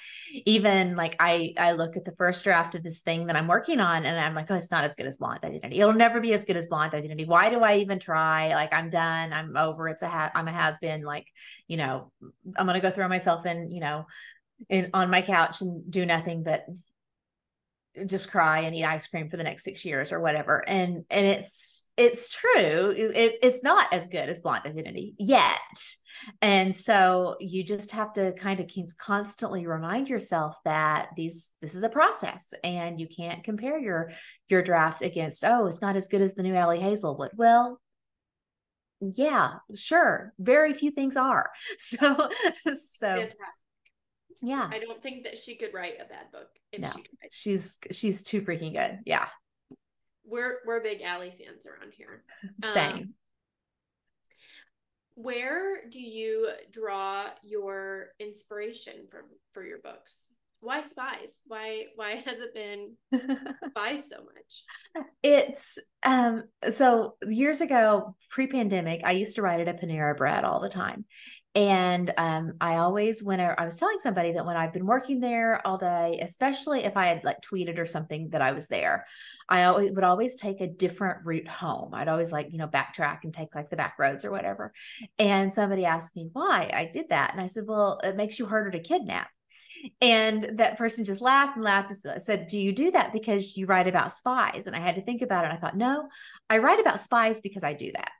Even 0.45 0.95
like 0.95 1.17
I 1.19 1.55
I 1.57 1.73
look 1.73 1.97
at 1.97 2.05
the 2.05 2.13
first 2.13 2.45
draft 2.45 2.75
of 2.75 2.83
this 2.83 3.01
thing 3.01 3.27
that 3.27 3.37
I'm 3.37 3.49
working 3.49 3.81
on 3.81 4.05
and 4.05 4.19
I'm 4.19 4.35
like, 4.35 4.51
oh, 4.51 4.55
it's 4.55 4.71
not 4.71 4.85
as 4.85 4.95
good 4.95 5.07
as 5.07 5.17
Blonde 5.17 5.41
Identity. 5.43 5.81
It'll 5.81 5.95
never 5.95 6.21
be 6.21 6.35
as 6.35 6.45
good 6.45 6.57
as 6.57 6.67
Blonde 6.67 6.95
Identity. 6.95 7.25
Why 7.25 7.49
do 7.49 7.61
I 7.61 7.79
even 7.79 7.99
try? 7.99 8.55
Like 8.55 8.73
I'm 8.73 8.91
done. 8.91 9.33
I'm 9.33 9.57
over. 9.57 9.89
It's 9.89 10.03
a 10.03 10.09
ha- 10.09 10.33
I'm 10.35 10.49
a 10.49 10.53
has 10.53 10.77
been. 10.79 11.03
Like 11.03 11.27
you 11.67 11.79
know, 11.79 12.13
I'm 12.57 12.67
gonna 12.67 12.81
go 12.81 12.91
throw 12.91 13.09
myself 13.09 13.47
in. 13.47 13.71
You 13.71 13.81
know, 13.81 14.07
in 14.69 14.91
on 14.93 15.11
my 15.11 15.23
couch 15.23 15.63
and 15.63 15.91
do 15.91 16.05
nothing 16.05 16.43
but 16.43 16.67
just 18.07 18.31
cry 18.31 18.61
and 18.61 18.75
eat 18.75 18.85
ice 18.85 19.07
cream 19.07 19.29
for 19.29 19.37
the 19.37 19.43
next 19.43 19.65
six 19.65 19.85
years 19.85 20.13
or 20.13 20.21
whatever. 20.21 20.67
And 20.69 21.05
and 21.11 21.27
it's 21.27 21.89
it's 21.97 22.29
true. 22.31 22.91
It, 22.97 23.39
it's 23.43 23.63
not 23.63 23.93
as 23.93 24.07
good 24.07 24.29
as 24.29 24.41
Blonde 24.41 24.67
Identity 24.67 25.15
yet 25.19 25.59
and 26.43 26.75
so 26.75 27.37
you 27.41 27.65
just 27.65 27.93
have 27.93 28.13
to 28.13 28.33
kind 28.33 28.61
of 28.61 28.67
keep 28.67 28.87
constantly 28.99 29.67
remind 29.67 30.09
yourself 30.09 30.57
that 30.65 31.09
these 31.17 31.53
this 31.61 31.75
is 31.75 31.83
a 31.83 31.89
process 31.89 32.53
and 32.65 33.01
you 33.01 33.07
can't 33.09 33.45
compare 33.45 33.79
your 33.79 34.11
your 34.49 34.63
draft 34.63 35.03
against 35.03 35.45
oh 35.45 35.67
it's 35.67 35.83
not 35.83 35.97
as 35.97 36.09
good 36.09 36.21
as 36.21 36.35
the 36.35 36.43
new 36.43 36.57
Ali 36.57 36.81
Hazelwood 36.81 37.31
well 37.37 37.81
yeah, 39.01 39.55
sure. 39.75 40.33
Very 40.39 40.75
few 40.75 40.91
things 40.91 41.17
are. 41.17 41.51
So, 41.79 42.29
so 42.75 43.09
Fantastic. 43.09 43.39
yeah. 44.43 44.69
I 44.71 44.79
don't 44.79 45.03
think 45.03 45.25
that 45.25 45.39
she 45.39 45.57
could 45.57 45.73
write 45.73 45.95
a 45.95 46.05
bad 46.05 46.31
book 46.33 46.49
if 46.73 46.81
no, 46.81 46.89
she 46.89 47.03
tried. 47.03 47.33
She's 47.33 47.79
she's 47.91 48.23
too 48.23 48.43
freaking 48.43 48.75
good. 48.75 49.01
Yeah. 49.07 49.27
We're 50.25 50.59
we're 50.67 50.83
big 50.83 51.01
Ali 51.07 51.31
fans 51.31 51.67
around 51.67 51.93
here. 51.97 52.23
Same. 52.75 52.93
Um, 52.93 53.15
where 55.15 55.89
do 55.89 56.01
you 56.01 56.51
draw 56.71 57.27
your 57.43 58.09
inspiration 58.19 59.07
from 59.11 59.25
for 59.53 59.65
your 59.65 59.79
books? 59.79 60.29
why 60.61 60.83
spies? 60.83 61.41
Why 61.47 61.87
why 61.97 62.17
has 62.27 62.41
it 62.41 62.55
been 62.55 62.97
spies 63.71 64.09
so 64.09 64.17
much? 64.25 65.05
It's 65.23 65.79
um 66.03 66.45
so 66.71 67.17
years 67.29 67.61
ago 67.61 68.17
pre-pandemic 68.31 69.03
i 69.05 69.13
used 69.13 69.35
to 69.37 69.43
write 69.43 69.61
at 69.61 69.69
a 69.69 69.75
panera 69.75 70.17
bread 70.17 70.45
all 70.45 70.61
the 70.61 70.69
time 70.71 71.05
and 71.57 72.15
um 72.17 72.53
i 72.61 72.77
always 72.77 73.25
when 73.25 73.41
I, 73.41 73.55
I 73.55 73.65
was 73.65 73.75
telling 73.75 73.99
somebody 73.99 74.33
that 74.33 74.47
when 74.47 74.57
i've 74.57 74.73
been 74.73 74.87
working 74.87 75.19
there 75.19 75.67
all 75.67 75.79
day 75.79 76.21
especially 76.23 76.85
if 76.85 76.97
i 76.97 77.07
had 77.07 77.25
like 77.25 77.41
tweeted 77.41 77.79
or 77.79 77.87
something 77.87 78.31
that 78.31 78.41
i 78.41 78.53
was 78.53 78.69
there 78.69 79.05
i 79.49 79.65
always 79.65 79.91
would 79.91 80.05
always 80.05 80.37
take 80.37 80.61
a 80.61 80.69
different 80.69 81.25
route 81.25 81.49
home 81.49 81.93
i'd 81.95 82.07
always 82.07 82.31
like 82.31 82.53
you 82.53 82.59
know 82.59 82.69
backtrack 82.69 83.21
and 83.25 83.35
take 83.35 83.53
like 83.55 83.69
the 83.69 83.77
back 83.77 83.99
roads 83.99 84.25
or 84.25 84.31
whatever 84.31 84.73
and 85.19 85.53
somebody 85.53 85.85
asked 85.85 86.15
me 86.15 86.29
why 86.33 86.71
i 86.73 86.89
did 86.93 87.09
that 87.09 87.33
and 87.33 87.41
i 87.41 87.47
said 87.47 87.65
well 87.67 87.99
it 88.05 88.17
makes 88.17 88.39
you 88.39 88.47
harder 88.47 88.71
to 88.71 88.79
kidnap 88.79 89.29
and 90.01 90.59
that 90.59 90.79
person 90.79 91.05
just 91.05 91.23
laughed 91.23 91.57
and 91.57 91.65
laughed 91.65 91.91
and 92.05 92.23
said, 92.23 92.49
Do 92.49 92.59
you 92.59 92.73
do 92.73 92.91
that 92.91 93.13
because 93.13 93.57
you 93.57 93.67
write 93.67 93.89
about 93.89 94.13
spies? 94.13 94.67
And 94.67 94.77
I 94.77 94.81
had 94.81 94.97
to 94.97 95.03
think 95.03 95.23
about 95.23 95.45
it. 95.45 95.53
I 95.53 95.57
thought, 95.57 95.77
No, 95.77 96.09
I 96.49 96.59
write 96.59 96.81
about 96.81 97.01
spies 97.01 97.41
because 97.41 97.65
I 97.65 97.73
do 97.73 97.91
that. 97.93 98.11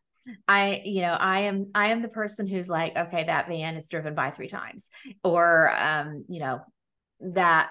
I, 0.49 0.83
you 0.85 1.03
know, 1.03 1.13
I 1.13 1.41
am, 1.41 1.71
I 1.75 1.89
am 1.89 2.03
the 2.03 2.09
person 2.09 2.47
who's 2.47 2.69
like, 2.69 2.97
okay, 2.97 3.25
that 3.25 3.49
van 3.49 3.77
is 3.77 3.89
driven 3.89 4.15
by 4.15 4.31
three 4.31 4.49
times, 4.49 4.89
or, 5.25 5.73
um, 5.77 6.25
you 6.29 6.41
know, 6.41 6.61
that 7.21 7.71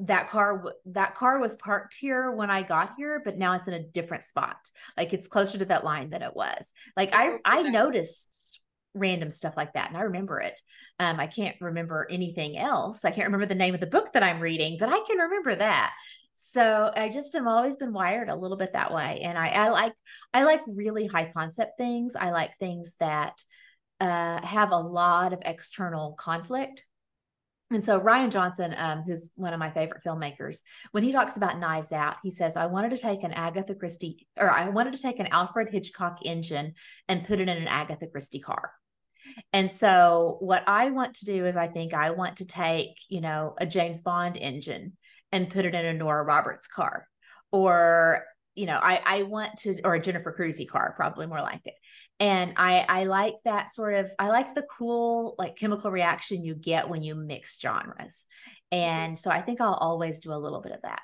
that 0.00 0.28
car 0.28 0.72
that 0.86 1.14
car 1.14 1.38
was 1.38 1.54
parked 1.54 1.94
here 1.94 2.30
when 2.32 2.50
I 2.50 2.62
got 2.62 2.94
here, 2.96 3.22
but 3.24 3.38
now 3.38 3.54
it's 3.54 3.68
in 3.68 3.74
a 3.74 3.82
different 3.82 4.24
spot. 4.24 4.56
Like 4.96 5.12
it's 5.12 5.28
closer 5.28 5.58
to 5.58 5.64
that 5.66 5.84
line 5.84 6.10
than 6.10 6.22
it 6.22 6.34
was. 6.34 6.72
Like 6.96 7.10
I 7.12 7.38
I 7.44 7.62
noticed 7.62 8.60
random 8.94 9.30
stuff 9.30 9.54
like 9.56 9.72
that. 9.74 9.88
And 9.88 9.96
I 9.96 10.02
remember 10.02 10.40
it. 10.40 10.60
Um, 10.98 11.18
I 11.18 11.26
can't 11.26 11.56
remember 11.60 12.06
anything 12.10 12.56
else. 12.56 13.04
I 13.04 13.10
can't 13.10 13.26
remember 13.26 13.46
the 13.46 13.54
name 13.54 13.74
of 13.74 13.80
the 13.80 13.86
book 13.86 14.12
that 14.12 14.22
I'm 14.22 14.40
reading, 14.40 14.76
but 14.78 14.88
I 14.88 15.00
can 15.06 15.18
remember 15.18 15.54
that. 15.54 15.92
So 16.34 16.90
I 16.94 17.08
just 17.08 17.32
have 17.34 17.46
always 17.46 17.76
been 17.76 17.92
wired 17.92 18.28
a 18.28 18.34
little 18.34 18.56
bit 18.56 18.72
that 18.72 18.92
way. 18.92 19.20
And 19.22 19.38
I, 19.38 19.48
I 19.48 19.68
like 19.70 19.94
I 20.34 20.42
like 20.42 20.60
really 20.66 21.06
high 21.06 21.30
concept 21.32 21.78
things. 21.78 22.16
I 22.16 22.32
like 22.32 22.58
things 22.58 22.96
that 22.98 23.40
uh, 24.00 24.44
have 24.44 24.72
a 24.72 24.76
lot 24.76 25.32
of 25.32 25.38
external 25.44 26.14
conflict. 26.18 26.84
And 27.70 27.82
so 27.82 28.00
Rian 28.00 28.30
Johnson, 28.30 28.74
um, 28.76 29.02
who's 29.02 29.32
one 29.36 29.52
of 29.52 29.60
my 29.60 29.70
favorite 29.70 30.02
filmmakers, 30.04 30.58
when 30.90 31.02
he 31.02 31.12
talks 31.12 31.36
about 31.36 31.58
Knives 31.58 31.92
Out, 31.92 32.16
he 32.22 32.30
says, 32.30 32.56
"I 32.56 32.66
wanted 32.66 32.90
to 32.90 32.98
take 32.98 33.22
an 33.22 33.32
Agatha 33.32 33.74
Christie, 33.74 34.26
or 34.38 34.50
I 34.50 34.68
wanted 34.68 34.94
to 34.94 35.02
take 35.02 35.20
an 35.20 35.28
Alfred 35.28 35.68
Hitchcock 35.70 36.18
engine 36.24 36.74
and 37.08 37.26
put 37.26 37.38
it 37.38 37.48
in 37.48 37.56
an 37.56 37.68
Agatha 37.68 38.08
Christie 38.08 38.40
car." 38.40 38.72
And 39.52 39.70
so 39.70 40.36
what 40.40 40.64
I 40.66 40.90
want 40.90 41.14
to 41.16 41.24
do 41.24 41.46
is 41.46 41.56
I 41.56 41.68
think 41.68 41.94
I 41.94 42.10
want 42.10 42.36
to 42.36 42.44
take, 42.44 42.96
you 43.08 43.20
know, 43.20 43.54
a 43.56 43.66
James 43.66 44.02
Bond 44.02 44.36
engine 44.36 44.96
and 45.34 45.50
put 45.50 45.64
it 45.64 45.74
in 45.74 45.84
a 45.84 45.92
Nora 45.92 46.22
Roberts 46.22 46.68
car. 46.68 47.08
Or, 47.50 48.24
you 48.54 48.66
know, 48.66 48.78
I 48.80 49.00
I 49.04 49.22
want 49.24 49.58
to 49.58 49.80
or 49.82 49.94
a 49.94 50.00
Jennifer 50.00 50.32
Crusie 50.32 50.68
car, 50.68 50.94
probably 50.96 51.26
more 51.26 51.42
like 51.42 51.60
it. 51.64 51.74
And 52.20 52.54
I 52.56 52.86
I 52.88 53.04
like 53.04 53.34
that 53.44 53.68
sort 53.68 53.94
of 53.94 54.10
I 54.18 54.28
like 54.28 54.54
the 54.54 54.66
cool 54.78 55.34
like 55.38 55.56
chemical 55.56 55.90
reaction 55.90 56.44
you 56.44 56.54
get 56.54 56.88
when 56.88 57.02
you 57.02 57.16
mix 57.16 57.58
genres. 57.60 58.24
And 58.70 59.18
so 59.18 59.30
I 59.30 59.42
think 59.42 59.60
I'll 59.60 59.74
always 59.74 60.20
do 60.20 60.32
a 60.32 60.38
little 60.38 60.62
bit 60.62 60.72
of 60.72 60.82
that. 60.82 61.02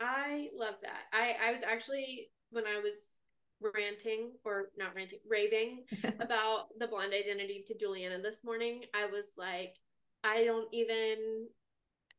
I 0.00 0.48
love 0.56 0.74
that. 0.82 1.00
I 1.12 1.34
I 1.48 1.52
was 1.52 1.62
actually 1.66 2.30
when 2.50 2.64
I 2.66 2.78
was 2.78 3.08
ranting 3.60 4.32
or 4.44 4.66
not 4.78 4.94
ranting, 4.94 5.18
raving 5.28 5.84
about 6.20 6.66
the 6.78 6.86
blonde 6.86 7.12
identity 7.12 7.64
to 7.66 7.76
Juliana 7.76 8.20
this 8.22 8.38
morning, 8.44 8.84
I 8.94 9.06
was 9.06 9.26
like, 9.36 9.74
I 10.22 10.44
don't 10.44 10.68
even. 10.72 11.48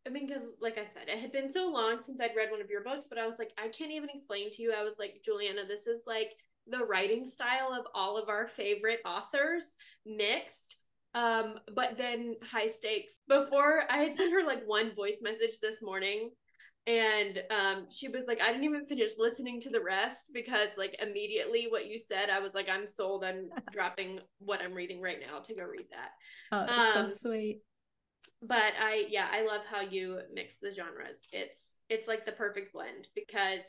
I 0.07 0.09
mean, 0.09 0.25
because 0.25 0.43
like 0.61 0.77
I 0.77 0.87
said, 0.87 1.09
it 1.09 1.19
had 1.19 1.33
been 1.33 1.51
so 1.51 1.69
long 1.69 2.01
since 2.01 2.21
I'd 2.21 2.35
read 2.35 2.49
one 2.49 2.61
of 2.61 2.69
your 2.69 2.83
books, 2.83 3.07
but 3.09 3.17
I 3.17 3.25
was 3.25 3.35
like, 3.37 3.51
I 3.57 3.67
can't 3.67 3.91
even 3.91 4.09
explain 4.09 4.49
to 4.51 4.61
you. 4.61 4.73
I 4.73 4.83
was 4.83 4.95
like, 4.97 5.21
Juliana, 5.23 5.65
this 5.67 5.85
is 5.85 6.03
like 6.07 6.31
the 6.65 6.85
writing 6.85 7.25
style 7.25 7.73
of 7.77 7.85
all 7.93 8.17
of 8.17 8.29
our 8.29 8.47
favorite 8.47 9.01
authors 9.05 9.75
mixed. 10.05 10.77
Um 11.13 11.55
but 11.75 11.97
then 11.97 12.35
high 12.43 12.67
stakes. 12.67 13.19
Before 13.27 13.83
i 13.89 13.97
had 13.97 14.15
sent 14.15 14.33
her 14.33 14.45
like 14.45 14.63
one 14.65 14.93
voice 14.95 15.17
message 15.21 15.59
this 15.61 15.81
morning 15.81 16.31
and 16.85 17.43
um, 17.49 17.87
she 17.89 18.07
was 18.07 18.25
like 18.27 18.39
i 18.41 18.47
didn't 18.47 18.63
even 18.63 18.85
finish 18.85 19.11
listening 19.17 19.59
to 19.59 19.69
the 19.69 19.81
rest 19.81 20.29
because 20.33 20.69
like 20.77 20.95
immediately 21.01 21.67
what 21.69 21.87
you 21.87 21.99
said 21.99 22.29
i 22.29 22.39
was 22.39 22.53
like 22.53 22.69
i'm 22.69 22.87
sold. 22.87 23.25
I'm 23.25 23.49
dropping 23.73 24.19
what 24.39 24.61
i'm 24.61 24.73
reading 24.73 25.01
right 25.01 25.17
now 25.19 25.39
to 25.39 25.53
go 25.53 25.63
read 25.63 25.87
that. 25.91 26.11
Oh 26.51 26.99
um, 26.99 27.09
so 27.09 27.15
sweet 27.29 27.61
but 28.41 28.73
i 28.79 29.05
yeah 29.09 29.27
i 29.31 29.45
love 29.45 29.61
how 29.69 29.81
you 29.81 30.19
mix 30.33 30.57
the 30.57 30.71
genres. 30.71 31.17
It's 31.31 31.75
it's 31.89 32.07
like 32.07 32.25
the 32.25 32.31
perfect 32.31 32.73
blend 32.73 33.07
because 33.15 33.61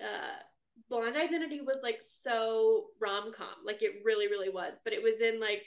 uh 0.00 0.38
blonde 0.88 1.16
identity 1.16 1.60
was 1.60 1.78
like 1.82 1.98
so 2.00 2.86
rom-com. 3.00 3.64
Like 3.64 3.82
it 3.82 4.02
really 4.04 4.28
really 4.28 4.50
was. 4.50 4.78
But 4.84 4.92
it 4.92 5.02
was 5.02 5.20
in 5.20 5.40
like 5.40 5.66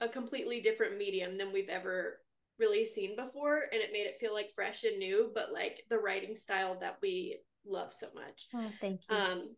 a 0.00 0.08
completely 0.08 0.60
different 0.60 0.98
medium 0.98 1.38
than 1.38 1.52
we've 1.52 1.68
ever 1.68 2.20
really 2.58 2.86
seen 2.86 3.16
before. 3.16 3.64
And 3.72 3.82
it 3.82 3.92
made 3.92 4.06
it 4.06 4.18
feel 4.20 4.32
like 4.32 4.54
fresh 4.54 4.84
and 4.84 4.98
new 4.98 5.30
but 5.34 5.52
like 5.52 5.82
the 5.90 5.98
writing 5.98 6.36
style 6.36 6.78
that 6.80 6.98
we 7.02 7.38
love 7.66 7.92
so 7.92 8.06
much. 8.14 8.46
Oh 8.54 8.70
thank 8.80 9.00
you. 9.08 9.16
Um 9.16 9.56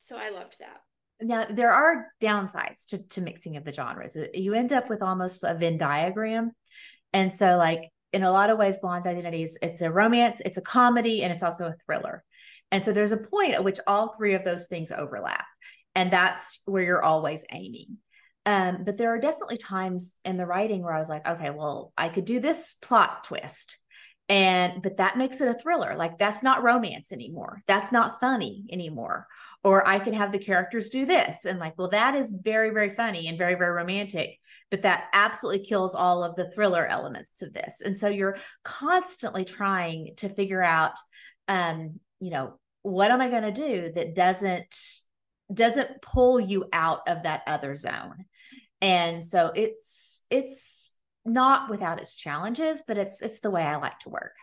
so 0.00 0.18
i 0.18 0.28
loved 0.28 0.56
that 0.60 0.82
now 1.20 1.46
there 1.48 1.70
are 1.70 2.06
downsides 2.20 2.86
to, 2.86 2.98
to 3.08 3.20
mixing 3.20 3.56
of 3.56 3.64
the 3.64 3.72
genres 3.72 4.16
you 4.34 4.54
end 4.54 4.72
up 4.72 4.88
with 4.88 5.02
almost 5.02 5.44
a 5.44 5.54
venn 5.54 5.78
diagram 5.78 6.52
and 7.12 7.32
so 7.32 7.56
like 7.56 7.90
in 8.12 8.22
a 8.22 8.32
lot 8.32 8.50
of 8.50 8.58
ways 8.58 8.78
blonde 8.78 9.06
identities 9.06 9.56
it's 9.62 9.82
a 9.82 9.90
romance 9.90 10.40
it's 10.44 10.56
a 10.56 10.62
comedy 10.62 11.22
and 11.22 11.32
it's 11.32 11.42
also 11.42 11.66
a 11.66 11.76
thriller 11.86 12.24
and 12.70 12.84
so 12.84 12.92
there's 12.92 13.12
a 13.12 13.16
point 13.16 13.54
at 13.54 13.64
which 13.64 13.78
all 13.86 14.14
three 14.16 14.34
of 14.34 14.44
those 14.44 14.66
things 14.66 14.90
overlap 14.90 15.46
and 15.94 16.12
that's 16.12 16.60
where 16.64 16.82
you're 16.82 17.04
always 17.04 17.44
aiming 17.52 17.98
um, 18.46 18.84
but 18.84 18.98
there 18.98 19.14
are 19.14 19.20
definitely 19.20 19.56
times 19.56 20.16
in 20.24 20.36
the 20.36 20.46
writing 20.46 20.82
where 20.82 20.92
I 20.92 20.98
was 20.98 21.08
like, 21.08 21.26
okay, 21.26 21.50
well, 21.50 21.92
I 21.96 22.10
could 22.10 22.26
do 22.26 22.40
this 22.40 22.74
plot 22.74 23.24
twist. 23.24 23.78
And, 24.28 24.82
but 24.82 24.98
that 24.98 25.18
makes 25.18 25.40
it 25.40 25.48
a 25.48 25.54
thriller. 25.54 25.96
Like, 25.96 26.18
that's 26.18 26.42
not 26.42 26.62
romance 26.62 27.12
anymore. 27.12 27.62
That's 27.66 27.92
not 27.92 28.20
funny 28.20 28.64
anymore. 28.70 29.26
Or 29.64 29.86
I 29.86 29.98
can 29.98 30.12
have 30.12 30.30
the 30.30 30.38
characters 30.38 30.90
do 30.90 31.06
this. 31.06 31.46
And, 31.46 31.58
like, 31.58 31.78
well, 31.78 31.88
that 31.90 32.14
is 32.14 32.38
very, 32.44 32.70
very 32.70 32.90
funny 32.90 33.28
and 33.28 33.38
very, 33.38 33.54
very 33.54 33.72
romantic. 33.72 34.38
But 34.70 34.82
that 34.82 35.08
absolutely 35.12 35.64
kills 35.66 35.94
all 35.94 36.22
of 36.22 36.36
the 36.36 36.50
thriller 36.50 36.86
elements 36.86 37.40
of 37.42 37.52
this. 37.52 37.80
And 37.80 37.98
so 37.98 38.08
you're 38.08 38.36
constantly 38.62 39.44
trying 39.44 40.14
to 40.18 40.28
figure 40.28 40.62
out, 40.62 40.92
um, 41.48 42.00
you 42.20 42.30
know, 42.30 42.58
what 42.82 43.10
am 43.10 43.20
I 43.20 43.30
going 43.30 43.42
to 43.42 43.52
do 43.52 43.92
that 43.94 44.14
doesn't 44.14 44.76
doesn't 45.52 46.00
pull 46.02 46.40
you 46.40 46.66
out 46.72 47.00
of 47.06 47.22
that 47.24 47.42
other 47.46 47.76
zone 47.76 48.24
and 48.80 49.24
so 49.24 49.52
it's 49.54 50.22
it's 50.30 50.92
not 51.24 51.70
without 51.70 52.00
its 52.00 52.14
challenges 52.14 52.82
but 52.86 52.98
it's 52.98 53.20
it's 53.22 53.40
the 53.40 53.50
way 53.50 53.62
i 53.62 53.76
like 53.76 53.98
to 53.98 54.08
work 54.08 54.34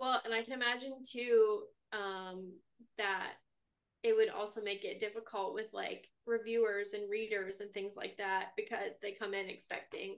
well 0.00 0.20
and 0.24 0.32
i 0.32 0.42
can 0.42 0.52
imagine 0.52 0.94
too 1.10 1.62
um 1.92 2.52
that 2.98 3.32
it 4.02 4.16
would 4.16 4.28
also 4.28 4.62
make 4.62 4.84
it 4.84 5.00
difficult 5.00 5.54
with 5.54 5.66
like 5.72 6.08
reviewers 6.26 6.92
and 6.92 7.10
readers 7.10 7.60
and 7.60 7.72
things 7.72 7.94
like 7.96 8.16
that 8.18 8.48
because 8.56 8.92
they 9.02 9.12
come 9.12 9.34
in 9.34 9.48
expecting 9.48 10.16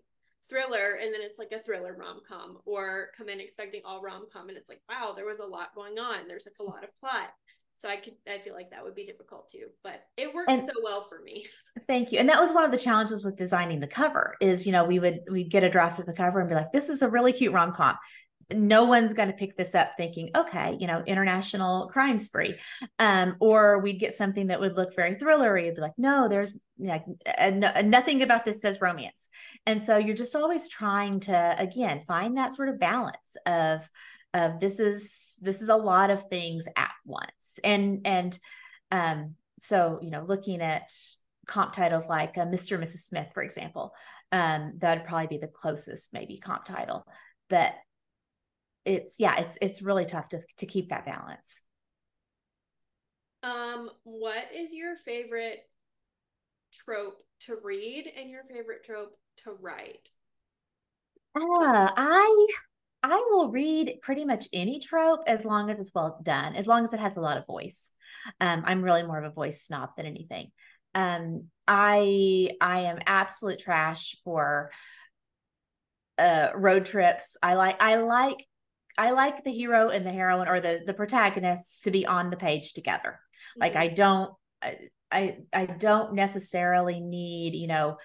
thriller 0.48 0.98
and 1.00 1.12
then 1.12 1.20
it's 1.20 1.38
like 1.38 1.52
a 1.52 1.62
thriller 1.62 1.94
rom-com 1.98 2.58
or 2.64 3.08
come 3.16 3.28
in 3.28 3.40
expecting 3.40 3.82
all 3.84 4.00
rom-com 4.00 4.48
and 4.48 4.56
it's 4.56 4.68
like 4.68 4.80
wow 4.88 5.12
there 5.14 5.26
was 5.26 5.40
a 5.40 5.44
lot 5.44 5.74
going 5.74 5.98
on 5.98 6.26
there's 6.26 6.46
like 6.46 6.66
a 6.66 6.70
lot 6.70 6.82
of 6.82 6.90
plot 7.00 7.28
so 7.78 7.88
I 7.88 7.96
could 7.96 8.14
I 8.26 8.38
feel 8.38 8.54
like 8.54 8.70
that 8.70 8.82
would 8.82 8.96
be 8.96 9.06
difficult 9.06 9.48
too, 9.48 9.66
but 9.84 10.02
it 10.16 10.34
worked 10.34 10.50
and, 10.50 10.60
so 10.60 10.72
well 10.82 11.06
for 11.08 11.20
me. 11.20 11.46
Thank 11.86 12.10
you. 12.10 12.18
And 12.18 12.28
that 12.28 12.40
was 12.40 12.52
one 12.52 12.64
of 12.64 12.72
the 12.72 12.78
challenges 12.78 13.24
with 13.24 13.36
designing 13.36 13.78
the 13.78 13.86
cover 13.86 14.34
is, 14.40 14.66
you 14.66 14.72
know, 14.72 14.84
we 14.84 14.98
would 14.98 15.20
we'd 15.30 15.48
get 15.48 15.62
a 15.62 15.70
draft 15.70 16.00
of 16.00 16.06
the 16.06 16.12
cover 16.12 16.40
and 16.40 16.48
be 16.48 16.56
like, 16.56 16.72
this 16.72 16.88
is 16.88 17.02
a 17.02 17.08
really 17.08 17.32
cute 17.32 17.52
rom-com. 17.52 17.96
No 18.50 18.84
one's 18.84 19.12
going 19.14 19.28
to 19.28 19.34
pick 19.34 19.56
this 19.56 19.74
up 19.74 19.92
thinking, 19.96 20.30
okay, 20.34 20.76
you 20.80 20.86
know, 20.86 21.02
international 21.06 21.88
crime 21.88 22.18
spree. 22.18 22.56
Um, 22.98 23.36
or 23.40 23.80
we'd 23.80 24.00
get 24.00 24.14
something 24.14 24.46
that 24.46 24.60
would 24.60 24.76
look 24.76 24.96
very 24.96 25.16
thrillery. 25.16 25.64
It'd 25.64 25.74
be 25.74 25.82
like, 25.82 25.98
no, 25.98 26.28
there's 26.28 26.58
like 26.78 27.04
nothing 27.84 28.22
about 28.22 28.44
this 28.44 28.62
says 28.62 28.80
romance. 28.80 29.28
And 29.66 29.82
so 29.82 29.98
you're 29.98 30.16
just 30.16 30.34
always 30.34 30.68
trying 30.68 31.20
to, 31.20 31.56
again, 31.58 32.02
find 32.06 32.36
that 32.36 32.52
sort 32.52 32.68
of 32.68 32.78
balance 32.78 33.36
of 33.44 33.88
of 34.34 34.60
this 34.60 34.78
is 34.78 35.36
this 35.40 35.62
is 35.62 35.68
a 35.68 35.76
lot 35.76 36.10
of 36.10 36.28
things 36.28 36.66
at 36.76 36.90
once 37.04 37.58
and 37.64 38.02
and 38.04 38.38
um 38.90 39.34
so 39.58 39.98
you 40.02 40.10
know 40.10 40.24
looking 40.26 40.60
at 40.60 40.92
comp 41.46 41.72
titles 41.72 42.06
like 42.08 42.36
uh, 42.36 42.44
mr 42.44 42.74
and 42.74 42.84
mrs 42.84 43.04
smith 43.04 43.28
for 43.32 43.42
example 43.42 43.92
um, 44.30 44.74
that'd 44.76 45.06
probably 45.06 45.26
be 45.26 45.38
the 45.38 45.48
closest 45.48 46.12
maybe 46.12 46.38
comp 46.38 46.66
title 46.66 47.06
but 47.48 47.72
it's 48.88 49.16
yeah 49.18 49.38
it's 49.40 49.58
it's 49.60 49.82
really 49.82 50.04
tough 50.04 50.28
to 50.30 50.40
to 50.58 50.66
keep 50.66 50.88
that 50.90 51.04
balance. 51.04 51.60
Um 53.42 53.90
what 54.04 54.44
is 54.54 54.72
your 54.72 54.96
favorite 55.04 55.60
trope 56.72 57.18
to 57.40 57.56
read 57.62 58.10
and 58.18 58.30
your 58.30 58.42
favorite 58.44 58.84
trope 58.84 59.16
to 59.44 59.52
write? 59.60 60.10
Uh, 61.36 61.40
i 61.96 62.46
i 63.04 63.28
will 63.30 63.50
read 63.50 63.98
pretty 64.02 64.24
much 64.24 64.48
any 64.52 64.80
trope 64.80 65.20
as 65.26 65.44
long 65.44 65.70
as 65.70 65.78
it's 65.78 65.92
well 65.94 66.18
done 66.22 66.56
as 66.56 66.66
long 66.66 66.82
as 66.82 66.92
it 66.92 66.98
has 66.98 67.16
a 67.16 67.20
lot 67.20 67.36
of 67.36 67.46
voice. 67.46 67.90
Um, 68.40 68.62
i'm 68.66 68.82
really 68.82 69.04
more 69.04 69.18
of 69.22 69.30
a 69.30 69.34
voice 69.34 69.62
snob 69.62 69.90
than 69.96 70.06
anything. 70.06 70.50
Um, 70.94 71.44
i 71.68 72.50
i 72.60 72.80
am 72.80 72.98
absolute 73.06 73.60
trash 73.60 74.16
for 74.24 74.70
uh, 76.18 76.48
road 76.56 76.84
trips. 76.84 77.36
I 77.42 77.54
like 77.54 77.80
i 77.80 77.96
like 77.96 78.44
I 78.98 79.12
like 79.12 79.44
the 79.44 79.52
hero 79.52 79.88
and 79.90 80.04
the 80.04 80.12
heroine 80.12 80.48
or 80.48 80.60
the 80.60 80.80
the 80.84 80.92
protagonists 80.92 81.82
to 81.82 81.90
be 81.90 82.04
on 82.04 82.30
the 82.30 82.36
page 82.36 82.74
together. 82.74 83.20
Mm-hmm. 83.56 83.60
Like 83.60 83.76
I 83.76 83.88
don't 83.88 84.32
I 85.10 85.38
I 85.52 85.66
don't 85.66 86.14
necessarily 86.14 87.00
need, 87.00 87.54
you 87.54 87.68
know, 87.68 87.96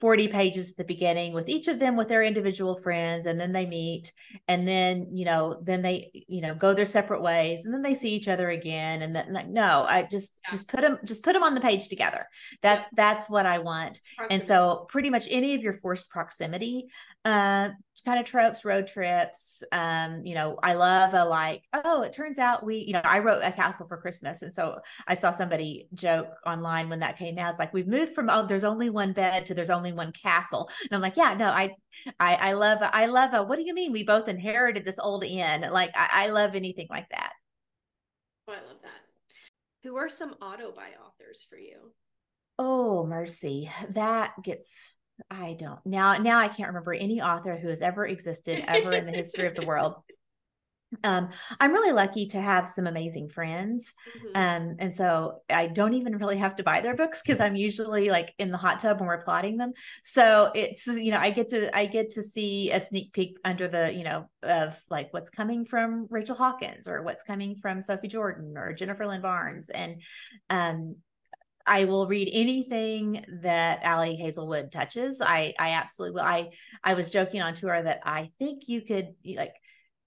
40 0.00 0.28
pages 0.28 0.70
at 0.70 0.76
the 0.76 0.84
beginning 0.84 1.32
with 1.32 1.48
each 1.48 1.68
of 1.68 1.78
them 1.78 1.96
with 1.96 2.08
their 2.08 2.22
individual 2.22 2.76
friends 2.76 3.26
and 3.26 3.38
then 3.38 3.52
they 3.52 3.66
meet 3.66 4.12
and 4.48 4.66
then 4.66 5.08
you 5.12 5.24
know 5.24 5.60
then 5.62 5.82
they 5.82 6.10
you 6.28 6.40
know 6.40 6.54
go 6.54 6.74
their 6.74 6.86
separate 6.86 7.22
ways 7.22 7.64
and 7.64 7.74
then 7.74 7.82
they 7.82 7.94
see 7.94 8.10
each 8.10 8.28
other 8.28 8.50
again 8.50 9.02
and 9.02 9.14
then 9.14 9.32
like 9.32 9.48
no 9.48 9.84
i 9.88 10.02
just 10.02 10.32
yeah. 10.44 10.50
just 10.52 10.68
put 10.68 10.80
them 10.80 10.98
just 11.04 11.22
put 11.22 11.32
them 11.32 11.42
on 11.42 11.54
the 11.54 11.60
page 11.60 11.88
together 11.88 12.26
that's 12.62 12.84
yeah. 12.84 12.88
that's 12.96 13.28
what 13.28 13.46
i 13.46 13.58
want 13.58 14.00
proximity. 14.16 14.34
and 14.34 14.42
so 14.42 14.86
pretty 14.88 15.10
much 15.10 15.26
any 15.30 15.54
of 15.54 15.62
your 15.62 15.74
forced 15.74 16.08
proximity 16.10 16.86
uh 17.26 17.70
kind 18.04 18.20
of 18.20 18.24
tropes 18.24 18.64
road 18.64 18.86
trips 18.86 19.64
um 19.72 20.24
you 20.24 20.32
know 20.32 20.56
i 20.62 20.74
love 20.74 21.12
a 21.12 21.24
like 21.24 21.62
oh 21.72 22.02
it 22.02 22.12
turns 22.12 22.38
out 22.38 22.64
we 22.64 22.76
you 22.76 22.92
know 22.92 23.00
i 23.02 23.18
wrote 23.18 23.40
a 23.42 23.50
castle 23.50 23.86
for 23.88 23.96
christmas 23.96 24.42
and 24.42 24.54
so 24.54 24.78
i 25.08 25.14
saw 25.14 25.32
somebody 25.32 25.88
joke 25.92 26.28
online 26.46 26.88
when 26.88 27.00
that 27.00 27.18
came 27.18 27.36
out 27.36 27.48
it's 27.48 27.58
like 27.58 27.74
we've 27.74 27.88
moved 27.88 28.12
from 28.12 28.30
oh 28.30 28.46
there's 28.46 28.62
only 28.62 28.90
one 28.90 29.12
bed 29.12 29.44
to 29.44 29.54
there's 29.54 29.70
only 29.70 29.92
one 29.92 30.12
castle 30.12 30.70
and 30.82 30.92
i'm 30.92 31.00
like 31.00 31.16
yeah 31.16 31.34
no 31.34 31.46
i 31.46 31.74
i 32.20 32.34
i 32.36 32.52
love 32.52 32.78
i 32.82 33.06
love 33.06 33.34
a 33.34 33.42
what 33.42 33.58
do 33.58 33.66
you 33.66 33.74
mean 33.74 33.92
we 33.92 34.04
both 34.04 34.28
inherited 34.28 34.84
this 34.84 34.98
old 35.00 35.24
inn? 35.24 35.62
Like 35.72 35.90
i, 35.96 36.26
I 36.26 36.26
love 36.28 36.54
anything 36.54 36.86
like 36.88 37.08
that. 37.10 37.32
Oh 38.48 38.52
i 38.52 38.66
love 38.68 38.82
that. 38.82 39.00
Who 39.82 39.96
are 39.96 40.08
some 40.08 40.34
auto 40.40 40.72
buy 40.72 40.90
authors 41.04 41.44
for 41.50 41.58
you? 41.58 41.92
Oh 42.58 43.04
mercy. 43.04 43.70
That 43.90 44.32
gets 44.42 44.92
I 45.30 45.56
don't 45.58 45.84
now 45.86 46.18
now 46.18 46.38
I 46.38 46.48
can't 46.48 46.68
remember 46.68 46.92
any 46.92 47.20
author 47.20 47.56
who 47.56 47.68
has 47.68 47.82
ever 47.82 48.06
existed 48.06 48.64
ever 48.66 48.92
in 48.92 49.06
the 49.06 49.12
history 49.12 49.46
of 49.46 49.54
the 49.54 49.66
world. 49.66 49.94
Um, 51.02 51.30
I'm 51.58 51.72
really 51.72 51.92
lucky 51.92 52.26
to 52.28 52.40
have 52.40 52.70
some 52.70 52.86
amazing 52.86 53.28
friends. 53.28 53.92
Mm-hmm. 54.16 54.36
Um, 54.36 54.76
and 54.78 54.94
so 54.94 55.40
I 55.50 55.66
don't 55.66 55.94
even 55.94 56.16
really 56.16 56.36
have 56.38 56.56
to 56.56 56.62
buy 56.62 56.80
their 56.80 56.94
books 56.94 57.22
because 57.22 57.40
I'm 57.40 57.56
usually 57.56 58.08
like 58.08 58.32
in 58.38 58.50
the 58.50 58.56
hot 58.56 58.78
tub 58.78 59.00
when 59.00 59.08
we're 59.08 59.22
plotting 59.22 59.56
them. 59.56 59.72
So 60.04 60.52
it's 60.54 60.86
you 60.86 61.10
know, 61.10 61.18
I 61.18 61.30
get 61.30 61.48
to 61.48 61.76
I 61.76 61.86
get 61.86 62.10
to 62.10 62.22
see 62.22 62.70
a 62.70 62.80
sneak 62.80 63.12
peek 63.12 63.36
under 63.44 63.66
the, 63.66 63.92
you 63.92 64.04
know, 64.04 64.30
of 64.44 64.76
like 64.88 65.12
what's 65.12 65.28
coming 65.28 65.64
from 65.64 66.06
Rachel 66.08 66.36
Hawkins 66.36 66.86
or 66.86 67.02
what's 67.02 67.24
coming 67.24 67.56
from 67.56 67.82
Sophie 67.82 68.08
Jordan 68.08 68.56
or 68.56 68.72
Jennifer 68.72 69.06
Lynn 69.06 69.22
Barnes. 69.22 69.70
And 69.70 70.02
um 70.50 70.96
I 71.66 71.84
will 71.84 72.06
read 72.06 72.30
anything 72.32 73.24
that 73.42 73.84
Ali 73.84 74.14
Hazelwood 74.16 74.70
touches. 74.70 75.20
I 75.20 75.54
I 75.58 75.70
absolutely 75.70 76.20
will. 76.20 76.26
I 76.26 76.50
I 76.84 76.94
was 76.94 77.10
joking 77.10 77.42
on 77.42 77.54
tour 77.54 77.82
that 77.82 78.00
I 78.04 78.30
think 78.38 78.68
you 78.68 78.82
could 78.82 79.14
like 79.24 79.54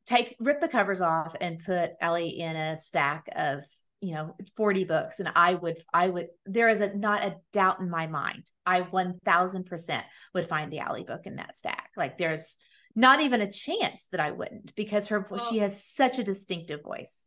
take 0.06 0.36
rip 0.40 0.62
the 0.62 0.68
covers 0.68 1.02
off 1.02 1.36
and 1.40 1.64
put 1.64 1.92
Ali 2.02 2.40
in 2.40 2.56
a 2.56 2.78
stack 2.78 3.28
of 3.36 3.64
you 4.02 4.14
know 4.14 4.36
40 4.56 4.86
books 4.86 5.20
and 5.20 5.30
I 5.36 5.56
would 5.56 5.78
I 5.94 6.08
would 6.08 6.28
there 6.46 6.70
is 6.70 6.80
a 6.80 6.96
not 6.96 7.24
a 7.24 7.36
doubt 7.52 7.80
in 7.80 7.90
my 7.90 8.08
mind. 8.08 8.50
I 8.66 8.82
1000% 8.82 10.04
would 10.34 10.48
find 10.48 10.72
the 10.72 10.82
Ali 10.82 11.04
book 11.04 11.22
in 11.26 11.36
that 11.36 11.58
stack. 11.58 11.90
Like 11.98 12.18
there's 12.18 12.58
not 12.96 13.22
even 13.22 13.42
a 13.42 13.52
chance 13.52 14.08
that 14.12 14.22
I 14.22 14.32
wouldn't 14.32 14.76
because 14.76 15.08
her 15.08 15.28
well, 15.30 15.46
she 15.50 15.60
has 15.60 15.84
such 15.86 16.20
a 16.20 16.24
distinctive 16.24 16.82
voice 16.84 17.26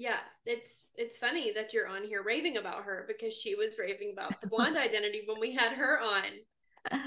yeah 0.00 0.20
it's 0.46 0.88
it's 0.94 1.18
funny 1.18 1.52
that 1.54 1.74
you're 1.74 1.86
on 1.86 2.02
here 2.02 2.22
raving 2.22 2.56
about 2.56 2.84
her 2.84 3.04
because 3.06 3.34
she 3.34 3.54
was 3.54 3.76
raving 3.78 4.14
about 4.14 4.40
the 4.40 4.46
blonde 4.46 4.76
identity 4.78 5.22
when 5.26 5.38
we 5.38 5.54
had 5.54 5.72
her 5.72 6.00
on. 6.00 7.02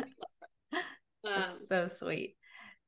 Um, 1.25 1.43
so 1.67 1.87
sweet. 1.87 2.35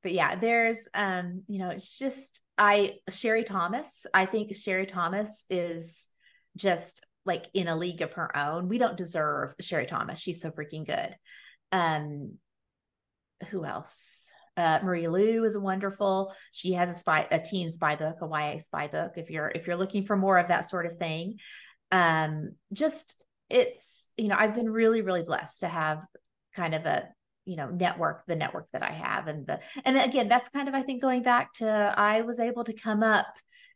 But 0.03 0.12
yeah 0.12 0.36
there's 0.36 0.88
um 0.93 1.43
you 1.47 1.58
know 1.58 1.70
it's 1.70 1.97
just 1.97 2.41
i 2.58 2.95
sherry 3.10 3.45
thomas 3.45 4.06
i 4.14 4.26
think 4.26 4.53
sherry 4.53 4.86
thomas 4.86 5.45
is 5.49 6.08
just 6.58 7.03
like 7.26 7.45
in 7.53 7.68
a 7.68 7.76
league 7.76 8.01
of 8.01 8.12
her 8.14 8.38
own. 8.38 8.70
We 8.70 8.78
don't 8.78 8.97
deserve 8.97 9.56
sherry 9.60 9.88
thomas. 9.88 10.20
She's 10.20 10.41
so 10.41 10.51
freaking 10.51 10.86
good. 10.86 11.16
Um 11.72 12.34
who 13.49 13.66
else 13.66 14.30
uh, 14.58 14.80
Marie 14.84 15.08
Lu 15.08 15.43
is 15.43 15.58
wonderful. 15.58 16.34
She 16.51 16.74
has 16.74 16.89
a 16.89 16.93
spy, 16.93 17.28
a 17.30 17.39
teen 17.39 17.72
spy 17.72 17.95
book, 17.95 18.18
a 18.22 18.28
YA 18.28 18.60
spy 18.60 18.88
book. 18.88 19.14
If 19.18 19.30
you're 19.30 19.49
if 19.49 19.68
you're 19.68 19.76
looking 19.76 20.06
for 20.06 20.16
more 20.16 20.38
of 20.38 20.47
that 20.47 20.70
sort 20.70 20.86
of 20.86 20.97
thing, 20.97 21.38
um, 21.91 22.51
just 22.74 23.24
it's 23.49 24.10
you 24.18 24.28
know 24.28 24.36
I've 24.38 24.56
been 24.56 24.70
really 24.70 25.01
really 25.01 25.24
blessed 25.24 25.60
to 25.60 25.68
have 25.68 26.06
kind 26.56 26.74
of 26.74 26.86
a 26.86 27.10
you 27.45 27.56
know 27.56 27.70
network 27.70 28.26
the 28.26 28.36
network 28.36 28.70
that 28.72 28.82
I 28.82 28.91
have 28.91 29.28
and 29.28 29.45
the 29.45 29.60
and 29.84 29.97
again 29.97 30.28
that's 30.28 30.49
kind 30.49 30.68
of 30.68 30.74
I 30.74 30.82
think 30.82 31.01
going 31.01 31.22
back 31.22 31.53
to 31.56 31.93
I 31.95 32.22
was 32.22 32.39
able 32.39 32.64
to 32.64 32.74
come 32.74 33.03
up 33.03 33.28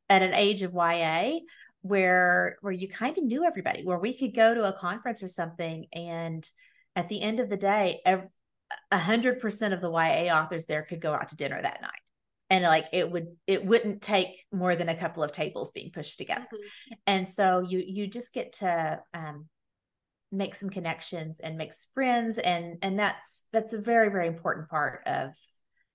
at 0.10 0.24
an 0.24 0.34
age 0.34 0.64
of 0.64 0.74
YA 0.74 1.40
where 1.82 2.58
where 2.62 2.74
you 2.74 2.90
kind 2.90 3.18
of 3.18 3.24
knew 3.24 3.46
everybody 3.46 3.84
where 3.84 4.00
we 4.00 4.18
could 4.18 4.36
go 4.36 4.54
to 4.54 4.64
a 4.64 4.78
conference 4.80 5.22
or 5.22 5.30
something 5.30 5.86
and 5.94 6.50
at 6.96 7.08
the 7.10 7.22
end 7.22 7.40
of 7.40 7.50
the 7.50 7.58
day 7.58 8.02
every, 8.06 8.28
a 8.92 8.98
hundred 8.98 9.40
percent 9.40 9.74
of 9.74 9.82
the 9.82 9.92
YA 9.92 10.34
authors 10.34 10.66
there 10.66 10.84
could 10.84 11.02
go 11.02 11.14
out 11.14 11.30
to 11.30 11.36
dinner 11.36 11.62
that 11.62 11.82
night. 11.82 11.92
And 12.50 12.64
like 12.64 12.86
it 12.94 13.12
would 13.12 13.28
it 13.46 13.64
wouldn't 13.64 14.02
take 14.02 14.44
more 14.52 14.76
than 14.76 14.90
a 14.90 14.98
couple 14.98 15.24
of 15.24 15.32
tables 15.32 15.72
being 15.72 15.92
pushed 15.92 16.18
together. 16.18 16.48
Mm-hmm. 16.54 16.94
And 17.08 17.28
so 17.28 17.60
you 17.68 17.84
you 17.86 18.08
just 18.08 18.34
get 18.34 18.54
to 18.54 19.00
um 19.14 19.48
make 20.32 20.56
some 20.56 20.70
connections 20.70 21.40
and 21.40 21.58
make 21.58 21.72
friends 21.94 22.38
and 22.38 22.78
and 22.82 23.00
that's 23.00 23.46
that's 23.52 23.74
a 23.74 23.80
very 23.80 24.10
very 24.10 24.28
important 24.28 24.70
part 24.70 25.02
of 25.08 25.32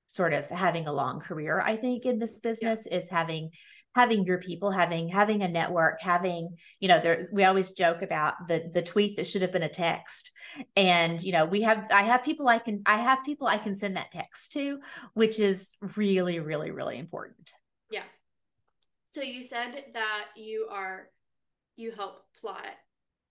sort 0.07 0.33
of 0.33 0.47
having 0.47 0.87
a 0.87 0.93
long 0.93 1.21
career 1.21 1.61
i 1.61 1.77
think 1.77 2.05
in 2.05 2.19
this 2.19 2.41
business 2.41 2.87
yeah. 2.91 2.99
is 2.99 3.09
having 3.09 3.51
having 3.95 4.25
your 4.25 4.39
people 4.39 4.71
having 4.71 5.09
having 5.09 5.43
a 5.43 5.49
network 5.49 6.01
having 6.01 6.57
you 6.81 6.89
know 6.89 7.01
there's 7.01 7.31
we 7.31 7.45
always 7.45 7.71
joke 7.71 8.03
about 8.03 8.35
the 8.49 8.71
the 8.73 8.83
tweet 8.83 9.17
that 9.17 9.27
should 9.27 9.43
have 9.43 9.53
been 9.53 9.63
a 9.63 9.69
text. 9.69 10.33
And 10.77 11.23
you 11.23 11.33
know 11.33 11.47
we 11.47 11.63
have 11.63 11.87
i 11.91 12.03
have 12.03 12.25
people 12.25 12.49
i 12.49 12.59
can 12.59 12.83
i 12.87 12.99
have 12.99 13.25
people 13.25 13.47
i 13.47 13.59
can 13.59 13.75
send 13.75 13.97
that 13.97 14.13
text 14.13 14.53
to 14.53 14.81
which 15.15 15.39
is 15.39 15.75
really 15.97 16.41
really 16.41 16.71
really 16.71 16.99
important. 16.99 17.53
Yeah. 17.91 18.05
So 19.11 19.23
you 19.23 19.43
said 19.43 19.85
that 19.95 20.25
you 20.37 20.69
are 20.71 21.09
you 21.77 21.93
help 21.93 22.25
plot 22.41 22.75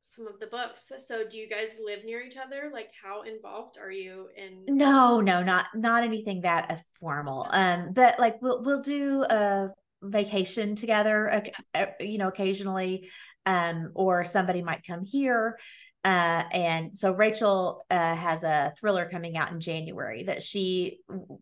some 0.02 0.28
of 0.28 0.40
the 0.40 0.48
books. 0.48 0.92
So 1.00 1.28
do 1.28 1.38
you 1.38 1.50
guys 1.50 1.70
live 1.84 2.06
near 2.06 2.22
each 2.22 2.38
other? 2.38 2.70
Like 2.72 2.92
how 3.02 3.24
involved 3.24 3.78
are 3.78 3.92
you 3.92 4.28
in 4.38 4.64
no 4.68 5.20
no 5.20 5.44
not 5.44 5.66
not 5.76 6.04
anything 6.04 6.42
that 6.42 6.84
formal 7.00 7.48
um 7.50 7.92
but 7.92 8.18
like 8.20 8.42
we'll 8.42 8.64
we'll 8.64 8.82
do 8.82 9.24
a 9.24 9.70
vacation 10.04 10.76
together 10.76 11.44
uh, 11.76 11.86
you 12.00 12.18
know 12.18 12.28
occasionally 12.28 13.10
um 13.46 13.92
or 13.96 14.26
somebody 14.26 14.62
might 14.62 14.86
come 14.86 15.04
here 15.04 15.58
uh, 16.06 16.44
and 16.52 16.98
so 16.98 17.14
Rachel 17.14 17.86
uh, 17.90 18.16
has 18.16 18.44
a 18.44 18.74
thriller 18.78 19.08
coming 19.10 19.38
out 19.38 19.52
in 19.52 19.62
January 19.62 20.24
that 20.24 20.44
she 20.44 21.00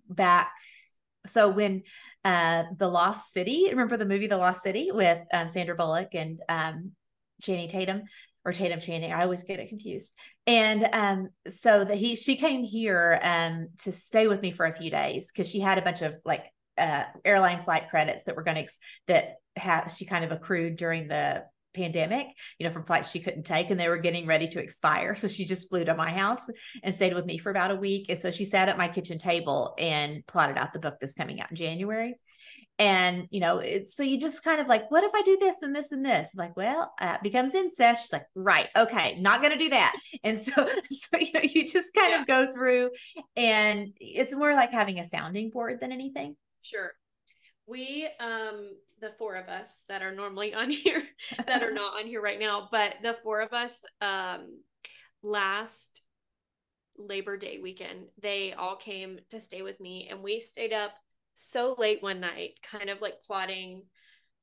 back. 0.08 0.52
So 1.28 1.50
when 1.50 1.84
uh, 2.24 2.64
The 2.78 2.88
Lost 2.88 3.34
City, 3.34 3.68
remember 3.70 3.98
the 3.98 4.06
movie 4.06 4.28
The 4.28 4.38
Lost 4.38 4.62
City 4.62 4.92
with 4.92 5.20
um, 5.34 5.50
Sandra 5.50 5.76
Bullock 5.76 6.10
and 6.14 6.40
um, 6.48 6.92
Channing 7.42 7.70
Tatum 7.70 8.04
or 8.46 8.52
Tatum 8.52 8.80
Channing? 8.80 9.12
I 9.12 9.24
always 9.24 9.44
get 9.44 9.60
it 9.60 9.70
confused. 9.70 10.14
And 10.46 10.88
um, 10.94 11.30
so 11.48 11.84
that 11.84 11.98
he 11.98 12.16
she 12.16 12.36
came 12.36 12.64
here 12.64 13.20
um, 13.24 13.70
to 13.80 13.92
stay 13.92 14.28
with 14.28 14.42
me 14.42 14.52
for 14.52 14.68
a 14.68 14.76
few 14.76 14.92
days 14.92 15.32
because 15.32 15.50
she 15.50 15.60
had 15.60 15.80
a 15.80 15.84
bunch 15.84 16.04
of 16.04 16.16
like 16.24 16.46
uh, 16.82 17.04
airline 17.24 17.64
flight 17.64 17.90
credits 17.90 18.24
that 18.24 18.36
were 18.36 18.44
going 18.44 18.56
to 18.56 18.64
ex- 18.64 18.80
that 19.08 19.36
have 19.56 19.94
she 19.96 20.06
kind 20.06 20.26
of 20.26 20.32
accrued 20.32 20.76
during 20.76 21.08
the 21.08 21.44
pandemic, 21.74 22.28
you 22.58 22.68
know, 22.68 22.74
from 22.74 22.84
flights 22.84 23.12
she 23.12 23.20
couldn't 23.22 23.44
take 23.44 23.70
and 23.70 23.80
they 23.80 23.88
were 23.88 23.98
getting 23.98 24.26
ready 24.28 24.48
to 24.50 24.60
expire. 24.60 25.16
So 25.16 25.28
she 25.28 25.46
just 25.46 25.70
flew 25.70 25.86
to 25.86 25.96
my 25.96 26.12
house 26.12 26.50
and 26.84 26.94
stayed 26.94 27.14
with 27.14 27.26
me 27.26 27.38
for 27.38 27.50
about 27.50 27.72
a 27.72 27.76
week. 27.76 28.08
And 28.10 28.20
so 28.20 28.32
she 28.32 28.46
sat 28.46 28.68
at 28.68 28.78
my 28.78 28.90
kitchen 28.90 29.18
table 29.18 29.74
and 29.78 30.26
plotted 30.28 30.58
out 30.58 30.74
the 30.74 30.80
book 30.80 30.96
that's 31.00 31.16
coming 31.16 31.40
out 31.40 31.52
in 31.52 31.56
January. 31.56 32.16
and 32.80 33.28
you 33.30 33.40
know 33.40 33.60
it's 33.60 33.96
so 33.96 34.02
you 34.02 34.18
just 34.20 34.44
kind 34.44 34.60
of 34.60 34.68
like 34.68 34.90
what 34.90 35.04
if 35.04 35.12
i 35.14 35.22
do 35.22 35.38
this 35.40 35.62
and 35.62 35.76
this 35.76 35.92
and 35.92 36.04
this 36.04 36.34
I'm 36.34 36.40
like 36.46 36.58
well 36.58 36.92
uh, 37.00 37.18
becomes 37.22 37.54
incest 37.54 38.04
she's 38.04 38.14
like 38.14 38.26
right 38.34 38.70
okay 38.76 39.20
not 39.20 39.42
gonna 39.42 39.58
do 39.58 39.70
that 39.70 39.96
and 40.24 40.38
so 40.38 40.68
so 40.86 41.18
you 41.18 41.32
know 41.34 41.42
you 41.44 41.66
just 41.66 41.94
kind 41.94 42.12
yeah. 42.12 42.22
of 42.22 42.28
go 42.28 42.52
through 42.54 42.90
and 43.36 43.90
it's 44.00 44.34
more 44.34 44.56
like 44.56 44.72
having 44.72 45.00
a 45.00 45.06
sounding 45.06 45.52
board 45.52 45.80
than 45.80 45.92
anything 45.92 46.36
sure. 46.62 46.92
We 47.68 48.10
um 48.20 48.72
the 49.02 49.12
four 49.18 49.36
of 49.36 49.48
us 49.48 49.84
that 49.88 50.02
are 50.02 50.14
normally 50.14 50.54
on 50.54 50.70
here 50.70 51.04
that 51.46 51.64
are 51.64 51.74
not 51.74 51.96
on 52.00 52.06
here 52.06 52.22
right 52.22 52.40
now 52.40 52.70
but 52.72 52.96
the 53.02 53.16
four 53.24 53.42
of 53.42 53.52
us 53.52 53.80
um 54.00 54.60
last 55.24 56.02
labor 56.98 57.36
day 57.36 57.60
weekend 57.62 58.06
they 58.22 58.54
all 58.54 58.76
came 58.76 59.20
to 59.32 59.40
stay 59.40 59.64
with 59.64 59.80
me 59.80 60.08
and 60.12 60.22
we 60.22 60.40
stayed 60.40 60.74
up 60.74 60.92
so 61.34 61.76
late 61.78 62.02
one 62.02 62.20
night, 62.20 62.60
kind 62.64 62.90
of 62.90 63.02
like 63.02 63.24
plotting 63.26 63.84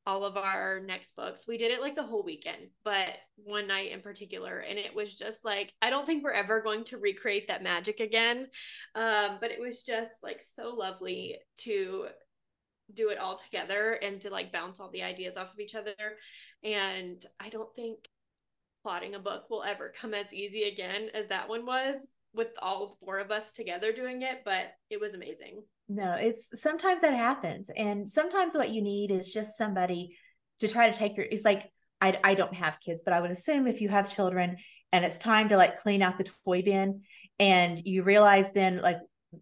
all 0.08 0.24
of 0.24 0.38
our 0.38 0.80
next 0.80 1.14
books. 1.16 1.44
We 1.46 1.58
did 1.58 1.70
it 1.70 1.82
like 1.82 1.94
the 1.94 2.02
whole 2.02 2.24
weekend, 2.24 2.70
but 2.82 3.10
one 3.36 3.66
night 3.66 3.92
in 3.92 4.00
particular. 4.00 4.60
And 4.60 4.78
it 4.78 4.94
was 4.94 5.14
just 5.14 5.44
like, 5.44 5.74
I 5.82 5.90
don't 5.90 6.06
think 6.06 6.24
we're 6.24 6.30
ever 6.30 6.62
going 6.62 6.84
to 6.84 6.96
recreate 6.96 7.48
that 7.48 7.62
magic 7.62 8.00
again. 8.00 8.46
Um, 8.94 9.36
but 9.38 9.50
it 9.50 9.60
was 9.60 9.82
just 9.82 10.12
like 10.22 10.42
so 10.42 10.74
lovely 10.74 11.36
to 11.58 12.06
do 12.94 13.10
it 13.10 13.18
all 13.18 13.36
together 13.36 13.98
and 14.00 14.18
to 14.22 14.30
like 14.30 14.50
bounce 14.50 14.80
all 14.80 14.90
the 14.90 15.02
ideas 15.02 15.36
off 15.36 15.52
of 15.52 15.60
each 15.60 15.74
other. 15.74 15.92
And 16.64 17.22
I 17.38 17.50
don't 17.50 17.74
think 17.74 18.08
plotting 18.82 19.14
a 19.14 19.18
book 19.18 19.50
will 19.50 19.62
ever 19.62 19.92
come 19.94 20.14
as 20.14 20.32
easy 20.32 20.62
again 20.62 21.10
as 21.12 21.28
that 21.28 21.50
one 21.50 21.66
was 21.66 22.08
with 22.32 22.48
all 22.62 22.96
four 23.04 23.18
of 23.18 23.30
us 23.30 23.52
together 23.52 23.92
doing 23.92 24.22
it, 24.22 24.38
but 24.42 24.68
it 24.88 25.02
was 25.02 25.12
amazing. 25.12 25.64
No, 25.88 26.12
it's 26.12 26.60
sometimes 26.60 27.00
that 27.00 27.14
happens. 27.14 27.70
And 27.74 28.10
sometimes 28.10 28.54
what 28.54 28.70
you 28.70 28.82
need 28.82 29.10
is 29.10 29.32
just 29.32 29.56
somebody 29.56 30.16
to 30.60 30.68
try 30.68 30.90
to 30.90 30.96
take 30.96 31.16
your 31.16 31.26
it's 31.30 31.44
like 31.44 31.70
I 32.00 32.18
I 32.22 32.34
don't 32.34 32.54
have 32.54 32.80
kids, 32.80 33.02
but 33.04 33.14
I 33.14 33.20
would 33.20 33.30
assume 33.30 33.66
if 33.66 33.80
you 33.80 33.88
have 33.88 34.14
children 34.14 34.58
and 34.92 35.04
it's 35.04 35.18
time 35.18 35.48
to 35.48 35.56
like 35.56 35.80
clean 35.80 36.02
out 36.02 36.18
the 36.18 36.28
toy 36.44 36.62
bin 36.62 37.02
and 37.38 37.80
you 37.84 38.02
realize 38.02 38.52
then 38.52 38.80
like 38.80 38.98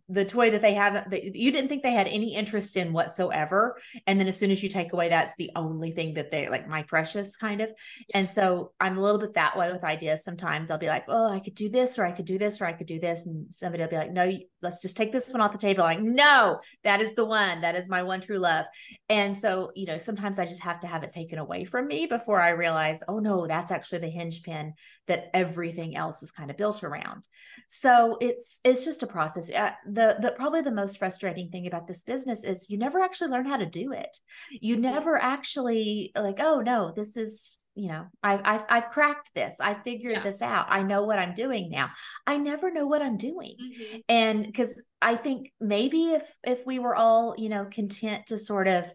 the 0.09 0.25
toy 0.25 0.51
that 0.51 0.63
they 0.63 0.75
haven't 0.75 1.11
that 1.11 1.37
you 1.37 1.53
didn't 1.53 1.69
think 1.69 1.83
they 1.83 1.93
had 1.93 2.09
any 2.09 2.35
interest 2.35 2.77
in 2.77 2.93
whatsoever. 2.93 3.79
And 4.07 4.19
then 4.19 4.27
as 4.27 4.37
soon 4.37 4.51
as 4.51 4.63
you 4.63 4.69
take 4.69 4.93
away 4.93 5.09
that's 5.09 5.37
the 5.37 5.51
only 5.55 5.93
thing 5.93 6.15
that 6.15 6.31
they're 6.31 6.51
like 6.51 6.69
my 6.69 6.83
precious 6.83 7.37
kind 7.37 7.61
of. 7.61 7.71
And 8.13 8.29
so 8.29 8.73
i'm 8.81 8.99
a 8.99 9.01
little 9.01 9.21
bit 9.21 9.35
that 9.35 9.57
way 9.57 9.73
with 9.73 9.85
ideas. 9.85 10.25
Sometimes 10.25 10.71
i'll 10.71 10.79
be 10.79 10.89
like 10.89 11.05
oh 11.09 11.29
i 11.29 11.39
could 11.39 11.55
do 11.55 11.69
this 11.69 11.99
or 11.99 12.05
i 12.05 12.13
could 12.13 12.25
do 12.25 12.39
this 12.39 12.61
or 12.61 12.67
i 12.67 12.73
could 12.73 12.87
do 12.87 12.99
this. 12.99 13.27
And 13.27 13.53
somebody 13.55 13.83
will 13.83 13.91
be 13.91 13.97
like 13.97 14.13
no 14.13 14.33
let's 14.63 14.83
just 14.83 14.97
take 14.97 15.13
this 15.13 15.31
one 15.31 15.41
off 15.41 15.53
the 15.53 15.59
table. 15.59 15.85
I'm 15.85 16.05
like 16.05 16.15
no 16.15 16.61
that 16.83 17.01
is 17.01 17.15
the 17.15 17.25
one. 17.25 17.61
That 17.61 17.77
is 17.77 17.89
my 17.89 18.03
one 18.03 18.21
true 18.21 18.39
love. 18.39 18.67
And 19.09 19.37
so 19.37 19.71
you 19.77 19.87
know 19.87 19.99
sometimes 19.99 20.39
i 20.39 20.45
just 20.45 20.63
have 20.63 20.81
to 20.81 20.87
have 20.87 21.05
it 21.05 21.13
taken 21.13 21.39
away 21.39 21.65
from 21.65 21.87
me 21.87 22.07
before 22.07 22.41
i 22.41 22.51
realize 22.51 23.03
oh 23.09 23.19
no 23.19 23.47
that's 23.47 23.71
actually 23.71 24.01
the 24.01 24.09
hinge 24.09 24.43
pin 24.43 24.75
that 25.07 25.31
everything 25.33 25.97
else 25.97 26.23
is 26.23 26.33
kind 26.33 26.51
of 26.51 26.57
built 26.57 26.83
around. 26.83 27.27
So 27.69 28.19
it's 28.21 28.61
it's 28.65 28.85
just 28.85 29.03
a 29.03 29.07
process. 29.07 29.51
Uh, 29.51 29.73
the 29.85 30.17
the 30.21 30.33
probably 30.33 30.63
the 30.63 30.71
most 30.71 30.99
frustrating 30.99 31.51
thing 31.51 31.67
about 31.67 31.87
this 31.87 32.05
business 32.05 32.45
is 32.45 32.69
you 32.69 32.79
never 32.79 33.01
actually 33.01 33.31
learn 33.31 33.47
how 33.47 33.57
to 33.57 33.67
do 33.67 33.93
it. 33.93 34.17
You 34.61 34.77
never 34.77 35.17
actually 35.17 36.13
like 36.17 36.41
oh 36.41 36.61
no 36.61 36.93
this 36.95 37.17
is 37.17 37.59
you 37.75 37.89
know 37.89 38.07
i've 38.23 38.41
i've, 38.45 38.65
I've 38.69 38.89
cracked 38.91 39.35
this. 39.35 39.61
I 39.61 39.75
figured 39.75 40.17
yeah. 40.17 40.23
this 40.23 40.43
out. 40.43 40.67
I 40.69 40.83
know 40.83 41.05
what 41.05 41.19
i'm 41.19 41.35
doing 41.35 41.71
now. 41.71 41.91
I 42.27 42.37
never 42.39 42.71
know 42.71 42.87
what 42.87 43.03
i'm 43.03 43.17
doing. 43.17 43.57
Mm-hmm. 43.61 43.99
and 44.09 44.47
because 44.47 44.81
i 45.03 45.17
think 45.17 45.53
maybe 45.61 46.13
if 46.13 46.25
if 46.45 46.65
we 46.67 46.79
were 46.79 46.95
all 46.95 47.35
you 47.37 47.49
know 47.49 47.67
content 47.71 48.27
to 48.27 48.39
sort 48.39 48.69
of 48.69 48.87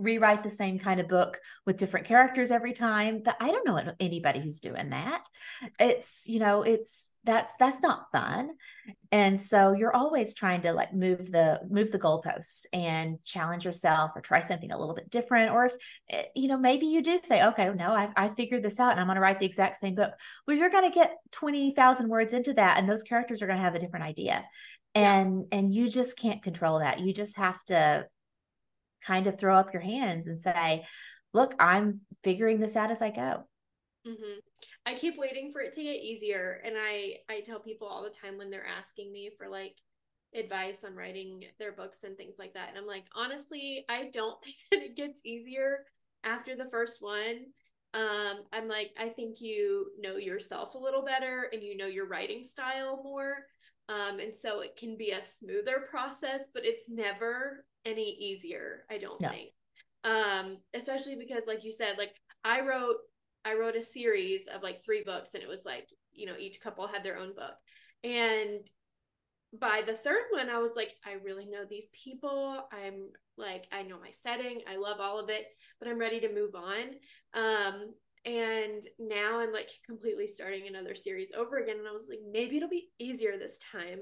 rewrite 0.00 0.42
the 0.42 0.50
same 0.50 0.78
kind 0.78 1.00
of 1.00 1.08
book 1.08 1.38
with 1.66 1.76
different 1.76 2.06
characters 2.06 2.50
every 2.50 2.72
time 2.72 3.22
that 3.24 3.36
i 3.40 3.48
don't 3.48 3.66
know 3.66 3.80
anybody 4.00 4.40
who's 4.40 4.60
doing 4.60 4.90
that. 4.90 5.24
It's 5.78 6.24
you 6.26 6.38
know 6.38 6.62
it's 6.62 7.10
that's 7.24 7.54
that's 7.58 7.82
not 7.82 8.10
fun. 8.12 8.50
And 9.12 9.38
so 9.38 9.72
you're 9.72 9.94
always 9.94 10.34
trying 10.34 10.62
to 10.62 10.72
like 10.72 10.94
move 10.94 11.30
the 11.30 11.60
move 11.68 11.90
the 11.92 11.98
goalposts 11.98 12.64
and 12.72 13.22
challenge 13.24 13.64
yourself 13.64 14.12
or 14.14 14.20
try 14.20 14.40
something 14.40 14.72
a 14.72 14.78
little 14.78 14.94
bit 14.94 15.10
different 15.10 15.52
or 15.52 15.66
if 15.66 15.72
eh, 16.08 16.24
you 16.34 16.48
know 16.48 16.58
maybe 16.58 16.86
you 16.86 17.02
do 17.02 17.18
say 17.18 17.44
okay 17.48 17.70
no 17.74 17.90
i, 17.90 18.08
I 18.16 18.28
figured 18.30 18.62
this 18.62 18.80
out 18.80 18.92
and 18.92 19.00
i'm 19.00 19.06
going 19.06 19.16
to 19.16 19.20
write 19.20 19.40
the 19.40 19.46
exact 19.46 19.78
same 19.78 19.94
book. 19.94 20.12
Well 20.46 20.56
you're 20.56 20.70
going 20.70 20.90
to 20.90 20.94
get 20.94 21.16
20000 21.32 22.08
words 22.08 22.32
into 22.32 22.54
that 22.54 22.78
and 22.78 22.88
those 22.88 23.02
characters 23.02 23.42
are 23.42 23.46
going 23.46 23.58
to 23.58 23.64
have 23.64 23.74
a 23.74 23.80
different 23.80 24.06
idea. 24.06 24.44
And 24.94 25.46
yeah. 25.50 25.58
and 25.58 25.74
you 25.74 25.88
just 25.88 26.18
can't 26.18 26.42
control 26.42 26.80
that. 26.80 27.00
You 27.00 27.14
just 27.14 27.36
have 27.36 27.62
to 27.66 28.06
kind 29.06 29.26
of 29.26 29.38
throw 29.38 29.56
up 29.56 29.72
your 29.72 29.82
hands 29.82 30.26
and 30.26 30.38
say, 30.38 30.84
look, 31.32 31.54
I'm 31.58 32.00
figuring 32.24 32.60
this 32.60 32.76
out 32.76 32.90
as 32.90 33.02
I 33.02 33.10
go. 33.10 33.44
Mm-hmm. 34.06 34.38
I 34.86 34.94
keep 34.94 35.18
waiting 35.18 35.52
for 35.52 35.60
it 35.60 35.72
to 35.74 35.82
get 35.82 36.00
easier. 36.00 36.60
And 36.64 36.74
I, 36.76 37.16
I 37.28 37.40
tell 37.40 37.60
people 37.60 37.86
all 37.86 38.02
the 38.02 38.10
time 38.10 38.38
when 38.38 38.50
they're 38.50 38.66
asking 38.66 39.12
me 39.12 39.30
for 39.36 39.48
like 39.48 39.76
advice 40.34 40.84
on 40.84 40.94
writing 40.94 41.44
their 41.58 41.72
books 41.72 42.04
and 42.04 42.16
things 42.16 42.36
like 42.38 42.54
that. 42.54 42.68
And 42.68 42.78
I'm 42.78 42.86
like, 42.86 43.04
honestly, 43.14 43.84
I 43.88 44.10
don't 44.12 44.42
think 44.44 44.56
that 44.70 44.82
it 44.82 44.96
gets 44.96 45.20
easier 45.24 45.84
after 46.24 46.56
the 46.56 46.68
first 46.70 46.98
one. 47.00 47.46
Um, 47.92 48.44
I'm 48.52 48.68
like, 48.68 48.92
I 48.98 49.08
think 49.08 49.40
you 49.40 49.90
know 49.98 50.16
yourself 50.16 50.74
a 50.74 50.78
little 50.78 51.04
better 51.04 51.48
and 51.52 51.62
you 51.62 51.76
know 51.76 51.86
your 51.86 52.06
writing 52.06 52.44
style 52.44 53.00
more. 53.02 53.34
Um, 53.88 54.20
and 54.20 54.32
so 54.32 54.60
it 54.60 54.76
can 54.76 54.96
be 54.96 55.10
a 55.10 55.24
smoother 55.24 55.86
process, 55.90 56.44
but 56.54 56.64
it's 56.64 56.88
never 56.88 57.64
any 57.84 58.16
easier, 58.20 58.84
I 58.90 58.98
don't 58.98 59.20
no. 59.20 59.28
think. 59.28 59.50
Um, 60.04 60.58
especially 60.74 61.16
because 61.16 61.44
like 61.46 61.64
you 61.64 61.72
said, 61.72 61.98
like 61.98 62.14
I 62.44 62.60
wrote 62.60 62.96
I 63.44 63.54
wrote 63.54 63.76
a 63.76 63.82
series 63.82 64.46
of 64.54 64.62
like 64.62 64.84
three 64.84 65.02
books 65.02 65.34
and 65.34 65.42
it 65.42 65.48
was 65.48 65.64
like, 65.64 65.88
you 66.12 66.26
know, 66.26 66.36
each 66.38 66.60
couple 66.60 66.86
had 66.86 67.02
their 67.02 67.16
own 67.16 67.34
book. 67.34 67.54
And 68.04 68.60
by 69.58 69.82
the 69.84 69.96
third 69.96 70.24
one, 70.30 70.48
I 70.48 70.58
was 70.58 70.72
like, 70.76 70.92
I 71.04 71.12
really 71.24 71.46
know 71.46 71.64
these 71.68 71.88
people. 71.92 72.68
I'm 72.72 73.08
like, 73.36 73.66
I 73.72 73.82
know 73.82 73.98
my 73.98 74.10
setting. 74.10 74.60
I 74.70 74.76
love 74.76 75.00
all 75.00 75.18
of 75.18 75.28
it, 75.28 75.46
but 75.78 75.88
I'm 75.88 75.98
ready 75.98 76.20
to 76.20 76.32
move 76.32 76.54
on. 76.54 76.90
Um, 77.34 77.94
and 78.24 78.82
now 78.98 79.40
I'm 79.40 79.52
like 79.52 79.70
completely 79.86 80.26
starting 80.26 80.68
another 80.68 80.94
series 80.94 81.30
over 81.36 81.58
again. 81.58 81.78
And 81.78 81.88
I 81.88 81.92
was 81.92 82.08
like, 82.08 82.20
maybe 82.30 82.58
it'll 82.58 82.68
be 82.68 82.90
easier 82.98 83.38
this 83.38 83.58
time 83.72 84.00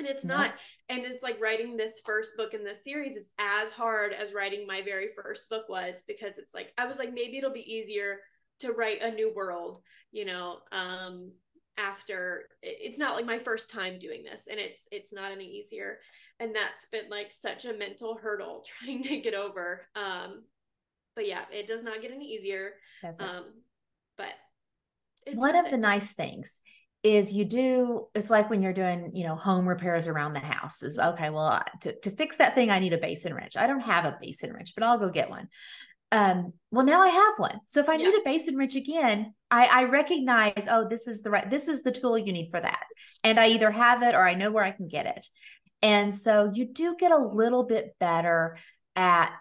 and 0.00 0.08
it's 0.08 0.24
yeah. 0.24 0.36
not 0.36 0.54
and 0.88 1.04
it's 1.04 1.22
like 1.22 1.40
writing 1.40 1.76
this 1.76 2.00
first 2.04 2.36
book 2.36 2.54
in 2.54 2.64
this 2.64 2.82
series 2.82 3.16
is 3.16 3.28
as 3.38 3.70
hard 3.70 4.12
as 4.12 4.32
writing 4.32 4.66
my 4.66 4.82
very 4.82 5.08
first 5.14 5.48
book 5.48 5.68
was 5.68 6.02
because 6.08 6.38
it's 6.38 6.54
like 6.54 6.72
i 6.78 6.86
was 6.86 6.98
like 6.98 7.12
maybe 7.12 7.38
it'll 7.38 7.52
be 7.52 7.72
easier 7.72 8.16
to 8.58 8.72
write 8.72 9.02
a 9.02 9.10
new 9.10 9.32
world 9.34 9.82
you 10.10 10.24
know 10.24 10.56
um 10.72 11.30
after 11.78 12.46
it's 12.62 12.98
not 12.98 13.14
like 13.14 13.24
my 13.24 13.38
first 13.38 13.70
time 13.70 13.98
doing 13.98 14.24
this 14.24 14.46
and 14.50 14.58
it's 14.58 14.82
it's 14.90 15.12
not 15.12 15.32
any 15.32 15.46
easier 15.46 15.98
and 16.40 16.54
that's 16.54 16.86
been 16.90 17.08
like 17.10 17.30
such 17.30 17.64
a 17.64 17.72
mental 17.72 18.18
hurdle 18.20 18.64
trying 18.84 19.02
to 19.02 19.18
get 19.18 19.34
over 19.34 19.86
um 19.94 20.42
but 21.14 21.26
yeah 21.26 21.42
it 21.52 21.66
does 21.66 21.82
not 21.82 22.02
get 22.02 22.10
any 22.10 22.26
easier 22.26 22.72
um 23.20 23.44
but 24.16 24.32
one 25.34 25.56
of 25.56 25.66
it. 25.66 25.70
the 25.70 25.76
nice 25.76 26.12
things 26.12 26.58
is 27.02 27.32
you 27.32 27.44
do 27.44 28.06
it's 28.14 28.28
like 28.28 28.50
when 28.50 28.62
you're 28.62 28.74
doing 28.74 29.10
you 29.14 29.26
know 29.26 29.34
home 29.34 29.66
repairs 29.66 30.06
around 30.06 30.34
the 30.34 30.40
house 30.40 30.82
is 30.82 30.98
okay 30.98 31.30
well 31.30 31.62
to, 31.80 31.98
to 32.00 32.10
fix 32.10 32.36
that 32.36 32.54
thing 32.54 32.70
i 32.70 32.78
need 32.78 32.92
a 32.92 32.98
basin 32.98 33.34
wrench. 33.34 33.56
I 33.56 33.66
don't 33.66 33.80
have 33.80 34.04
a 34.04 34.18
basin 34.20 34.52
wrench 34.52 34.74
but 34.74 34.84
i'll 34.84 34.98
go 34.98 35.10
get 35.10 35.30
one. 35.30 35.48
Um 36.12 36.52
well 36.70 36.84
now 36.84 37.00
i 37.00 37.08
have 37.08 37.34
one. 37.38 37.60
So 37.66 37.80
if 37.80 37.88
i 37.88 37.94
yeah. 37.94 38.06
need 38.06 38.14
a 38.14 38.24
basin 38.24 38.56
wrench 38.56 38.74
again 38.74 39.34
i 39.50 39.66
i 39.66 39.84
recognize 39.84 40.66
oh 40.68 40.86
this 40.88 41.06
is 41.06 41.22
the 41.22 41.30
right 41.30 41.48
this 41.48 41.68
is 41.68 41.82
the 41.82 41.92
tool 41.92 42.18
you 42.18 42.32
need 42.32 42.50
for 42.50 42.60
that. 42.60 42.84
And 43.24 43.40
i 43.40 43.48
either 43.48 43.70
have 43.70 44.02
it 44.02 44.14
or 44.14 44.26
i 44.26 44.34
know 44.34 44.50
where 44.50 44.64
i 44.64 44.70
can 44.70 44.88
get 44.88 45.06
it. 45.06 45.26
And 45.82 46.14
so 46.14 46.50
you 46.52 46.66
do 46.66 46.96
get 46.98 47.12
a 47.12 47.16
little 47.16 47.64
bit 47.64 47.96
better 47.98 48.58
at 48.94 49.32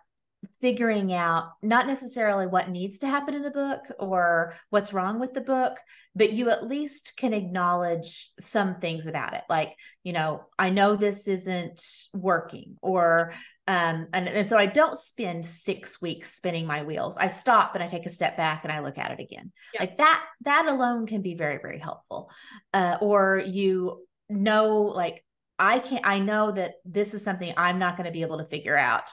figuring 0.62 1.14
out 1.14 1.52
not 1.62 1.86
necessarily 1.86 2.48
what 2.48 2.70
needs 2.70 3.00
to 3.00 3.08
happen 3.08 3.34
in 3.34 3.42
the 3.42 3.52
book 3.52 3.82
or 4.00 4.56
what's 4.70 4.94
wrong 4.94 5.20
with 5.20 5.34
the 5.34 5.42
book, 5.42 5.78
but 6.16 6.32
you 6.32 6.50
at 6.50 6.68
least 6.68 7.14
can 7.18 7.34
acknowledge 7.34 8.32
some 8.40 8.76
things 8.76 9.06
about 9.06 9.34
it. 9.34 9.42
Like, 9.50 9.76
you 10.04 10.14
know, 10.14 10.44
I 10.58 10.70
know 10.70 10.96
this 10.96 11.28
isn't 11.28 11.82
working, 12.14 12.78
or, 12.82 13.34
um, 13.68 14.08
and, 14.14 14.30
and 14.30 14.48
so 14.48 14.58
I 14.58 14.66
don't 14.66 14.98
spend 14.98 15.46
six 15.46 16.02
weeks 16.02 16.34
spinning 16.34 16.66
my 16.66 16.84
wheels. 16.84 17.18
I 17.18 17.28
stop 17.28 17.76
and 17.76 17.84
I 17.84 17.88
take 17.88 18.06
a 18.06 18.10
step 18.10 18.38
back 18.38 18.64
and 18.64 18.72
I 18.72 18.80
look 18.80 18.98
at 18.98 19.12
it 19.12 19.20
again. 19.20 19.52
Like 19.78 19.98
that, 19.98 20.24
that 20.42 20.68
alone 20.68 21.06
can 21.06 21.22
be 21.22 21.36
very, 21.36 21.58
very 21.62 21.80
helpful. 21.80 22.32
Uh, 22.74 22.98
or 23.02 23.44
you 23.46 24.06
know, 24.30 24.84
like, 24.84 25.26
I 25.62 25.80
can't, 25.80 26.08
I 26.08 26.20
know 26.20 26.54
that 26.54 26.76
this 26.86 27.14
is 27.14 27.22
something 27.22 27.54
I'm 27.58 27.80
not 27.80 27.98
going 27.98 28.06
to 28.06 28.14
be 28.14 28.22
able 28.22 28.38
to 28.38 28.46
figure 28.46 28.78
out 28.78 29.12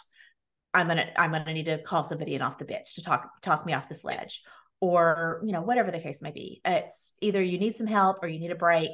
I'm 0.77 0.89
gonna 0.89 1.09
I'm 1.17 1.33
gonna 1.33 1.55
need 1.55 1.65
to 1.65 1.79
call 1.79 2.05
somebody 2.05 2.35
in 2.35 2.43
off 2.43 2.59
the 2.59 2.65
bitch 2.65 2.95
to 2.95 3.03
talk 3.03 3.41
talk 3.41 3.65
me 3.65 3.73
off 3.73 3.89
this 3.89 4.05
ledge, 4.05 4.43
or 4.81 5.41
you 5.45 5.53
know 5.53 5.63
whatever 5.63 5.91
the 5.91 6.01
case 6.01 6.21
may 6.21 6.31
be. 6.31 6.61
It's 6.65 7.15
either 7.21 7.43
you 7.43 7.59
need 7.59 7.77
some 7.77 7.87
help 7.87 8.19
or 8.23 8.29
you 8.29 8.39
need 8.39 8.51
a 8.51 8.57
break 8.57 8.91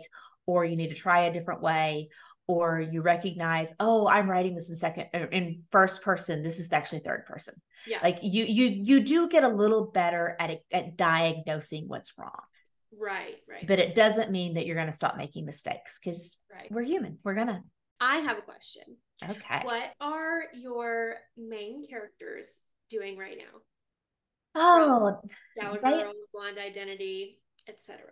or 0.47 0.65
you 0.65 0.77
need 0.77 0.91
to 0.91 0.97
try 0.97 1.25
a 1.25 1.33
different 1.33 1.61
way 1.61 2.09
or 2.49 2.81
you 2.81 3.03
recognize 3.03 3.73
oh 3.79 4.09
i'm 4.09 4.29
writing 4.29 4.57
this 4.57 4.69
in 4.69 4.75
second 4.75 5.07
uh, 5.13 5.27
in 5.33 5.63
first 5.73 6.03
person. 6.03 6.43
This 6.43 6.59
is 6.59 6.73
actually 6.73 7.01
third 7.01 7.27
person. 7.27 7.55
Yeah. 7.87 7.99
Like 8.03 8.19
you 8.23 8.45
you 8.45 8.67
you 8.69 9.01
do 9.01 9.29
get 9.29 9.45
a 9.45 9.49
little 9.49 9.87
better 9.87 10.37
at 10.39 10.61
at 10.71 10.97
diagnosing 10.97 11.89
what's 11.89 12.13
wrong. 12.17 12.43
Right 12.97 13.37
right. 13.49 13.67
But 13.67 13.81
it 13.81 13.95
doesn't 13.95 14.31
mean 14.31 14.55
that 14.55 14.67
you're 14.67 14.77
going 14.77 14.87
to 14.87 14.93
stop 14.93 15.17
making 15.17 15.47
mistakes 15.47 15.99
because 15.99 16.37
right. 16.53 16.71
we're 16.71 16.83
human. 16.83 17.19
We're 17.25 17.35
gonna. 17.35 17.63
I 18.01 18.19
have 18.19 18.39
a 18.39 18.43
question 18.43 18.83
okay. 19.31 19.61
What 19.63 19.91
are 20.01 20.45
your 20.55 21.17
main 21.37 21.87
characters 21.89 22.59
doing 22.91 23.17
right 23.17 23.39
now? 23.39 23.61
Oh 24.55 25.21
they, 25.57 25.79
Girls, 25.81 26.15
Blonde 26.33 26.59
Identity 26.59 27.39
etc 27.69 28.03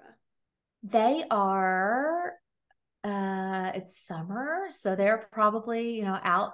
they 0.82 1.24
are 1.30 2.34
uh 3.04 3.72
it's 3.74 4.06
summer 4.06 4.66
so 4.70 4.94
they're 4.94 5.28
probably 5.32 5.96
you 5.96 6.04
know 6.04 6.18
out 6.22 6.52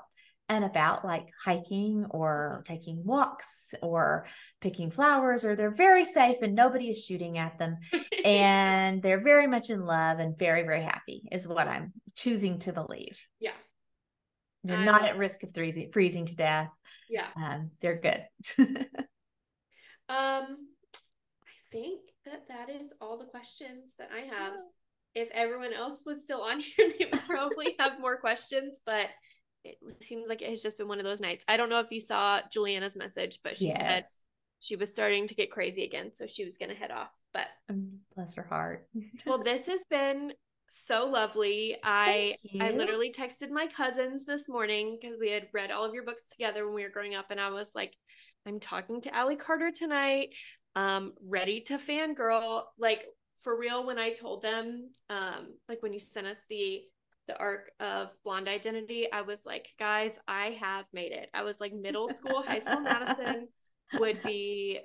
and 0.48 0.64
about 0.64 1.04
like 1.04 1.26
hiking 1.44 2.06
or 2.10 2.62
taking 2.68 3.04
walks 3.04 3.74
or 3.82 4.26
picking 4.60 4.92
flowers 4.92 5.44
or 5.44 5.56
they're 5.56 5.74
very 5.74 6.04
safe 6.04 6.36
and 6.40 6.54
nobody 6.54 6.88
is 6.88 7.04
shooting 7.04 7.36
at 7.36 7.58
them. 7.58 7.78
And 8.24 9.02
they're 9.02 9.22
very 9.22 9.48
much 9.48 9.70
in 9.70 9.84
love 9.84 10.20
and 10.20 10.38
very 10.38 10.62
very 10.62 10.82
happy 10.82 11.28
is 11.30 11.46
what 11.46 11.68
i'm 11.68 11.92
choosing 12.14 12.58
to 12.60 12.72
believe. 12.72 13.18
Yeah 13.40 13.52
they're 14.66 14.84
not 14.84 15.04
at 15.04 15.18
risk 15.18 15.42
of 15.42 15.52
freezing 15.54 15.90
freezing 15.92 16.26
to 16.26 16.34
death 16.34 16.70
yeah 17.08 17.26
um 17.36 17.70
they're 17.80 18.00
good 18.00 18.24
um 20.08 20.56
i 21.44 21.56
think 21.72 22.00
that 22.24 22.48
that 22.48 22.68
is 22.70 22.92
all 23.00 23.18
the 23.18 23.24
questions 23.24 23.94
that 23.98 24.10
i 24.14 24.20
have 24.20 24.54
if 25.16 25.30
everyone 25.32 25.72
else 25.72 26.04
was 26.06 26.22
still 26.22 26.42
on 26.42 26.60
here, 26.76 26.92
they 26.96 27.08
would 27.10 27.24
probably 27.26 27.74
have 27.80 27.98
more 27.98 28.18
questions, 28.18 28.78
but 28.86 29.06
it 29.64 29.78
seems 30.00 30.28
like 30.28 30.42
it 30.42 30.50
has 30.50 30.62
just 30.62 30.78
been 30.78 30.86
one 30.86 30.98
of 30.98 31.04
those 31.04 31.20
nights. 31.20 31.44
I 31.48 31.56
don't 31.56 31.70
know 31.70 31.80
if 31.80 31.90
you 31.90 32.00
saw 32.00 32.40
Juliana's 32.52 32.94
message, 32.94 33.40
but 33.42 33.56
she 33.56 33.68
yes. 33.68 33.78
said 33.78 34.04
she 34.60 34.76
was 34.76 34.92
starting 34.92 35.26
to 35.26 35.34
get 35.34 35.50
crazy 35.50 35.82
again, 35.82 36.12
so 36.12 36.26
she 36.26 36.44
was 36.44 36.56
going 36.56 36.68
to 36.68 36.76
head 36.76 36.92
off. 36.92 37.10
But 37.32 37.48
um, 37.68 37.98
bless 38.14 38.34
her 38.34 38.44
heart. 38.44 38.86
well, 39.26 39.38
this 39.44 39.66
has 39.66 39.80
been 39.90 40.32
so 40.68 41.06
lovely. 41.06 41.76
I 41.82 42.36
I 42.60 42.70
literally 42.70 43.12
texted 43.12 43.50
my 43.50 43.66
cousins 43.66 44.24
this 44.24 44.48
morning 44.48 44.98
because 45.00 45.16
we 45.18 45.30
had 45.30 45.48
read 45.52 45.70
all 45.70 45.84
of 45.84 45.94
your 45.94 46.04
books 46.04 46.28
together 46.28 46.66
when 46.66 46.74
we 46.74 46.82
were 46.82 46.90
growing 46.90 47.14
up, 47.14 47.26
and 47.30 47.40
I 47.40 47.50
was 47.50 47.68
like, 47.74 47.94
I'm 48.46 48.60
talking 48.60 49.00
to 49.02 49.14
Ally 49.14 49.36
Carter 49.36 49.70
tonight. 49.70 50.30
Um, 50.74 51.14
ready 51.26 51.60
to 51.62 51.78
fangirl. 51.78 52.64
Like 52.78 53.04
for 53.38 53.58
real 53.58 53.86
when 53.86 53.98
I 53.98 54.10
told 54.10 54.42
them, 54.42 54.90
um, 55.10 55.54
like 55.68 55.82
when 55.82 55.92
you 55.92 56.00
sent 56.00 56.26
us 56.26 56.40
the 56.48 56.82
the 57.28 57.38
arc 57.38 57.70
of 57.80 58.10
blonde 58.24 58.48
identity, 58.48 59.10
I 59.12 59.22
was 59.22 59.40
like, 59.44 59.68
guys, 59.78 60.18
I 60.28 60.56
have 60.60 60.84
made 60.92 61.12
it. 61.12 61.28
I 61.34 61.42
was 61.42 61.58
like 61.58 61.72
middle 61.72 62.08
school, 62.08 62.42
high 62.42 62.60
school 62.60 62.80
Madison 62.80 63.48
would 63.98 64.22
be 64.22 64.80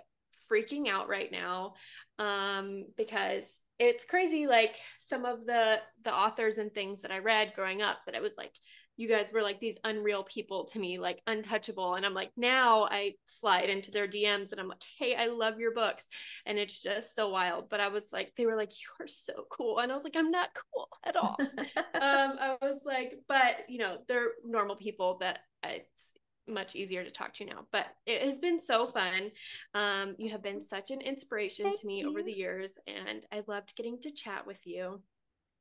freaking 0.51 0.87
out 0.87 1.07
right 1.07 1.31
now. 1.31 1.75
Um, 2.17 2.85
because 2.97 3.45
it's 3.81 4.05
crazy, 4.05 4.45
like 4.45 4.75
some 4.99 5.25
of 5.25 5.45
the 5.45 5.79
the 6.03 6.13
authors 6.13 6.59
and 6.59 6.71
things 6.73 7.01
that 7.01 7.11
I 7.11 7.17
read 7.17 7.53
growing 7.55 7.81
up 7.81 7.97
that 8.05 8.15
I 8.15 8.19
was 8.19 8.33
like, 8.37 8.53
you 8.95 9.07
guys 9.07 9.31
were 9.33 9.41
like 9.41 9.59
these 9.59 9.77
unreal 9.83 10.23
people 10.23 10.65
to 10.65 10.79
me, 10.79 10.99
like 10.99 11.21
untouchable. 11.25 11.95
And 11.95 12.05
I'm 12.05 12.13
like, 12.13 12.29
now 12.37 12.83
I 12.83 13.15
slide 13.25 13.69
into 13.69 13.89
their 13.89 14.07
DMs 14.07 14.51
and 14.51 14.61
I'm 14.61 14.67
like, 14.67 14.83
hey, 14.99 15.15
I 15.15 15.27
love 15.27 15.59
your 15.59 15.73
books. 15.73 16.05
And 16.45 16.59
it's 16.59 16.79
just 16.79 17.15
so 17.15 17.29
wild. 17.29 17.69
But 17.69 17.79
I 17.79 17.87
was 17.87 18.05
like, 18.13 18.33
they 18.37 18.45
were 18.45 18.55
like, 18.55 18.71
you 18.71 19.03
are 19.03 19.07
so 19.07 19.45
cool. 19.51 19.79
And 19.79 19.91
I 19.91 19.95
was 19.95 20.03
like, 20.03 20.15
I'm 20.15 20.29
not 20.29 20.49
cool 20.53 20.87
at 21.03 21.15
all. 21.15 21.35
um, 21.39 22.37
I 22.39 22.57
was 22.61 22.81
like, 22.85 23.13
but 23.27 23.55
you 23.67 23.79
know, 23.79 23.97
they're 24.07 24.31
normal 24.45 24.75
people 24.75 25.17
that 25.21 25.39
it's 25.63 26.05
much 26.47 26.75
easier 26.75 27.03
to 27.03 27.11
talk 27.11 27.33
to 27.35 27.45
now. 27.45 27.65
But 27.71 27.87
it 28.05 28.21
has 28.21 28.39
been 28.39 28.59
so 28.59 28.87
fun. 28.87 29.31
Um, 29.73 30.15
you 30.17 30.31
have 30.31 30.43
been 30.43 30.61
such 30.61 30.91
an 30.91 31.01
inspiration 31.01 31.65
Thank 31.65 31.81
to 31.81 31.87
me 31.87 31.99
you. 31.99 32.09
over 32.09 32.23
the 32.23 32.31
years, 32.31 32.73
and 32.87 33.23
I 33.31 33.43
loved 33.47 33.75
getting 33.75 33.99
to 34.01 34.11
chat 34.11 34.45
with 34.45 34.65
you. 34.65 35.01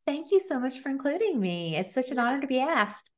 Thank 0.07 0.31
you 0.31 0.41
so 0.41 0.59
much 0.59 0.81
for 0.81 0.89
including 0.89 1.41
me. 1.41 1.77
It's 1.77 1.95
such 1.95 2.11
an 2.11 2.17
yeah. 2.17 2.25
honor 2.25 2.41
to 2.41 2.47
be 2.47 2.61
asked. 2.61 3.11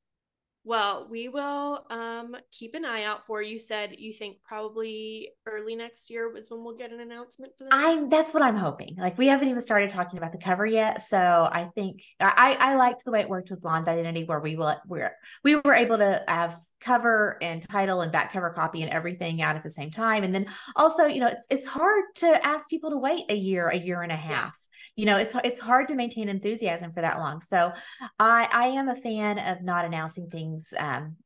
Well, 0.65 1.09
we 1.11 1.29
will 1.29 1.85
um, 1.91 2.37
keep 2.53 2.75
an 2.75 2.85
eye 2.85 3.03
out 3.03 3.27
for 3.27 3.43
you. 3.43 3.59
Said 3.59 3.97
you 3.99 4.13
think 4.13 4.37
probably 4.45 5.31
early 5.45 5.75
next 5.75 6.09
year 6.09 6.33
was 6.33 6.47
when 6.51 6.63
we'll 6.63 6.77
get 6.77 6.93
an 6.93 7.01
announcement 7.01 7.53
for 7.59 7.65
that. 7.65 7.73
I'm 7.73 8.09
that's 8.09 8.33
what 8.33 8.45
I'm 8.45 8.57
hoping. 8.57 8.95
Like 8.97 9.19
we 9.19 9.27
haven't 9.27 9.49
even 9.49 9.61
started 9.61 9.91
talking 9.91 10.19
about 10.19 10.31
the 10.31 10.39
cover 10.39 10.65
yet, 10.65 11.03
so 11.03 11.19
I 11.19 11.69
think 11.75 12.05
I 12.21 12.57
I 12.61 12.77
liked 12.77 13.05
the 13.05 13.11
way 13.11 13.21
it 13.21 13.29
worked 13.29 13.51
with 13.51 13.61
Blonde 13.61 13.89
Identity, 13.89 14.23
where 14.23 14.39
we 14.39 14.55
will 14.55 14.77
where 14.87 15.17
we 15.43 15.57
were 15.57 15.75
able 15.75 15.99
to 15.99 16.23
have 16.29 16.61
cover 16.83 17.39
and 17.41 17.67
title 17.69 18.01
and 18.01 18.13
back 18.13 18.33
cover 18.33 18.51
copy 18.51 18.83
and 18.83 18.91
everything 18.91 19.43
out 19.43 19.57
at 19.57 19.63
the 19.63 19.71
same 19.71 19.91
time, 19.91 20.25
and 20.25 20.35
then 20.35 20.47
also 20.77 21.07
you 21.07 21.21
know 21.21 21.29
it's 21.29 21.47
it's 21.51 21.67
hard 21.67 22.05
to 22.17 22.47
ask 22.47 22.69
people 22.69 22.91
to 22.91 22.99
wait 22.99 23.25
a 23.29 23.37
year, 23.37 23.69
a 23.69 23.77
year 23.77 24.03
and 24.03 24.13
a 24.13 24.17
half. 24.17 24.57
You 24.97 25.07
know 25.07 25.17
it's 25.17 25.35
it's 25.45 25.61
hard 25.61 25.89
to 25.89 25.95
maintain 25.95 26.29
enthusiasm 26.29 26.91
for 26.93 27.01
that 27.01 27.19
long. 27.19 27.41
So 27.41 27.73
i 28.19 28.49
i 28.53 28.67
am 28.67 28.89
a 28.89 28.97
fan 28.97 29.39
of 29.39 29.63
not 29.63 29.85
announcing 29.85 30.29
things 30.29 30.75
um 30.79 31.17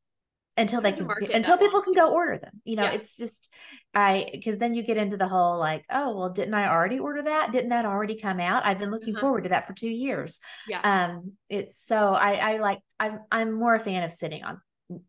until 0.57 0.81
they 0.81 0.91
can 0.91 1.07
until 1.33 1.57
people 1.57 1.81
can 1.81 1.93
go 1.93 2.11
order 2.11 2.37
them. 2.37 2.61
You 2.63 2.77
know 2.77 2.83
yeah. 2.83 2.91
it's 2.91 3.15
just 3.17 3.53
i 3.93 4.29
because 4.31 4.57
then 4.57 4.73
you 4.73 4.83
get 4.83 4.97
into 4.97 5.17
the 5.17 5.27
whole 5.27 5.59
like 5.59 5.85
oh 5.89 6.17
well 6.17 6.29
didn't 6.29 6.53
i 6.53 6.67
already 6.67 6.99
order 6.99 7.21
that? 7.21 7.51
Didn't 7.51 7.69
that 7.69 7.85
already 7.85 8.19
come 8.19 8.39
out? 8.39 8.65
I've 8.65 8.79
been 8.79 8.91
looking 8.91 9.15
uh-huh. 9.15 9.21
forward 9.21 9.43
to 9.43 9.49
that 9.49 9.67
for 9.67 9.73
two 9.73 9.89
years. 9.89 10.39
Yeah. 10.67 10.81
Um 10.81 11.33
it's 11.49 11.77
so 11.77 12.13
i 12.13 12.33
i 12.33 12.57
like 12.57 12.79
i'm 12.99 13.19
i'm 13.31 13.51
more 13.51 13.75
a 13.75 13.79
fan 13.79 14.03
of 14.03 14.11
sitting 14.11 14.43
on 14.43 14.59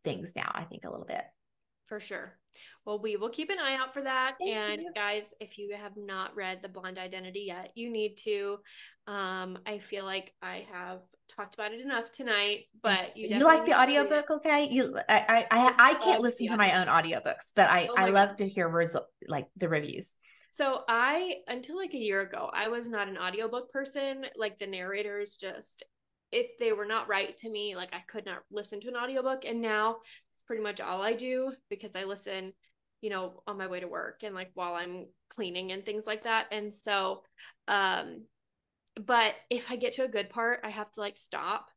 things 0.05 0.33
now 0.35 0.51
i 0.55 0.65
think 0.65 0.85
a 0.85 0.91
little 0.91 1.07
bit 1.07 1.25
for 1.87 2.01
sure 2.01 2.39
well, 2.89 2.99
we 2.99 3.17
will 3.17 3.29
keep 3.29 3.51
an 3.51 3.59
eye 3.59 3.75
out 3.75 3.93
for 3.93 4.03
that. 4.03 4.37
Thank 4.39 4.57
and 4.57 4.81
you. 4.81 4.93
guys, 4.95 5.35
if 5.41 5.59
you 5.59 5.77
have 5.79 5.93
not 5.99 6.35
read 6.35 6.61
The 6.63 6.71
Blonde 6.71 6.99
Identity 6.99 7.45
yet, 7.49 7.73
you 7.75 7.91
need 7.91 8.17
to. 8.25 8.61
Um, 9.07 9.59
I 9.67 9.79
feel 9.79 10.07
like 10.07 10.33
I 10.41 10.67
have 10.73 11.01
talked 11.37 11.55
about 11.55 11.75
it 11.75 11.83
enough 11.83 12.11
tonight, 12.11 12.61
but 12.83 13.15
you 13.15 13.29
you 13.29 13.45
like 13.45 13.67
the 13.67 13.79
audiobook, 13.79 14.31
okay? 14.31 14.69
You 14.71 14.99
I 15.07 15.19
I 15.19 15.47
I, 15.51 15.75
I 15.79 15.95
can't 15.97 16.23
listen 16.23 16.47
to 16.47 16.57
my 16.57 16.81
own 16.81 16.87
audiobooks, 16.87 17.53
but 17.55 17.69
I 17.69 17.89
oh 17.91 17.95
I 17.95 18.09
love 18.09 18.31
God. 18.31 18.39
to 18.39 18.49
hear 18.49 18.67
result 18.67 19.09
like 19.29 19.49
the 19.59 19.69
reviews. 19.69 20.15
So 20.55 20.85
I 20.89 21.35
until 21.47 21.77
like 21.77 21.93
a 21.93 21.99
year 21.99 22.23
ago, 22.23 22.51
I 22.51 22.69
was 22.69 22.89
not 22.89 23.09
an 23.09 23.19
audiobook 23.19 23.71
person. 23.71 24.25
Like 24.35 24.59
the 24.59 24.67
narrators 24.67 25.37
just 25.37 25.85
if 26.33 26.59
they 26.59 26.73
were 26.73 26.87
not 26.87 27.09
right 27.09 27.37
to 27.39 27.51
me, 27.51 27.77
like 27.77 27.93
I 27.93 28.03
could 28.07 28.27
not 28.27 28.43
listen 28.51 28.81
to 28.81 28.89
an 28.89 28.97
audiobook. 28.97 29.45
And 29.45 29.61
now 29.61 29.97
it's 30.35 30.43
pretty 30.47 30.63
much 30.63 30.81
all 30.81 31.03
I 31.03 31.15
do 31.15 31.53
because 31.69 31.97
I 31.97 32.05
listen 32.05 32.53
you 33.01 33.11
know, 33.11 33.43
on 33.47 33.59
my 33.59 33.67
way 33.67 33.81
to 33.81 33.89
work 33.89 34.23
and 34.23 34.35
like 34.35 34.51
while 34.55 34.75
I'm 34.75 35.07
cleaning 35.31 35.73
and 35.73 35.85
things 35.85 36.07
like 36.07 36.25
that. 36.25 36.47
And 36.51 36.73
so, 36.73 37.23
um, 37.69 38.25
but 38.97 39.37
if 39.51 39.71
I 39.71 39.77
get 39.77 39.93
to 39.93 40.05
a 40.05 40.09
good 40.09 40.31
part, 40.31 40.61
I 40.65 40.71
have 40.71 40.91
to 40.93 41.01
like 41.01 41.17
stop 41.17 41.69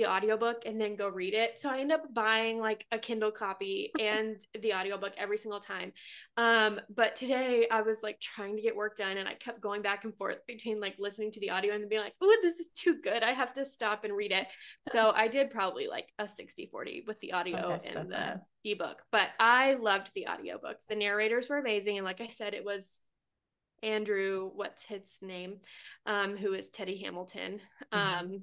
the 0.00 0.10
audiobook 0.10 0.62
and 0.64 0.80
then 0.80 0.96
go 0.96 1.08
read 1.08 1.34
it. 1.34 1.58
So 1.58 1.68
I 1.68 1.78
end 1.78 1.92
up 1.92 2.12
buying 2.14 2.58
like 2.58 2.86
a 2.90 2.98
Kindle 2.98 3.30
copy 3.30 3.92
and 4.00 4.36
the 4.58 4.72
audiobook 4.72 5.12
every 5.18 5.36
single 5.36 5.60
time. 5.60 5.92
Um, 6.36 6.80
but 6.94 7.14
today 7.14 7.66
I 7.70 7.82
was 7.82 8.02
like 8.02 8.18
trying 8.18 8.56
to 8.56 8.62
get 8.62 8.74
work 8.74 8.96
done 8.96 9.18
and 9.18 9.28
I 9.28 9.34
kept 9.34 9.60
going 9.60 9.82
back 9.82 10.04
and 10.04 10.16
forth 10.16 10.38
between 10.46 10.80
like 10.80 10.96
listening 10.98 11.32
to 11.32 11.40
the 11.40 11.50
audio 11.50 11.74
and 11.74 11.88
being 11.88 12.02
like, 12.02 12.14
oh, 12.22 12.36
this 12.40 12.58
is 12.58 12.68
too 12.74 12.96
good. 13.02 13.22
I 13.22 13.32
have 13.32 13.52
to 13.54 13.64
stop 13.64 14.04
and 14.04 14.16
read 14.16 14.32
it. 14.32 14.46
So 14.90 15.10
I 15.14 15.28
did 15.28 15.50
probably 15.50 15.86
like 15.86 16.08
a 16.18 16.26
60 16.26 16.68
40 16.72 17.04
with 17.06 17.20
the 17.20 17.32
audio 17.32 17.62
oh, 17.62 17.72
and 17.72 17.82
so 17.84 18.04
the 18.08 18.16
fun. 18.16 18.40
ebook. 18.64 19.02
But 19.12 19.28
I 19.38 19.74
loved 19.74 20.10
the 20.14 20.28
audiobook. 20.28 20.78
The 20.88 20.96
narrators 20.96 21.50
were 21.50 21.58
amazing. 21.58 21.98
And 21.98 22.06
like 22.06 22.22
I 22.22 22.28
said, 22.28 22.54
it 22.54 22.64
was 22.64 23.00
Andrew, 23.82 24.50
what's 24.54 24.84
his 24.84 25.18
name? 25.20 25.56
Um, 26.06 26.36
who 26.36 26.54
is 26.54 26.70
Teddy 26.70 26.98
Hamilton. 26.98 27.60
Mm-hmm. 27.92 28.36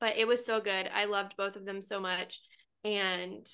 But 0.00 0.16
it 0.16 0.28
was 0.28 0.44
so 0.44 0.60
good. 0.60 0.88
I 0.92 1.06
loved 1.06 1.36
both 1.36 1.56
of 1.56 1.64
them 1.64 1.82
so 1.82 2.00
much. 2.00 2.40
And 2.84 3.46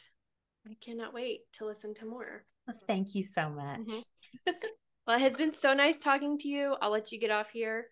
I 0.66 0.76
cannot 0.80 1.14
wait 1.14 1.40
to 1.54 1.66
listen 1.66 1.94
to 1.94 2.06
more. 2.06 2.44
Well, 2.66 2.76
thank 2.86 3.14
you 3.14 3.22
so 3.22 3.48
much. 3.50 3.80
Mm-hmm. 3.80 4.52
well, 5.06 5.16
it 5.16 5.22
has 5.22 5.36
been 5.36 5.54
so 5.54 5.74
nice 5.74 5.98
talking 5.98 6.38
to 6.38 6.48
you. 6.48 6.76
I'll 6.80 6.90
let 6.90 7.12
you 7.12 7.18
get 7.18 7.30
off 7.30 7.50
here 7.50 7.86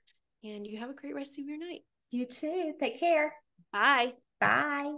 and 0.44 0.66
you 0.66 0.78
have 0.78 0.90
a 0.90 0.94
great 0.94 1.14
rest 1.14 1.38
of 1.38 1.46
your 1.46 1.58
night. 1.58 1.80
You 2.10 2.26
too. 2.26 2.74
Take 2.78 3.00
care. 3.00 3.34
Bye. 3.72 4.12
Bye. 4.40 4.94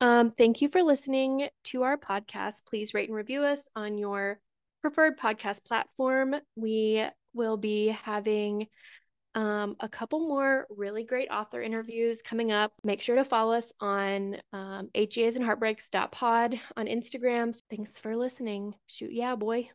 Um, 0.00 0.32
thank 0.36 0.62
you 0.62 0.68
for 0.68 0.82
listening 0.82 1.48
to 1.64 1.82
our 1.82 1.96
podcast. 1.96 2.66
Please 2.66 2.94
rate 2.94 3.08
and 3.08 3.16
review 3.16 3.42
us 3.42 3.68
on 3.76 3.98
your 3.98 4.40
preferred 4.80 5.18
podcast 5.18 5.64
platform. 5.64 6.36
We 6.56 7.04
will 7.34 7.56
be 7.56 7.88
having 7.88 8.66
um, 9.34 9.76
a 9.80 9.88
couple 9.88 10.20
more 10.20 10.66
really 10.70 11.04
great 11.04 11.28
author 11.30 11.62
interviews 11.62 12.22
coming 12.22 12.52
up. 12.52 12.72
Make 12.84 13.00
sure 13.00 13.16
to 13.16 13.24
follow 13.24 13.54
us 13.54 13.72
on 13.80 14.36
um, 14.52 14.90
HEAs 14.94 15.36
and 15.36 15.44
heartbreaks.pod 15.44 16.60
on 16.76 16.86
Instagram. 16.86 17.58
Thanks 17.70 17.98
for 17.98 18.16
listening. 18.16 18.74
Shoot, 18.86 19.12
yeah, 19.12 19.36
boy. 19.36 19.70